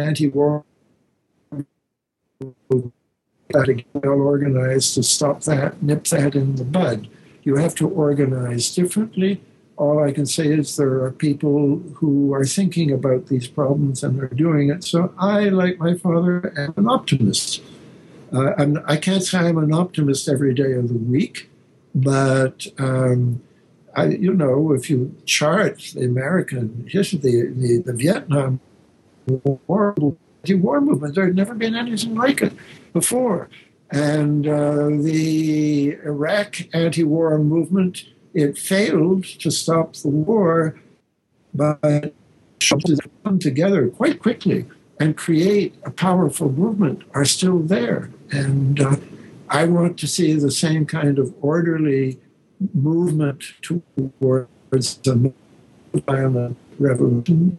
to 3.65 3.75
get 3.75 3.87
well 3.95 4.21
organized 4.21 4.95
to 4.95 5.03
stop 5.03 5.43
that, 5.43 5.83
nip 5.83 6.05
that 6.05 6.35
in 6.35 6.57
the 6.57 6.65
bud. 6.65 7.09
You 7.49 7.57
have 7.57 7.75
to 7.77 7.89
organize 7.89 8.75
differently. 8.75 9.41
All 9.79 10.05
I 10.05 10.13
can 10.13 10.27
say 10.27 10.49
is 10.49 10.77
there 10.77 11.03
are 11.05 11.11
people 11.11 11.79
who 11.95 12.35
are 12.35 12.45
thinking 12.45 12.93
about 12.93 13.29
these 13.29 13.49
problems 13.49 14.05
and 14.05 14.19
they're 14.19 14.29
doing 14.47 14.69
it. 14.69 14.85
So 14.85 15.15
I, 15.17 15.49
like 15.49 15.79
my 15.79 15.95
father, 15.95 16.53
am 16.59 16.75
an 16.77 16.91
optimist. 16.91 17.63
Uh, 18.35 18.53
I'm, 18.59 18.85
I 18.85 18.99
can 18.99 19.15
not 19.15 19.23
say 19.23 19.39
I'm 19.39 19.57
an 19.57 19.73
optimist 19.73 20.29
every 20.29 20.53
day 20.53 20.75
of 20.75 20.89
the 20.89 20.99
week, 20.99 21.49
but 21.95 22.67
um, 22.77 23.41
I, 23.97 24.09
you 24.09 24.35
know, 24.35 24.73
if 24.75 24.91
you 24.91 25.17
chart 25.25 25.93
the 25.95 26.05
American 26.05 26.87
history, 26.87 27.19
the, 27.19 27.37
the, 27.57 27.79
the 27.79 27.95
Vietnam 27.95 28.61
War, 29.27 29.95
war 29.97 30.81
movement, 30.83 31.15
there 31.15 31.25
had 31.25 31.35
never 31.35 31.55
been 31.55 31.75
anything 31.75 32.15
like 32.15 32.43
it 32.43 32.53
before. 32.93 33.49
And 33.91 34.47
uh, 34.47 34.89
the 34.89 35.97
Iraq 36.05 36.57
anti 36.75 37.05
war 37.05 37.39
movement, 37.39 38.05
it 38.35 38.59
failed 38.59 39.25
to 39.25 39.51
stop 39.51 39.95
the 39.95 40.09
war, 40.09 40.79
but 41.55 42.13
come 43.25 43.39
together 43.39 43.89
quite 43.89 44.21
quickly 44.21 44.67
and 45.01 45.17
create 45.17 45.75
a 45.85 45.91
powerful 45.91 46.51
movement 46.51 47.03
are 47.15 47.25
still 47.25 47.61
there. 47.61 48.11
And 48.31 48.81
uh, 48.81 48.97
I 49.49 49.65
want 49.65 49.99
to 50.01 50.07
see 50.07 50.35
the 50.35 50.51
same 50.51 50.85
kind 50.85 51.19
of 51.19 51.35
orderly 51.41 52.19
movement 52.75 53.45
towards 53.63 55.01
a 55.07 55.33
violent 55.95 56.57
revolution 56.79 57.57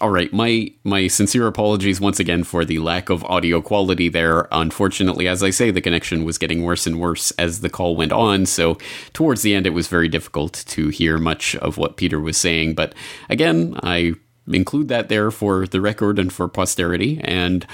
all 0.00 0.10
right, 0.10 0.32
my 0.32 0.72
my 0.82 1.06
sincere 1.06 1.46
apologies 1.46 2.00
once 2.00 2.18
again 2.18 2.42
for 2.42 2.64
the 2.64 2.80
lack 2.80 3.10
of 3.10 3.24
audio 3.24 3.62
quality 3.62 4.08
there. 4.08 4.48
Unfortunately, 4.50 5.28
as 5.28 5.42
I 5.42 5.50
say, 5.50 5.70
the 5.70 5.80
connection 5.80 6.24
was 6.24 6.38
getting 6.38 6.62
worse 6.62 6.86
and 6.86 7.00
worse 7.00 7.30
as 7.32 7.60
the 7.60 7.70
call 7.70 7.94
went 7.94 8.12
on, 8.12 8.46
so 8.46 8.76
towards 9.12 9.42
the 9.42 9.54
end 9.54 9.66
it 9.66 9.70
was 9.70 9.86
very 9.86 10.08
difficult 10.08 10.64
to 10.66 10.88
hear 10.88 11.18
much 11.18 11.54
of 11.56 11.78
what 11.78 11.96
Peter 11.96 12.18
was 12.18 12.36
saying, 12.36 12.74
but 12.74 12.94
again, 13.28 13.78
I 13.82 14.14
include 14.48 14.88
that 14.88 15.08
there 15.08 15.30
for 15.30 15.66
the 15.66 15.80
record 15.80 16.18
and 16.18 16.32
for 16.32 16.48
posterity 16.48 17.18
and 17.24 17.66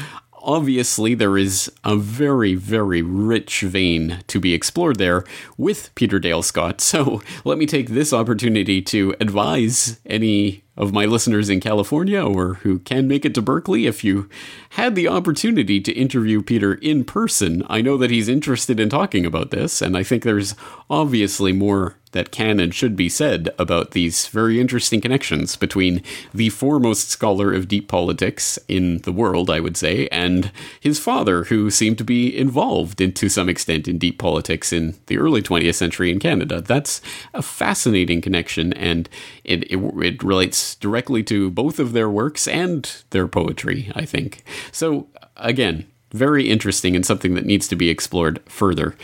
obviously 0.43 1.14
there 1.14 1.37
is 1.37 1.71
a 1.85 1.97
very, 1.97 2.55
very 2.55 3.03
rich 3.03 3.61
vein 3.62 4.23
to 4.27 4.41
be 4.41 4.55
explored 4.55 4.97
there 4.97 5.25
with 5.57 5.95
Peter 5.95 6.18
Dale 6.18 6.43
Scott. 6.43 6.81
So 6.91 7.23
let 7.45 7.57
me 7.57 7.66
take 7.66 7.91
this 7.91 8.12
opportunity 8.12 8.83
to 8.83 9.14
advise 9.21 10.01
any 10.05 10.64
of 10.81 10.95
my 10.95 11.05
listeners 11.05 11.51
in 11.51 11.61
California 11.61 12.24
or 12.24 12.55
who 12.55 12.78
can 12.78 13.07
make 13.07 13.26
it 13.26 13.35
to 13.35 13.43
Berkeley 13.43 13.87
if 13.87 14.03
you 14.03 14.31
had 14.70 14.95
the 14.95 15.07
opportunity 15.07 15.78
to 15.78 15.93
interview 15.93 16.41
Peter 16.41 16.74
in 16.74 17.05
person. 17.05 17.62
I 17.68 17.83
know 17.83 17.99
that 17.99 18.11
he's 18.11 18.31
interested 18.31 18.81
in 18.81 18.89
talking 18.89 19.26
about 19.26 19.51
this, 19.51 19.83
and 19.83 19.95
I 19.95 20.03
think 20.03 20.22
there's 20.22 20.55
obviously 20.89 21.53
more 21.53 21.97
that 22.12 22.30
can 22.30 22.58
and 22.58 22.74
should 22.74 22.96
be 22.96 23.08
said 23.08 23.50
about 23.58 23.92
these 23.92 24.26
very 24.26 24.61
interesting 24.61 25.00
connections 25.00 25.56
between 25.56 26.02
the 26.34 26.48
foremost 26.48 27.08
scholar 27.11 27.52
of 27.52 27.68
deep 27.68 27.88
politics 27.88 28.58
in 28.68 28.98
the 28.98 29.12
world, 29.12 29.50
I 29.50 29.61
would 29.61 29.76
say, 29.76 30.08
and 30.08 30.50
his 30.80 30.98
father, 30.98 31.44
who 31.44 31.70
seemed 31.70 31.98
to 31.98 32.04
be 32.04 32.36
involved 32.36 33.00
in, 33.00 33.12
to 33.12 33.28
some 33.28 33.48
extent 33.48 33.86
in 33.86 33.98
deep 33.98 34.18
politics 34.18 34.72
in 34.72 34.96
the 35.06 35.18
early 35.18 35.42
20th 35.42 35.74
century 35.74 36.11
in 36.11 36.18
Canada. 36.18 36.61
That's 36.61 37.00
a 37.32 37.42
fascinating 37.42 38.20
connection, 38.20 38.72
and 38.72 39.08
it, 39.44 39.64
it, 39.70 39.78
it 40.02 40.22
relates 40.22 40.74
directly 40.74 41.22
to 41.24 41.50
both 41.50 41.78
of 41.78 41.92
their 41.92 42.11
works 42.11 42.48
and 42.48 43.02
their 43.11 43.28
poetry, 43.28 43.90
I 43.94 44.04
think. 44.04 44.42
So, 44.72 45.06
again, 45.36 45.86
very 46.12 46.48
interesting 46.48 46.96
and 46.96 47.06
something 47.06 47.34
that 47.34 47.46
needs 47.46 47.68
to 47.68 47.76
be 47.76 47.88
explored 47.88 48.40
further. 48.46 48.96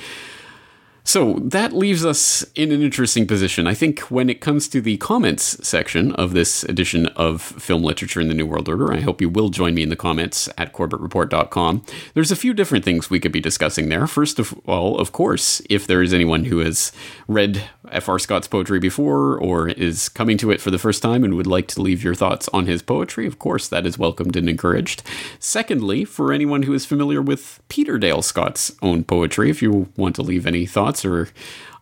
So 1.07 1.35
that 1.35 1.73
leaves 1.73 2.05
us 2.05 2.45
in 2.57 2.73
an 2.73 2.83
interesting 2.83 3.29
position. 3.29 3.69
I 3.69 3.75
think 3.75 4.01
when 4.11 4.29
it 4.29 4.41
comes 4.41 4.67
to 4.71 4.81
the 4.81 4.97
comments 4.97 5.57
section 5.67 6.11
of 6.17 6.33
this 6.33 6.65
edition 6.65 7.07
of 7.15 7.41
Film 7.41 7.85
Literature 7.85 8.21
in 8.21 8.27
the 8.27 8.35
New 8.35 8.45
World 8.45 8.69
Order, 8.69 8.93
I 8.93 9.03
hope 9.03 9.21
you 9.21 9.29
will 9.29 9.49
join 9.51 9.77
me 9.77 9.85
in 9.85 9.89
the 9.89 9.95
comments 9.95 10.49
at 10.59 10.73
corbettreport.com. 10.73 11.85
There's 12.15 12.33
a 12.33 12.37
few 12.37 12.53
different 12.53 12.85
things 12.85 13.09
we 13.09 13.21
could 13.21 13.31
be 13.31 13.41
discussing 13.41 13.89
there. 13.89 14.09
First 14.09 14.41
of 14.41 14.53
all, 14.67 14.99
of 14.99 15.13
course, 15.13 15.63
if 15.71 15.87
there 15.87 16.03
is 16.03 16.13
anyone 16.13 16.47
who 16.47 16.59
has 16.59 16.91
read 17.29 17.63
F.R. 17.91 18.19
Scott's 18.19 18.49
poetry 18.49 18.79
before 18.79 19.39
or 19.39 19.69
is 19.69 20.09
coming 20.09 20.37
to 20.39 20.51
it 20.51 20.61
for 20.61 20.71
the 20.71 20.79
first 20.79 21.03
time 21.03 21.25
and 21.25 21.35
would 21.35 21.47
like 21.47 21.69
to 21.69 21.83
leave 21.83 22.03
your 22.03 22.15
thoughts 22.15 22.49
on 22.53 22.67
his 22.67 22.83
poetry, 22.83 23.27
of 23.27 23.39
course, 23.39 23.69
that 23.69 23.87
is 23.87 23.99
welcomed 23.99 24.37
and 24.37 24.49
encouraged. 24.49 25.03
Secondly, 25.39 26.05
for 26.05 26.33
anyone 26.33 26.63
who 26.65 26.75
is 26.75 26.87
familiar 26.87 27.23
with 27.23 27.61
Peter 27.69 27.99
Dale 27.99 28.23
Scott's 28.23 28.73
own 28.83 29.05
poetry, 29.05 29.51
if 29.51 29.63
you 29.63 29.89
want 29.97 30.15
to 30.17 30.23
leave 30.23 30.47
any 30.47 30.67
thoughts, 30.67 31.05
or 31.05 31.29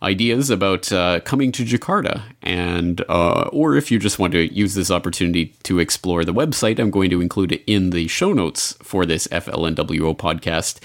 ideas 0.03 0.51
about 0.51 0.93
uh, 0.93 1.21
coming 1.21 1.51
to 1.53 1.65
Jakarta, 1.65 2.23
and 2.43 3.03
uh, 3.09 3.49
or 3.53 3.77
if 3.77 3.91
you 3.91 3.99
just 3.99 4.19
want 4.19 4.33
to 4.33 4.53
use 4.55 4.75
this 4.75 4.91
opportunity 4.91 5.47
to 5.65 5.79
explore 5.79 6.25
the 6.25 6.35
website, 6.35 6.79
I'm 6.79 6.91
going 6.91 7.11
to 7.11 7.21
include 7.21 7.53
it 7.53 7.63
in 7.67 7.91
the 7.91 8.07
show 8.09 8.33
notes 8.33 8.77
for 8.83 9.07
this 9.07 9.27
FLNWO 9.29 10.17
podcast. 10.17 10.79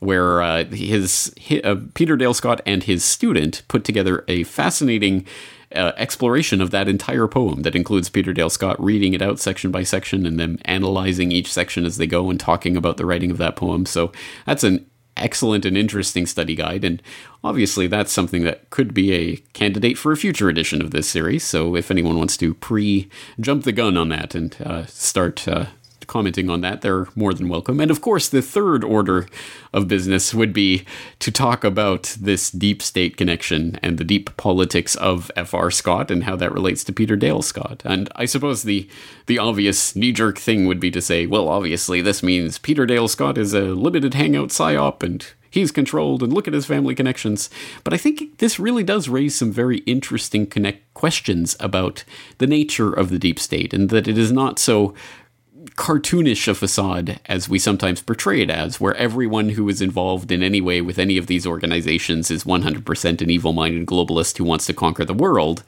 Where 0.00 0.40
uh, 0.42 0.64
his, 0.66 1.34
uh, 1.64 1.76
Peter 1.94 2.16
Dale 2.16 2.34
Scott 2.34 2.60
and 2.64 2.84
his 2.84 3.04
student 3.04 3.62
put 3.66 3.82
together 3.82 4.24
a 4.28 4.44
fascinating 4.44 5.26
uh, 5.74 5.92
exploration 5.96 6.60
of 6.60 6.70
that 6.70 6.88
entire 6.88 7.26
poem 7.26 7.62
that 7.62 7.74
includes 7.74 8.08
Peter 8.08 8.32
Dale 8.32 8.50
Scott 8.50 8.82
reading 8.82 9.12
it 9.12 9.22
out 9.22 9.38
section 9.38 9.70
by 9.70 9.82
section 9.82 10.24
and 10.24 10.38
then 10.38 10.58
analyzing 10.64 11.32
each 11.32 11.52
section 11.52 11.84
as 11.84 11.96
they 11.96 12.06
go 12.06 12.30
and 12.30 12.40
talking 12.40 12.76
about 12.76 12.96
the 12.96 13.04
writing 13.04 13.30
of 13.30 13.38
that 13.38 13.56
poem. 13.56 13.84
So 13.84 14.12
that's 14.46 14.64
an 14.64 14.86
excellent 15.16 15.64
and 15.64 15.76
interesting 15.76 16.26
study 16.26 16.54
guide, 16.54 16.84
and 16.84 17.02
obviously 17.44 17.86
that's 17.86 18.12
something 18.12 18.44
that 18.44 18.70
could 18.70 18.94
be 18.94 19.12
a 19.12 19.36
candidate 19.52 19.98
for 19.98 20.12
a 20.12 20.16
future 20.16 20.48
edition 20.48 20.80
of 20.80 20.90
this 20.90 21.08
series. 21.08 21.44
So 21.44 21.76
if 21.76 21.90
anyone 21.90 22.16
wants 22.16 22.36
to 22.38 22.54
pre 22.54 23.08
jump 23.40 23.64
the 23.64 23.72
gun 23.72 23.96
on 23.96 24.08
that 24.08 24.34
and 24.34 24.56
uh, 24.64 24.86
start 24.86 25.46
uh, 25.46 25.66
commenting 26.08 26.50
on 26.50 26.62
that, 26.62 26.80
they're 26.80 27.06
more 27.14 27.32
than 27.32 27.48
welcome. 27.48 27.78
And 27.78 27.90
of 27.90 28.00
course, 28.00 28.28
the 28.28 28.42
third 28.42 28.82
order 28.82 29.28
of 29.72 29.86
business 29.86 30.34
would 30.34 30.52
be 30.52 30.84
to 31.20 31.30
talk 31.30 31.62
about 31.62 32.16
this 32.20 32.50
deep 32.50 32.82
state 32.82 33.16
connection 33.16 33.78
and 33.82 33.96
the 33.96 34.04
deep 34.04 34.36
politics 34.36 34.96
of 34.96 35.30
F.R. 35.36 35.70
Scott 35.70 36.10
and 36.10 36.24
how 36.24 36.34
that 36.34 36.52
relates 36.52 36.82
to 36.84 36.92
Peter 36.92 37.14
Dale 37.14 37.42
Scott. 37.42 37.82
And 37.84 38.08
I 38.16 38.24
suppose 38.24 38.64
the 38.64 38.88
the 39.26 39.38
obvious 39.38 39.94
knee 39.94 40.12
jerk 40.12 40.38
thing 40.38 40.66
would 40.66 40.80
be 40.80 40.90
to 40.90 41.00
say, 41.00 41.26
well, 41.26 41.48
obviously 41.48 42.00
this 42.00 42.22
means 42.22 42.58
Peter 42.58 42.86
Dale 42.86 43.08
Scott 43.08 43.38
is 43.38 43.54
a 43.54 43.60
limited 43.60 44.14
hangout 44.14 44.48
psyop 44.48 45.02
and 45.02 45.24
he's 45.50 45.72
controlled 45.72 46.22
and 46.22 46.32
look 46.32 46.48
at 46.48 46.54
his 46.54 46.66
family 46.66 46.94
connections. 46.94 47.50
But 47.84 47.94
I 47.94 47.96
think 47.96 48.38
this 48.38 48.58
really 48.58 48.82
does 48.82 49.08
raise 49.08 49.36
some 49.36 49.52
very 49.52 49.78
interesting 49.78 50.46
connect 50.46 50.92
questions 50.94 51.56
about 51.60 52.04
the 52.38 52.46
nature 52.46 52.92
of 52.92 53.10
the 53.10 53.18
deep 53.18 53.38
state 53.38 53.72
and 53.72 53.90
that 53.90 54.08
it 54.08 54.18
is 54.18 54.32
not 54.32 54.58
so 54.58 54.94
cartoonish 55.76 56.48
a 56.48 56.54
facade 56.54 57.20
as 57.26 57.48
we 57.48 57.58
sometimes 57.58 58.02
portray 58.02 58.42
it 58.42 58.50
as, 58.50 58.80
where 58.80 58.94
everyone 58.96 59.50
who 59.50 59.68
is 59.68 59.80
involved 59.80 60.30
in 60.30 60.42
any 60.42 60.60
way 60.60 60.80
with 60.80 60.98
any 60.98 61.16
of 61.16 61.26
these 61.26 61.46
organizations 61.46 62.30
is 62.30 62.44
100% 62.44 63.20
an 63.20 63.30
evil 63.30 63.52
minded 63.52 63.86
globalist 63.86 64.38
who 64.38 64.44
wants 64.44 64.66
to 64.66 64.74
conquer 64.74 65.04
the 65.04 65.14
world. 65.14 65.64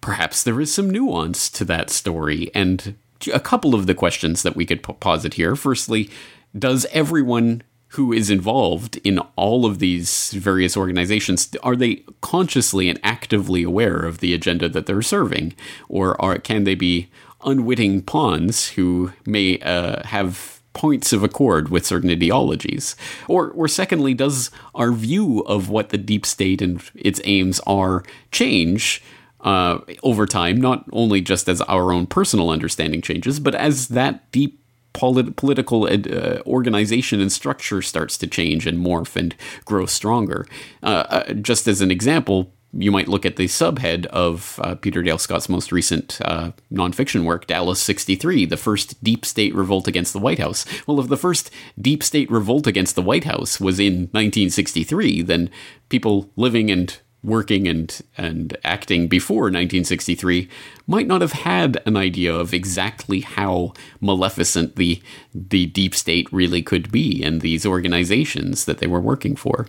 Perhaps 0.00 0.42
there 0.42 0.60
is 0.60 0.72
some 0.72 0.90
nuance 0.90 1.48
to 1.50 1.64
that 1.66 1.90
story, 1.90 2.50
and 2.54 2.96
a 3.32 3.40
couple 3.40 3.74
of 3.74 3.86
the 3.86 3.94
questions 3.94 4.42
that 4.42 4.56
we 4.56 4.64
could 4.64 4.82
posit 4.82 5.34
here. 5.34 5.56
Firstly, 5.56 6.10
does 6.58 6.86
everyone 6.92 7.62
who 7.94 8.12
is 8.12 8.30
involved 8.30 8.96
in 8.98 9.18
all 9.34 9.66
of 9.66 9.80
these 9.80 10.30
various 10.32 10.76
organizations 10.76 11.54
are 11.62 11.74
they 11.74 12.04
consciously 12.20 12.88
and 12.88 13.00
actively 13.02 13.64
aware 13.64 13.96
of 13.96 14.18
the 14.18 14.32
agenda 14.32 14.68
that 14.68 14.86
they're 14.86 15.02
serving 15.02 15.52
or 15.88 16.20
are 16.22 16.38
can 16.38 16.62
they 16.62 16.76
be 16.76 17.08
unwitting 17.44 18.02
pawns 18.02 18.68
who 18.70 19.12
may 19.26 19.58
uh, 19.60 20.02
have 20.04 20.60
points 20.72 21.12
of 21.12 21.22
accord 21.22 21.68
with 21.68 21.86
certain 21.86 22.10
ideologies? 22.10 22.96
Or, 23.28 23.50
or 23.50 23.68
secondly, 23.68 24.14
does 24.14 24.50
our 24.74 24.92
view 24.92 25.40
of 25.40 25.68
what 25.68 25.90
the 25.90 25.98
deep 25.98 26.24
state 26.24 26.62
and 26.62 26.82
its 26.94 27.20
aims 27.24 27.60
are 27.66 28.04
change 28.30 29.02
uh, 29.40 29.78
over 30.02 30.26
time, 30.26 30.60
not 30.60 30.84
only 30.92 31.20
just 31.20 31.48
as 31.48 31.60
our 31.62 31.92
own 31.92 32.06
personal 32.06 32.50
understanding 32.50 33.00
changes, 33.02 33.40
but 33.40 33.54
as 33.54 33.88
that 33.88 34.30
deep 34.32 34.62
polit- 34.92 35.36
political 35.36 35.84
uh, 35.84 36.40
organization 36.46 37.20
and 37.20 37.32
structure 37.32 37.80
starts 37.82 38.18
to 38.18 38.26
change 38.26 38.66
and 38.66 38.84
morph 38.84 39.16
and 39.16 39.34
grow 39.64 39.86
stronger? 39.86 40.46
Uh, 40.82 41.04
uh 41.08 41.32
just 41.34 41.66
as 41.66 41.80
an 41.80 41.90
example, 41.90 42.52
you 42.72 42.92
might 42.92 43.08
look 43.08 43.26
at 43.26 43.36
the 43.36 43.46
subhead 43.46 44.06
of 44.06 44.60
uh, 44.62 44.74
Peter 44.76 45.02
Dale 45.02 45.18
Scott's 45.18 45.48
most 45.48 45.72
recent 45.72 46.20
uh, 46.24 46.52
nonfiction 46.72 47.24
work, 47.24 47.46
Dallas 47.46 47.80
63, 47.80 48.46
the 48.46 48.56
first 48.56 49.02
deep 49.02 49.24
state 49.24 49.54
revolt 49.54 49.88
against 49.88 50.12
the 50.12 50.18
White 50.18 50.38
House. 50.38 50.64
Well, 50.86 51.00
if 51.00 51.08
the 51.08 51.16
first 51.16 51.50
deep 51.80 52.02
state 52.02 52.30
revolt 52.30 52.66
against 52.66 52.94
the 52.94 53.02
White 53.02 53.24
House 53.24 53.60
was 53.60 53.80
in 53.80 54.08
1963, 54.12 55.22
then 55.22 55.50
people 55.88 56.30
living 56.36 56.70
and 56.70 56.96
working 57.22 57.68
and 57.68 58.00
and 58.16 58.56
acting 58.64 59.06
before 59.06 59.44
1963 59.44 60.48
might 60.86 61.06
not 61.06 61.20
have 61.20 61.32
had 61.32 61.80
an 61.84 61.96
idea 61.96 62.34
of 62.34 62.54
exactly 62.54 63.20
how 63.20 63.72
maleficent 64.00 64.76
the 64.76 65.02
the 65.34 65.66
deep 65.66 65.94
state 65.94 66.30
really 66.32 66.62
could 66.62 66.90
be 66.90 67.22
and 67.22 67.40
these 67.40 67.66
organizations 67.66 68.64
that 68.64 68.78
they 68.78 68.86
were 68.86 69.00
working 69.00 69.36
for. 69.36 69.66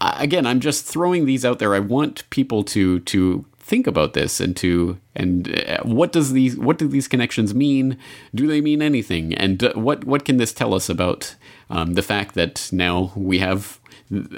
Uh, 0.00 0.14
again, 0.18 0.46
I'm 0.46 0.60
just 0.60 0.86
throwing 0.86 1.26
these 1.26 1.44
out 1.44 1.58
there. 1.58 1.74
I 1.74 1.80
want 1.80 2.28
people 2.30 2.62
to 2.64 3.00
to 3.00 3.44
think 3.72 3.86
about 3.86 4.12
this 4.12 4.38
and 4.38 4.54
to 4.54 4.98
and 5.16 5.34
uh, 5.66 5.82
what 5.82 6.12
does 6.12 6.28
these 6.32 6.58
what 6.58 6.76
do 6.76 6.86
these 6.86 7.08
connections 7.08 7.54
mean? 7.54 7.96
Do 8.34 8.46
they 8.46 8.60
mean 8.60 8.82
anything? 8.82 9.34
And 9.44 9.64
uh, 9.64 9.72
what 9.86 10.04
what 10.04 10.26
can 10.26 10.36
this 10.36 10.52
tell 10.52 10.74
us 10.74 10.90
about 10.90 11.36
um, 11.70 11.94
the 11.94 12.02
fact 12.12 12.34
that 12.34 12.68
now 12.70 13.12
we 13.16 13.38
have 13.38 13.80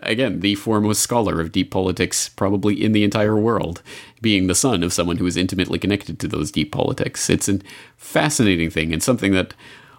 again, 0.05 0.39
the 0.39 0.55
foremost 0.55 1.01
scholar 1.01 1.41
of 1.41 1.51
deep 1.51 1.73
politics 1.73 2.29
probably 2.29 2.75
in 2.85 2.93
the 2.93 3.03
entire 3.03 3.37
world, 3.37 3.83
being 4.21 4.47
the 4.47 4.55
son 4.55 4.85
of 4.85 4.93
someone 4.93 5.17
who 5.17 5.27
is 5.27 5.37
intimately 5.37 5.81
connected 5.81 6.21
to 6.21 6.29
those 6.29 6.53
deep 6.53 6.71
politics. 6.71 7.29
It's 7.29 7.49
a 7.49 7.59
fascinating 7.97 8.71
thing 8.71 8.93
and 8.93 9.03
something 9.03 9.33
that, 9.33 9.53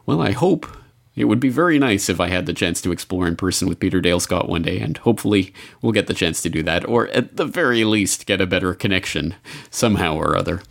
well, 0.06 0.22
I 0.22 0.32
hope 0.32 0.66
it 1.16 1.26
would 1.26 1.40
be 1.40 1.50
very 1.50 1.80
nice 1.80 2.10
if 2.10 2.20
I 2.20 2.28
had 2.28 2.46
the 2.46 2.54
chance 2.54 2.82
to 2.82 2.92
explore 2.92 3.28
in 3.28 3.36
person 3.36 3.68
with 3.68 3.80
Peter 3.80 4.02
Dale 4.02 4.20
Scott 4.20 4.50
one 4.50 4.62
day, 4.62 4.80
and 4.80 4.98
hopefully 4.98 5.54
we'll 5.82 5.94
get 5.94 6.08
the 6.08 6.14
chance 6.14 6.42
to 6.42 6.50
do 6.50 6.62
that, 6.64 6.88
or 6.88 7.08
at 7.10 7.38
the 7.38 7.46
very 7.46 7.84
least 7.84 8.26
get 8.26 8.42
a 8.42 8.46
better 8.46 8.74
connection 8.74 9.36
somehow 9.70 10.16
or 10.16 10.36
other. 10.36 10.62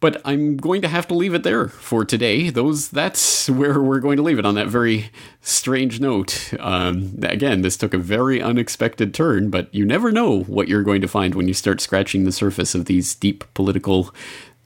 But 0.00 0.22
I'm 0.24 0.56
going 0.56 0.80
to 0.82 0.88
have 0.88 1.08
to 1.08 1.14
leave 1.14 1.34
it 1.34 1.42
there 1.42 1.66
for 1.66 2.04
today. 2.04 2.50
Those 2.50 2.88
that's 2.88 3.50
where 3.50 3.82
we're 3.82 3.98
going 3.98 4.16
to 4.16 4.22
leave 4.22 4.38
it 4.38 4.46
on 4.46 4.54
that 4.54 4.68
very 4.68 5.10
strange 5.40 5.98
note. 5.98 6.54
Um, 6.60 7.18
again, 7.22 7.62
this 7.62 7.76
took 7.76 7.94
a 7.94 7.98
very 7.98 8.40
unexpected 8.40 9.12
turn, 9.12 9.50
but 9.50 9.74
you 9.74 9.84
never 9.84 10.12
know 10.12 10.42
what 10.42 10.68
you're 10.68 10.84
going 10.84 11.00
to 11.00 11.08
find 11.08 11.34
when 11.34 11.48
you 11.48 11.54
start 11.54 11.80
scratching 11.80 12.22
the 12.22 12.32
surface 12.32 12.76
of 12.76 12.84
these 12.84 13.14
deep 13.16 13.42
political 13.54 14.14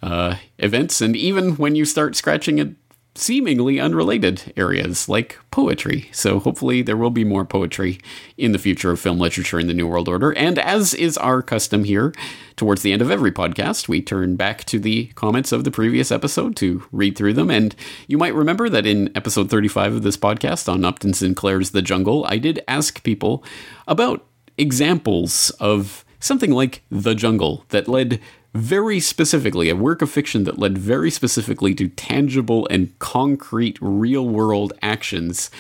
uh, 0.02 0.36
events, 0.58 1.00
and 1.00 1.16
even 1.16 1.52
when 1.56 1.76
you 1.76 1.84
start 1.84 2.16
scratching 2.16 2.58
it 2.58 2.81
seemingly 3.14 3.78
unrelated 3.78 4.52
areas 4.56 5.08
like 5.08 5.38
poetry. 5.50 6.08
So 6.12 6.38
hopefully 6.38 6.80
there 6.80 6.96
will 6.96 7.10
be 7.10 7.24
more 7.24 7.44
poetry 7.44 8.00
in 8.38 8.52
the 8.52 8.58
future 8.58 8.90
of 8.90 9.00
film 9.00 9.18
literature 9.18 9.60
in 9.60 9.66
the 9.66 9.74
New 9.74 9.86
World 9.86 10.08
Order. 10.08 10.32
And 10.32 10.58
as 10.58 10.94
is 10.94 11.18
our 11.18 11.42
custom 11.42 11.84
here, 11.84 12.14
towards 12.56 12.82
the 12.82 12.92
end 12.92 13.02
of 13.02 13.10
every 13.10 13.30
podcast, 13.30 13.86
we 13.86 14.00
turn 14.00 14.36
back 14.36 14.64
to 14.64 14.78
the 14.78 15.06
comments 15.08 15.52
of 15.52 15.64
the 15.64 15.70
previous 15.70 16.10
episode 16.10 16.56
to 16.56 16.84
read 16.90 17.16
through 17.16 17.34
them. 17.34 17.50
And 17.50 17.76
you 18.06 18.16
might 18.16 18.34
remember 18.34 18.70
that 18.70 18.86
in 18.86 19.14
episode 19.14 19.50
35 19.50 19.96
of 19.96 20.02
this 20.02 20.16
podcast 20.16 20.72
on 20.72 20.84
Upton 20.84 21.12
Sinclair's 21.12 21.72
The 21.72 21.82
Jungle, 21.82 22.24
I 22.28 22.38
did 22.38 22.64
ask 22.66 23.02
people 23.02 23.44
about 23.86 24.26
examples 24.56 25.50
of 25.60 26.04
something 26.18 26.52
like 26.52 26.82
The 26.90 27.14
Jungle 27.14 27.66
that 27.68 27.88
led 27.88 28.20
very 28.54 29.00
specifically, 29.00 29.70
a 29.70 29.76
work 29.76 30.02
of 30.02 30.10
fiction 30.10 30.44
that 30.44 30.58
led 30.58 30.76
very 30.76 31.10
specifically 31.10 31.74
to 31.74 31.88
tangible 31.88 32.68
and 32.70 32.96
concrete 32.98 33.78
real 33.80 34.28
world 34.28 34.72
actions 34.82 35.50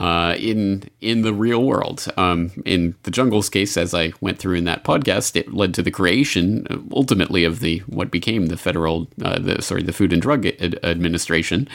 uh, 0.00 0.34
in 0.38 0.82
in 1.00 1.22
the 1.22 1.32
real 1.32 1.62
world. 1.62 2.06
Um, 2.16 2.50
in 2.64 2.94
the 3.02 3.10
jungle's 3.10 3.50
case, 3.50 3.76
as 3.76 3.94
I 3.94 4.12
went 4.20 4.38
through 4.38 4.56
in 4.56 4.64
that 4.64 4.82
podcast, 4.82 5.36
it 5.36 5.52
led 5.52 5.74
to 5.74 5.82
the 5.82 5.90
creation 5.90 6.66
uh, 6.70 6.78
ultimately 6.90 7.44
of 7.44 7.60
the 7.60 7.80
what 7.80 8.10
became 8.10 8.46
the 8.46 8.56
federal, 8.56 9.08
uh, 9.22 9.38
the 9.38 9.60
sorry, 9.60 9.82
the 9.82 9.92
Food 9.92 10.12
and 10.12 10.22
Drug 10.22 10.46
Ad- 10.46 10.80
Administration, 10.82 11.68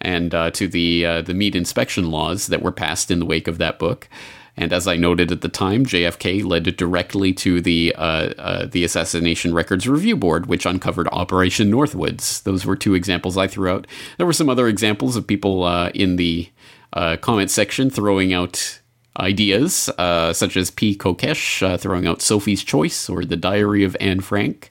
and 0.00 0.34
uh, 0.34 0.50
to 0.50 0.66
the 0.66 1.06
uh, 1.06 1.22
the 1.22 1.34
meat 1.34 1.54
inspection 1.54 2.10
laws 2.10 2.48
that 2.48 2.62
were 2.62 2.72
passed 2.72 3.12
in 3.12 3.20
the 3.20 3.26
wake 3.26 3.46
of 3.46 3.58
that 3.58 3.78
book. 3.78 4.08
And 4.56 4.72
as 4.72 4.86
I 4.86 4.96
noted 4.96 5.32
at 5.32 5.40
the 5.40 5.48
time, 5.48 5.86
JFK 5.86 6.44
led 6.44 6.64
directly 6.76 7.32
to 7.34 7.60
the 7.60 7.94
uh, 7.96 8.34
uh, 8.38 8.66
the 8.66 8.84
Assassination 8.84 9.54
Records 9.54 9.88
Review 9.88 10.16
Board, 10.16 10.46
which 10.46 10.66
uncovered 10.66 11.08
Operation 11.10 11.70
Northwoods. 11.70 12.42
Those 12.42 12.66
were 12.66 12.76
two 12.76 12.94
examples 12.94 13.38
I 13.38 13.46
threw 13.46 13.70
out. 13.70 13.86
There 14.18 14.26
were 14.26 14.32
some 14.32 14.50
other 14.50 14.68
examples 14.68 15.16
of 15.16 15.26
people 15.26 15.64
uh, 15.64 15.90
in 15.94 16.16
the 16.16 16.50
uh, 16.92 17.16
comment 17.16 17.50
section 17.50 17.88
throwing 17.88 18.34
out 18.34 18.80
ideas, 19.18 19.88
uh, 19.98 20.32
such 20.32 20.56
as 20.56 20.70
P. 20.70 20.96
Kokesh 20.96 21.62
uh, 21.66 21.76
throwing 21.78 22.06
out 22.06 22.20
Sophie's 22.20 22.62
Choice 22.62 23.08
or 23.08 23.24
The 23.24 23.36
Diary 23.36 23.84
of 23.84 23.96
Anne 24.00 24.20
Frank. 24.20 24.70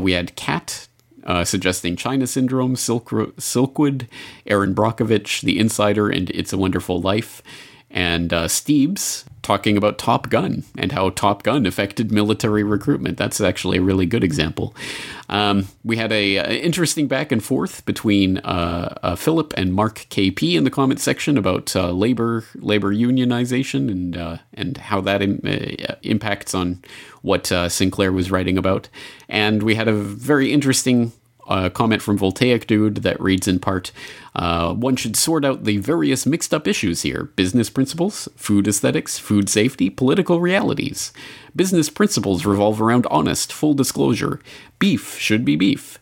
we 0.00 0.12
had 0.12 0.34
Cat 0.36 0.88
uh, 1.26 1.44
suggesting 1.44 1.96
China 1.96 2.26
Syndrome, 2.26 2.76
Silk- 2.76 3.10
Silkwood, 3.10 4.06
Erin 4.46 4.74
Brockovich, 4.74 5.40
The 5.40 5.58
Insider, 5.58 6.10
and 6.10 6.30
It's 6.30 6.52
a 6.52 6.58
Wonderful 6.58 7.00
Life 7.00 7.42
and 7.94 8.32
uh, 8.32 8.46
Steebs 8.46 9.24
talking 9.42 9.76
about 9.76 9.98
Top 9.98 10.30
Gun 10.30 10.64
and 10.76 10.90
how 10.90 11.10
Top 11.10 11.44
Gun 11.44 11.64
affected 11.64 12.10
military 12.10 12.64
recruitment. 12.64 13.16
That's 13.16 13.40
actually 13.40 13.78
a 13.78 13.82
really 13.82 14.04
good 14.04 14.24
example. 14.24 14.74
Um, 15.28 15.68
we 15.84 15.96
had 15.96 16.10
a, 16.10 16.36
a, 16.36 16.64
interesting 16.64 17.06
back 17.06 17.30
and 17.30 17.44
forth 17.44 17.84
between 17.86 18.38
uh, 18.38 18.98
uh, 19.02 19.16
Philip 19.16 19.54
and 19.56 19.72
Mark 19.72 20.06
KP 20.10 20.56
in 20.56 20.64
the 20.64 20.70
comment 20.70 20.98
section 20.98 21.38
about 21.38 21.76
uh, 21.76 21.90
labor 21.90 22.44
labor 22.56 22.92
unionization 22.92 23.90
and 23.90 24.16
uh, 24.16 24.38
and 24.54 24.76
how 24.78 25.00
that 25.02 25.22
Im- 25.22 25.40
uh, 25.44 25.94
impacts 26.02 26.54
on 26.54 26.82
what 27.22 27.52
uh, 27.52 27.68
Sinclair 27.68 28.12
was 28.12 28.30
writing 28.30 28.58
about. 28.58 28.88
And 29.28 29.62
we 29.62 29.76
had 29.76 29.88
a 29.88 29.94
very 29.94 30.52
interesting 30.52 31.12
a 31.48 31.70
comment 31.70 32.02
from 32.02 32.18
Voltaic 32.18 32.66
Dude 32.66 32.96
that 32.98 33.20
reads 33.20 33.48
in 33.48 33.58
part 33.58 33.92
uh, 34.34 34.72
One 34.74 34.96
should 34.96 35.16
sort 35.16 35.44
out 35.44 35.64
the 35.64 35.78
various 35.78 36.26
mixed 36.26 36.54
up 36.54 36.66
issues 36.66 37.02
here 37.02 37.24
business 37.36 37.70
principles, 37.70 38.28
food 38.36 38.66
aesthetics, 38.68 39.18
food 39.18 39.48
safety, 39.48 39.90
political 39.90 40.40
realities. 40.40 41.12
Business 41.54 41.90
principles 41.90 42.46
revolve 42.46 42.80
around 42.80 43.06
honest, 43.10 43.52
full 43.52 43.74
disclosure. 43.74 44.40
Beef 44.78 45.18
should 45.18 45.44
be 45.44 45.56
beef. 45.56 45.98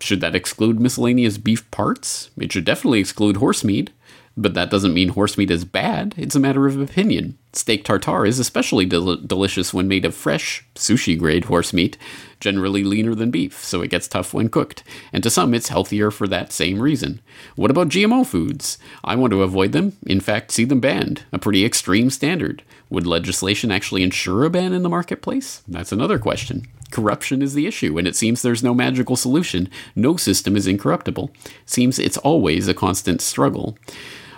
Should 0.00 0.20
that 0.22 0.34
exclude 0.34 0.80
miscellaneous 0.80 1.38
beef 1.38 1.70
parts? 1.70 2.30
It 2.38 2.52
should 2.52 2.64
definitely 2.64 3.00
exclude 3.00 3.36
horse 3.36 3.62
meat. 3.62 3.90
But 4.36 4.54
that 4.54 4.70
doesn't 4.70 4.94
mean 4.94 5.10
horse 5.10 5.36
meat 5.36 5.50
is 5.50 5.64
bad, 5.64 6.14
it's 6.16 6.36
a 6.36 6.40
matter 6.40 6.66
of 6.66 6.80
opinion. 6.80 7.36
Steak 7.52 7.84
tartare 7.84 8.24
is 8.24 8.38
especially 8.38 8.86
del- 8.86 9.16
delicious 9.16 9.74
when 9.74 9.88
made 9.88 10.04
of 10.04 10.14
fresh, 10.14 10.64
sushi 10.76 11.18
grade 11.18 11.46
horse 11.46 11.72
meat, 11.72 11.98
generally 12.38 12.84
leaner 12.84 13.14
than 13.14 13.32
beef, 13.32 13.62
so 13.64 13.82
it 13.82 13.90
gets 13.90 14.06
tough 14.06 14.32
when 14.32 14.48
cooked. 14.48 14.84
And 15.12 15.22
to 15.24 15.30
some, 15.30 15.52
it's 15.52 15.68
healthier 15.68 16.10
for 16.10 16.28
that 16.28 16.52
same 16.52 16.80
reason. 16.80 17.20
What 17.56 17.72
about 17.72 17.88
GMO 17.88 18.24
foods? 18.24 18.78
I 19.02 19.16
want 19.16 19.32
to 19.32 19.42
avoid 19.42 19.72
them, 19.72 19.96
in 20.06 20.20
fact, 20.20 20.52
see 20.52 20.64
them 20.64 20.80
banned, 20.80 21.24
a 21.32 21.38
pretty 21.38 21.64
extreme 21.64 22.08
standard. 22.08 22.62
Would 22.88 23.06
legislation 23.06 23.70
actually 23.70 24.02
ensure 24.02 24.44
a 24.44 24.50
ban 24.50 24.72
in 24.72 24.82
the 24.82 24.88
marketplace? 24.88 25.62
That's 25.66 25.92
another 25.92 26.18
question. 26.18 26.66
Corruption 26.90 27.42
is 27.42 27.54
the 27.54 27.66
issue, 27.66 27.98
and 27.98 28.08
it 28.08 28.16
seems 28.16 28.42
there's 28.42 28.64
no 28.64 28.74
magical 28.74 29.16
solution. 29.16 29.68
No 29.94 30.16
system 30.16 30.56
is 30.56 30.66
incorruptible. 30.66 31.30
Seems 31.66 31.98
it's 31.98 32.16
always 32.18 32.66
a 32.66 32.74
constant 32.74 33.20
struggle. 33.20 33.78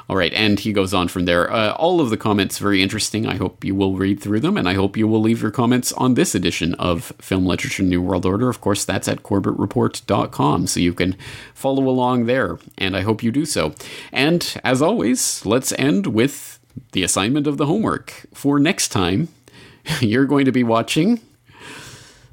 All 0.08 0.16
right, 0.16 0.32
and 0.32 0.58
he 0.58 0.72
goes 0.72 0.92
on 0.92 1.08
from 1.08 1.24
there. 1.24 1.50
Uh, 1.50 1.72
all 1.72 2.00
of 2.00 2.10
the 2.10 2.16
comments 2.16 2.58
very 2.58 2.82
interesting. 2.82 3.26
I 3.26 3.36
hope 3.36 3.64
you 3.64 3.74
will 3.74 3.94
read 3.94 4.20
through 4.20 4.40
them, 4.40 4.56
and 4.56 4.68
I 4.68 4.74
hope 4.74 4.96
you 4.96 5.06
will 5.06 5.20
leave 5.20 5.40
your 5.40 5.50
comments 5.50 5.92
on 5.92 6.14
this 6.14 6.34
edition 6.34 6.74
of 6.74 7.12
Film 7.20 7.46
Literature 7.46 7.82
New 7.82 8.02
World 8.02 8.26
Order. 8.26 8.48
Of 8.48 8.60
course, 8.60 8.84
that's 8.84 9.08
at 9.08 9.22
corbettreport.com, 9.22 10.66
so 10.66 10.80
you 10.80 10.92
can 10.92 11.16
follow 11.54 11.88
along 11.88 12.26
there, 12.26 12.58
and 12.76 12.96
I 12.96 13.02
hope 13.02 13.22
you 13.22 13.30
do 13.30 13.46
so. 13.46 13.74
And 14.12 14.60
as 14.64 14.82
always, 14.82 15.46
let's 15.46 15.72
end 15.78 16.08
with 16.08 16.58
the 16.92 17.02
assignment 17.02 17.46
of 17.46 17.56
the 17.56 17.66
homework. 17.66 18.26
For 18.34 18.58
next 18.58 18.88
time, 18.88 19.28
you're 20.00 20.26
going 20.26 20.44
to 20.44 20.52
be 20.52 20.64
watching. 20.64 21.20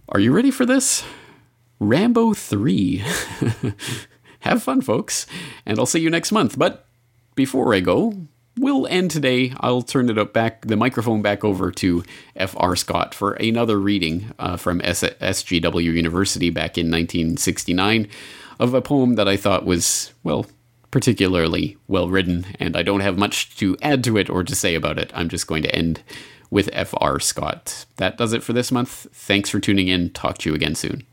Are 0.10 0.20
you 0.20 0.32
ready 0.32 0.52
for 0.52 0.66
this? 0.66 1.04
Rambo 1.80 2.34
3. 2.34 3.04
Have 4.42 4.64
fun, 4.64 4.82
folks, 4.82 5.28
and 5.66 5.78
I'll 5.78 5.86
see 5.86 6.00
you 6.00 6.10
next 6.10 6.32
month. 6.32 6.58
But 6.58 6.86
before 7.40 7.74
I 7.74 7.80
go, 7.80 8.28
we'll 8.58 8.86
end 8.88 9.12
today. 9.12 9.54
I'll 9.62 9.82
turn 9.82 10.10
it 10.10 10.18
up 10.18 10.34
back, 10.34 10.66
the 10.66 10.76
microphone 10.76 11.22
back 11.22 11.46
over 11.46 11.72
to 11.72 12.04
F.R. 12.36 12.76
Scott 12.76 13.16
for 13.16 13.32
another 13.36 13.80
reading 13.80 14.34
uh, 14.38 14.58
from 14.58 14.82
S- 14.82 15.04
SGW 15.04 15.86
University 15.86 16.50
back 16.50 16.78
in 16.78 16.88
1969 16.88 18.10
of 18.60 18.74
a 18.74 18.82
poem 18.82 19.16
that 19.16 19.30
I 19.30 19.38
thought 19.38 19.66
was, 19.66 20.12
well, 20.22 20.48
particularly 20.92 21.78
well 21.88 22.10
written, 22.10 22.46
and 22.60 22.76
I 22.76 22.84
don't 22.84 23.00
have 23.00 23.18
much 23.18 23.56
to 23.60 23.78
add 23.82 24.04
to 24.04 24.18
it 24.18 24.30
or 24.30 24.44
to 24.44 24.54
say 24.54 24.76
about 24.76 25.00
it. 25.00 25.14
I'm 25.16 25.30
just 25.30 25.48
going 25.48 25.64
to 25.64 25.74
end 25.74 26.04
with 26.52 26.70
F.R. 26.74 27.22
Scott. 27.22 27.86
That 27.96 28.18
does 28.18 28.34
it 28.34 28.44
for 28.44 28.52
this 28.52 28.70
month. 28.70 29.08
Thanks 29.14 29.50
for 29.50 29.62
tuning 29.62 29.88
in. 29.88 30.10
Talk 30.10 30.40
to 30.40 30.50
you 30.50 30.56
again 30.56 30.76
soon. 30.76 31.06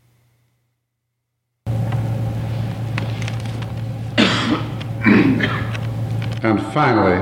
And 6.47 6.63
finally, 6.73 7.17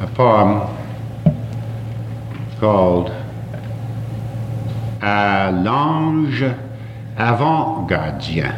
a 0.00 0.06
poem 0.14 0.66
called 2.58 3.12
À 5.00 5.52
l'ange 5.52 6.44
avant-gardien. 7.18 8.52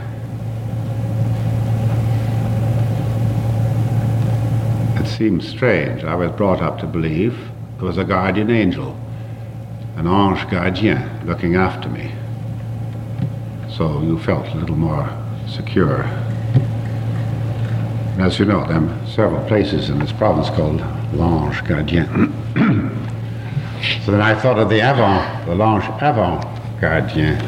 It 4.97 5.07
seems 5.07 5.47
strange. 5.47 6.03
I 6.03 6.15
was 6.15 6.31
brought 6.31 6.63
up 6.63 6.79
to 6.79 6.87
believe 6.87 7.37
there 7.77 7.87
was 7.87 7.99
a 7.99 8.05
guardian 8.05 8.49
angel, 8.49 8.97
an 9.97 10.07
ange 10.07 10.47
gardien, 10.49 11.27
looking 11.27 11.57
after 11.57 11.91
me. 11.91 12.11
So 13.69 14.01
you 14.01 14.19
felt 14.19 14.47
a 14.47 14.55
little 14.55 14.77
more 14.77 15.22
secure. 15.53 16.05
As 18.19 18.39
you 18.39 18.45
know, 18.45 18.67
there 18.67 18.81
are 18.81 19.07
several 19.07 19.45
places 19.47 19.91
in 19.91 19.99
this 19.99 20.13
province 20.13 20.49
called 20.51 20.81
L'Ange 21.13 21.63
Gardien. 21.65 22.33
so 24.05 24.13
then 24.13 24.23
I 24.23 24.35
thought 24.35 24.59
of 24.59 24.71
the 24.71 24.81
avant, 24.81 25.47
the 25.47 25.55
L'Ange 25.55 25.85
Avant 26.01 26.43
Gardien. 26.81 27.39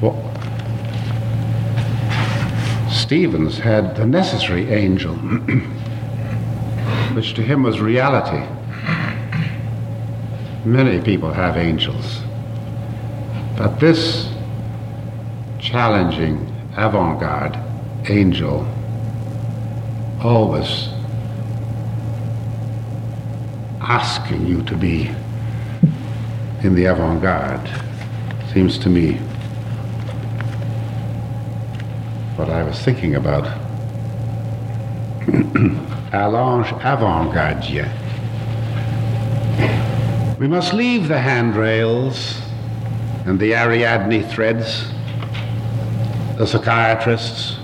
Well, 0.00 0.14
Stevens 2.90 3.58
had 3.58 3.96
the 3.96 4.06
necessary 4.06 4.70
angel, 4.70 5.14
which 7.14 7.34
to 7.34 7.42
him 7.42 7.62
was 7.62 7.80
reality. 7.80 8.46
Many 10.64 11.00
people 11.00 11.32
have 11.32 11.56
angels. 11.56 12.23
But 13.56 13.78
this 13.78 14.28
challenging 15.60 16.52
avant 16.76 17.20
garde 17.20 17.56
angel 18.08 18.66
always 20.22 20.88
asking 23.80 24.46
you 24.46 24.62
to 24.62 24.76
be 24.76 25.10
in 26.62 26.74
the 26.74 26.86
avant 26.86 27.22
garde 27.22 27.70
seems 28.52 28.78
to 28.78 28.88
me 28.88 29.14
what 32.36 32.50
I 32.50 32.64
was 32.64 32.78
thinking 32.80 33.14
about. 33.14 33.44
À 36.12 36.30
l'ange 36.30 36.72
avant 36.82 37.32
gardien. 37.32 37.88
We 40.38 40.48
must 40.48 40.72
leave 40.72 41.08
the 41.08 41.18
handrails 41.18 42.43
and 43.24 43.40
the 43.40 43.54
Ariadne 43.54 44.22
threads, 44.22 44.86
the 46.36 46.46
psychiatrists, 46.46 47.56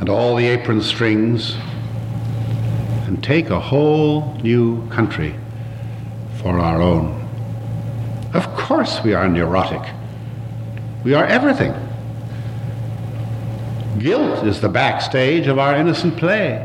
and 0.00 0.08
all 0.08 0.36
the 0.36 0.46
apron 0.46 0.80
strings, 0.80 1.56
and 3.06 3.22
take 3.22 3.50
a 3.50 3.60
whole 3.60 4.34
new 4.42 4.88
country 4.88 5.34
for 6.40 6.58
our 6.58 6.80
own. 6.80 7.14
Of 8.32 8.46
course, 8.54 9.02
we 9.02 9.12
are 9.12 9.28
neurotic. 9.28 9.82
We 11.04 11.14
are 11.14 11.26
everything. 11.26 11.74
Guilt 13.98 14.46
is 14.46 14.60
the 14.60 14.68
backstage 14.68 15.46
of 15.46 15.58
our 15.58 15.74
innocent 15.74 16.16
play. 16.16 16.64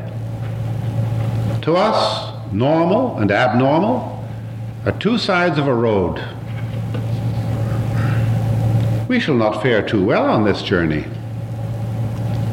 To 1.63 1.75
us, 1.75 2.33
normal 2.53 3.17
and 3.17 3.31
abnormal 3.31 4.25
are 4.85 4.91
two 4.93 5.17
sides 5.17 5.57
of 5.57 5.67
a 5.67 5.73
road 5.73 6.23
we 9.13 9.19
shall 9.19 9.35
not 9.35 9.61
fare 9.61 9.83
too 9.83 10.03
well 10.03 10.25
on 10.25 10.43
this 10.43 10.63
journey. 10.63 11.05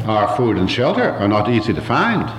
Our 0.05 0.37
food 0.37 0.57
and 0.57 0.69
shelter 0.69 1.09
are 1.09 1.27
not 1.27 1.49
easy 1.49 1.73
to 1.73 1.81
find. 1.81 2.31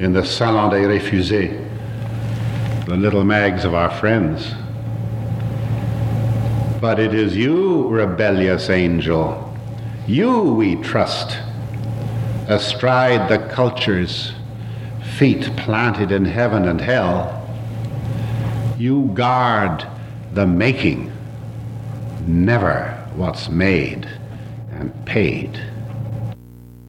In 0.00 0.14
the 0.14 0.24
Salon 0.24 0.70
des 0.70 0.88
Refusés, 0.88 1.52
the 2.86 2.96
little 2.96 3.24
mags 3.24 3.66
of 3.66 3.74
our 3.74 3.90
friends. 3.90 4.54
But 6.80 6.98
it 6.98 7.12
is 7.12 7.36
you, 7.36 7.88
rebellious 7.88 8.70
angel, 8.70 9.54
you 10.06 10.54
we 10.54 10.76
trust, 10.76 11.36
astride 12.48 13.28
the 13.28 13.50
cultures, 13.50 14.32
feet 15.18 15.54
planted 15.58 16.10
in 16.10 16.24
heaven 16.24 16.66
and 16.66 16.80
hell. 16.80 17.38
You 18.78 19.10
guard 19.12 19.86
the 20.32 20.46
making, 20.46 21.11
never 22.26 23.06
what's 23.14 23.48
made 23.48 24.08
and 24.72 24.92
paid. 25.04 25.60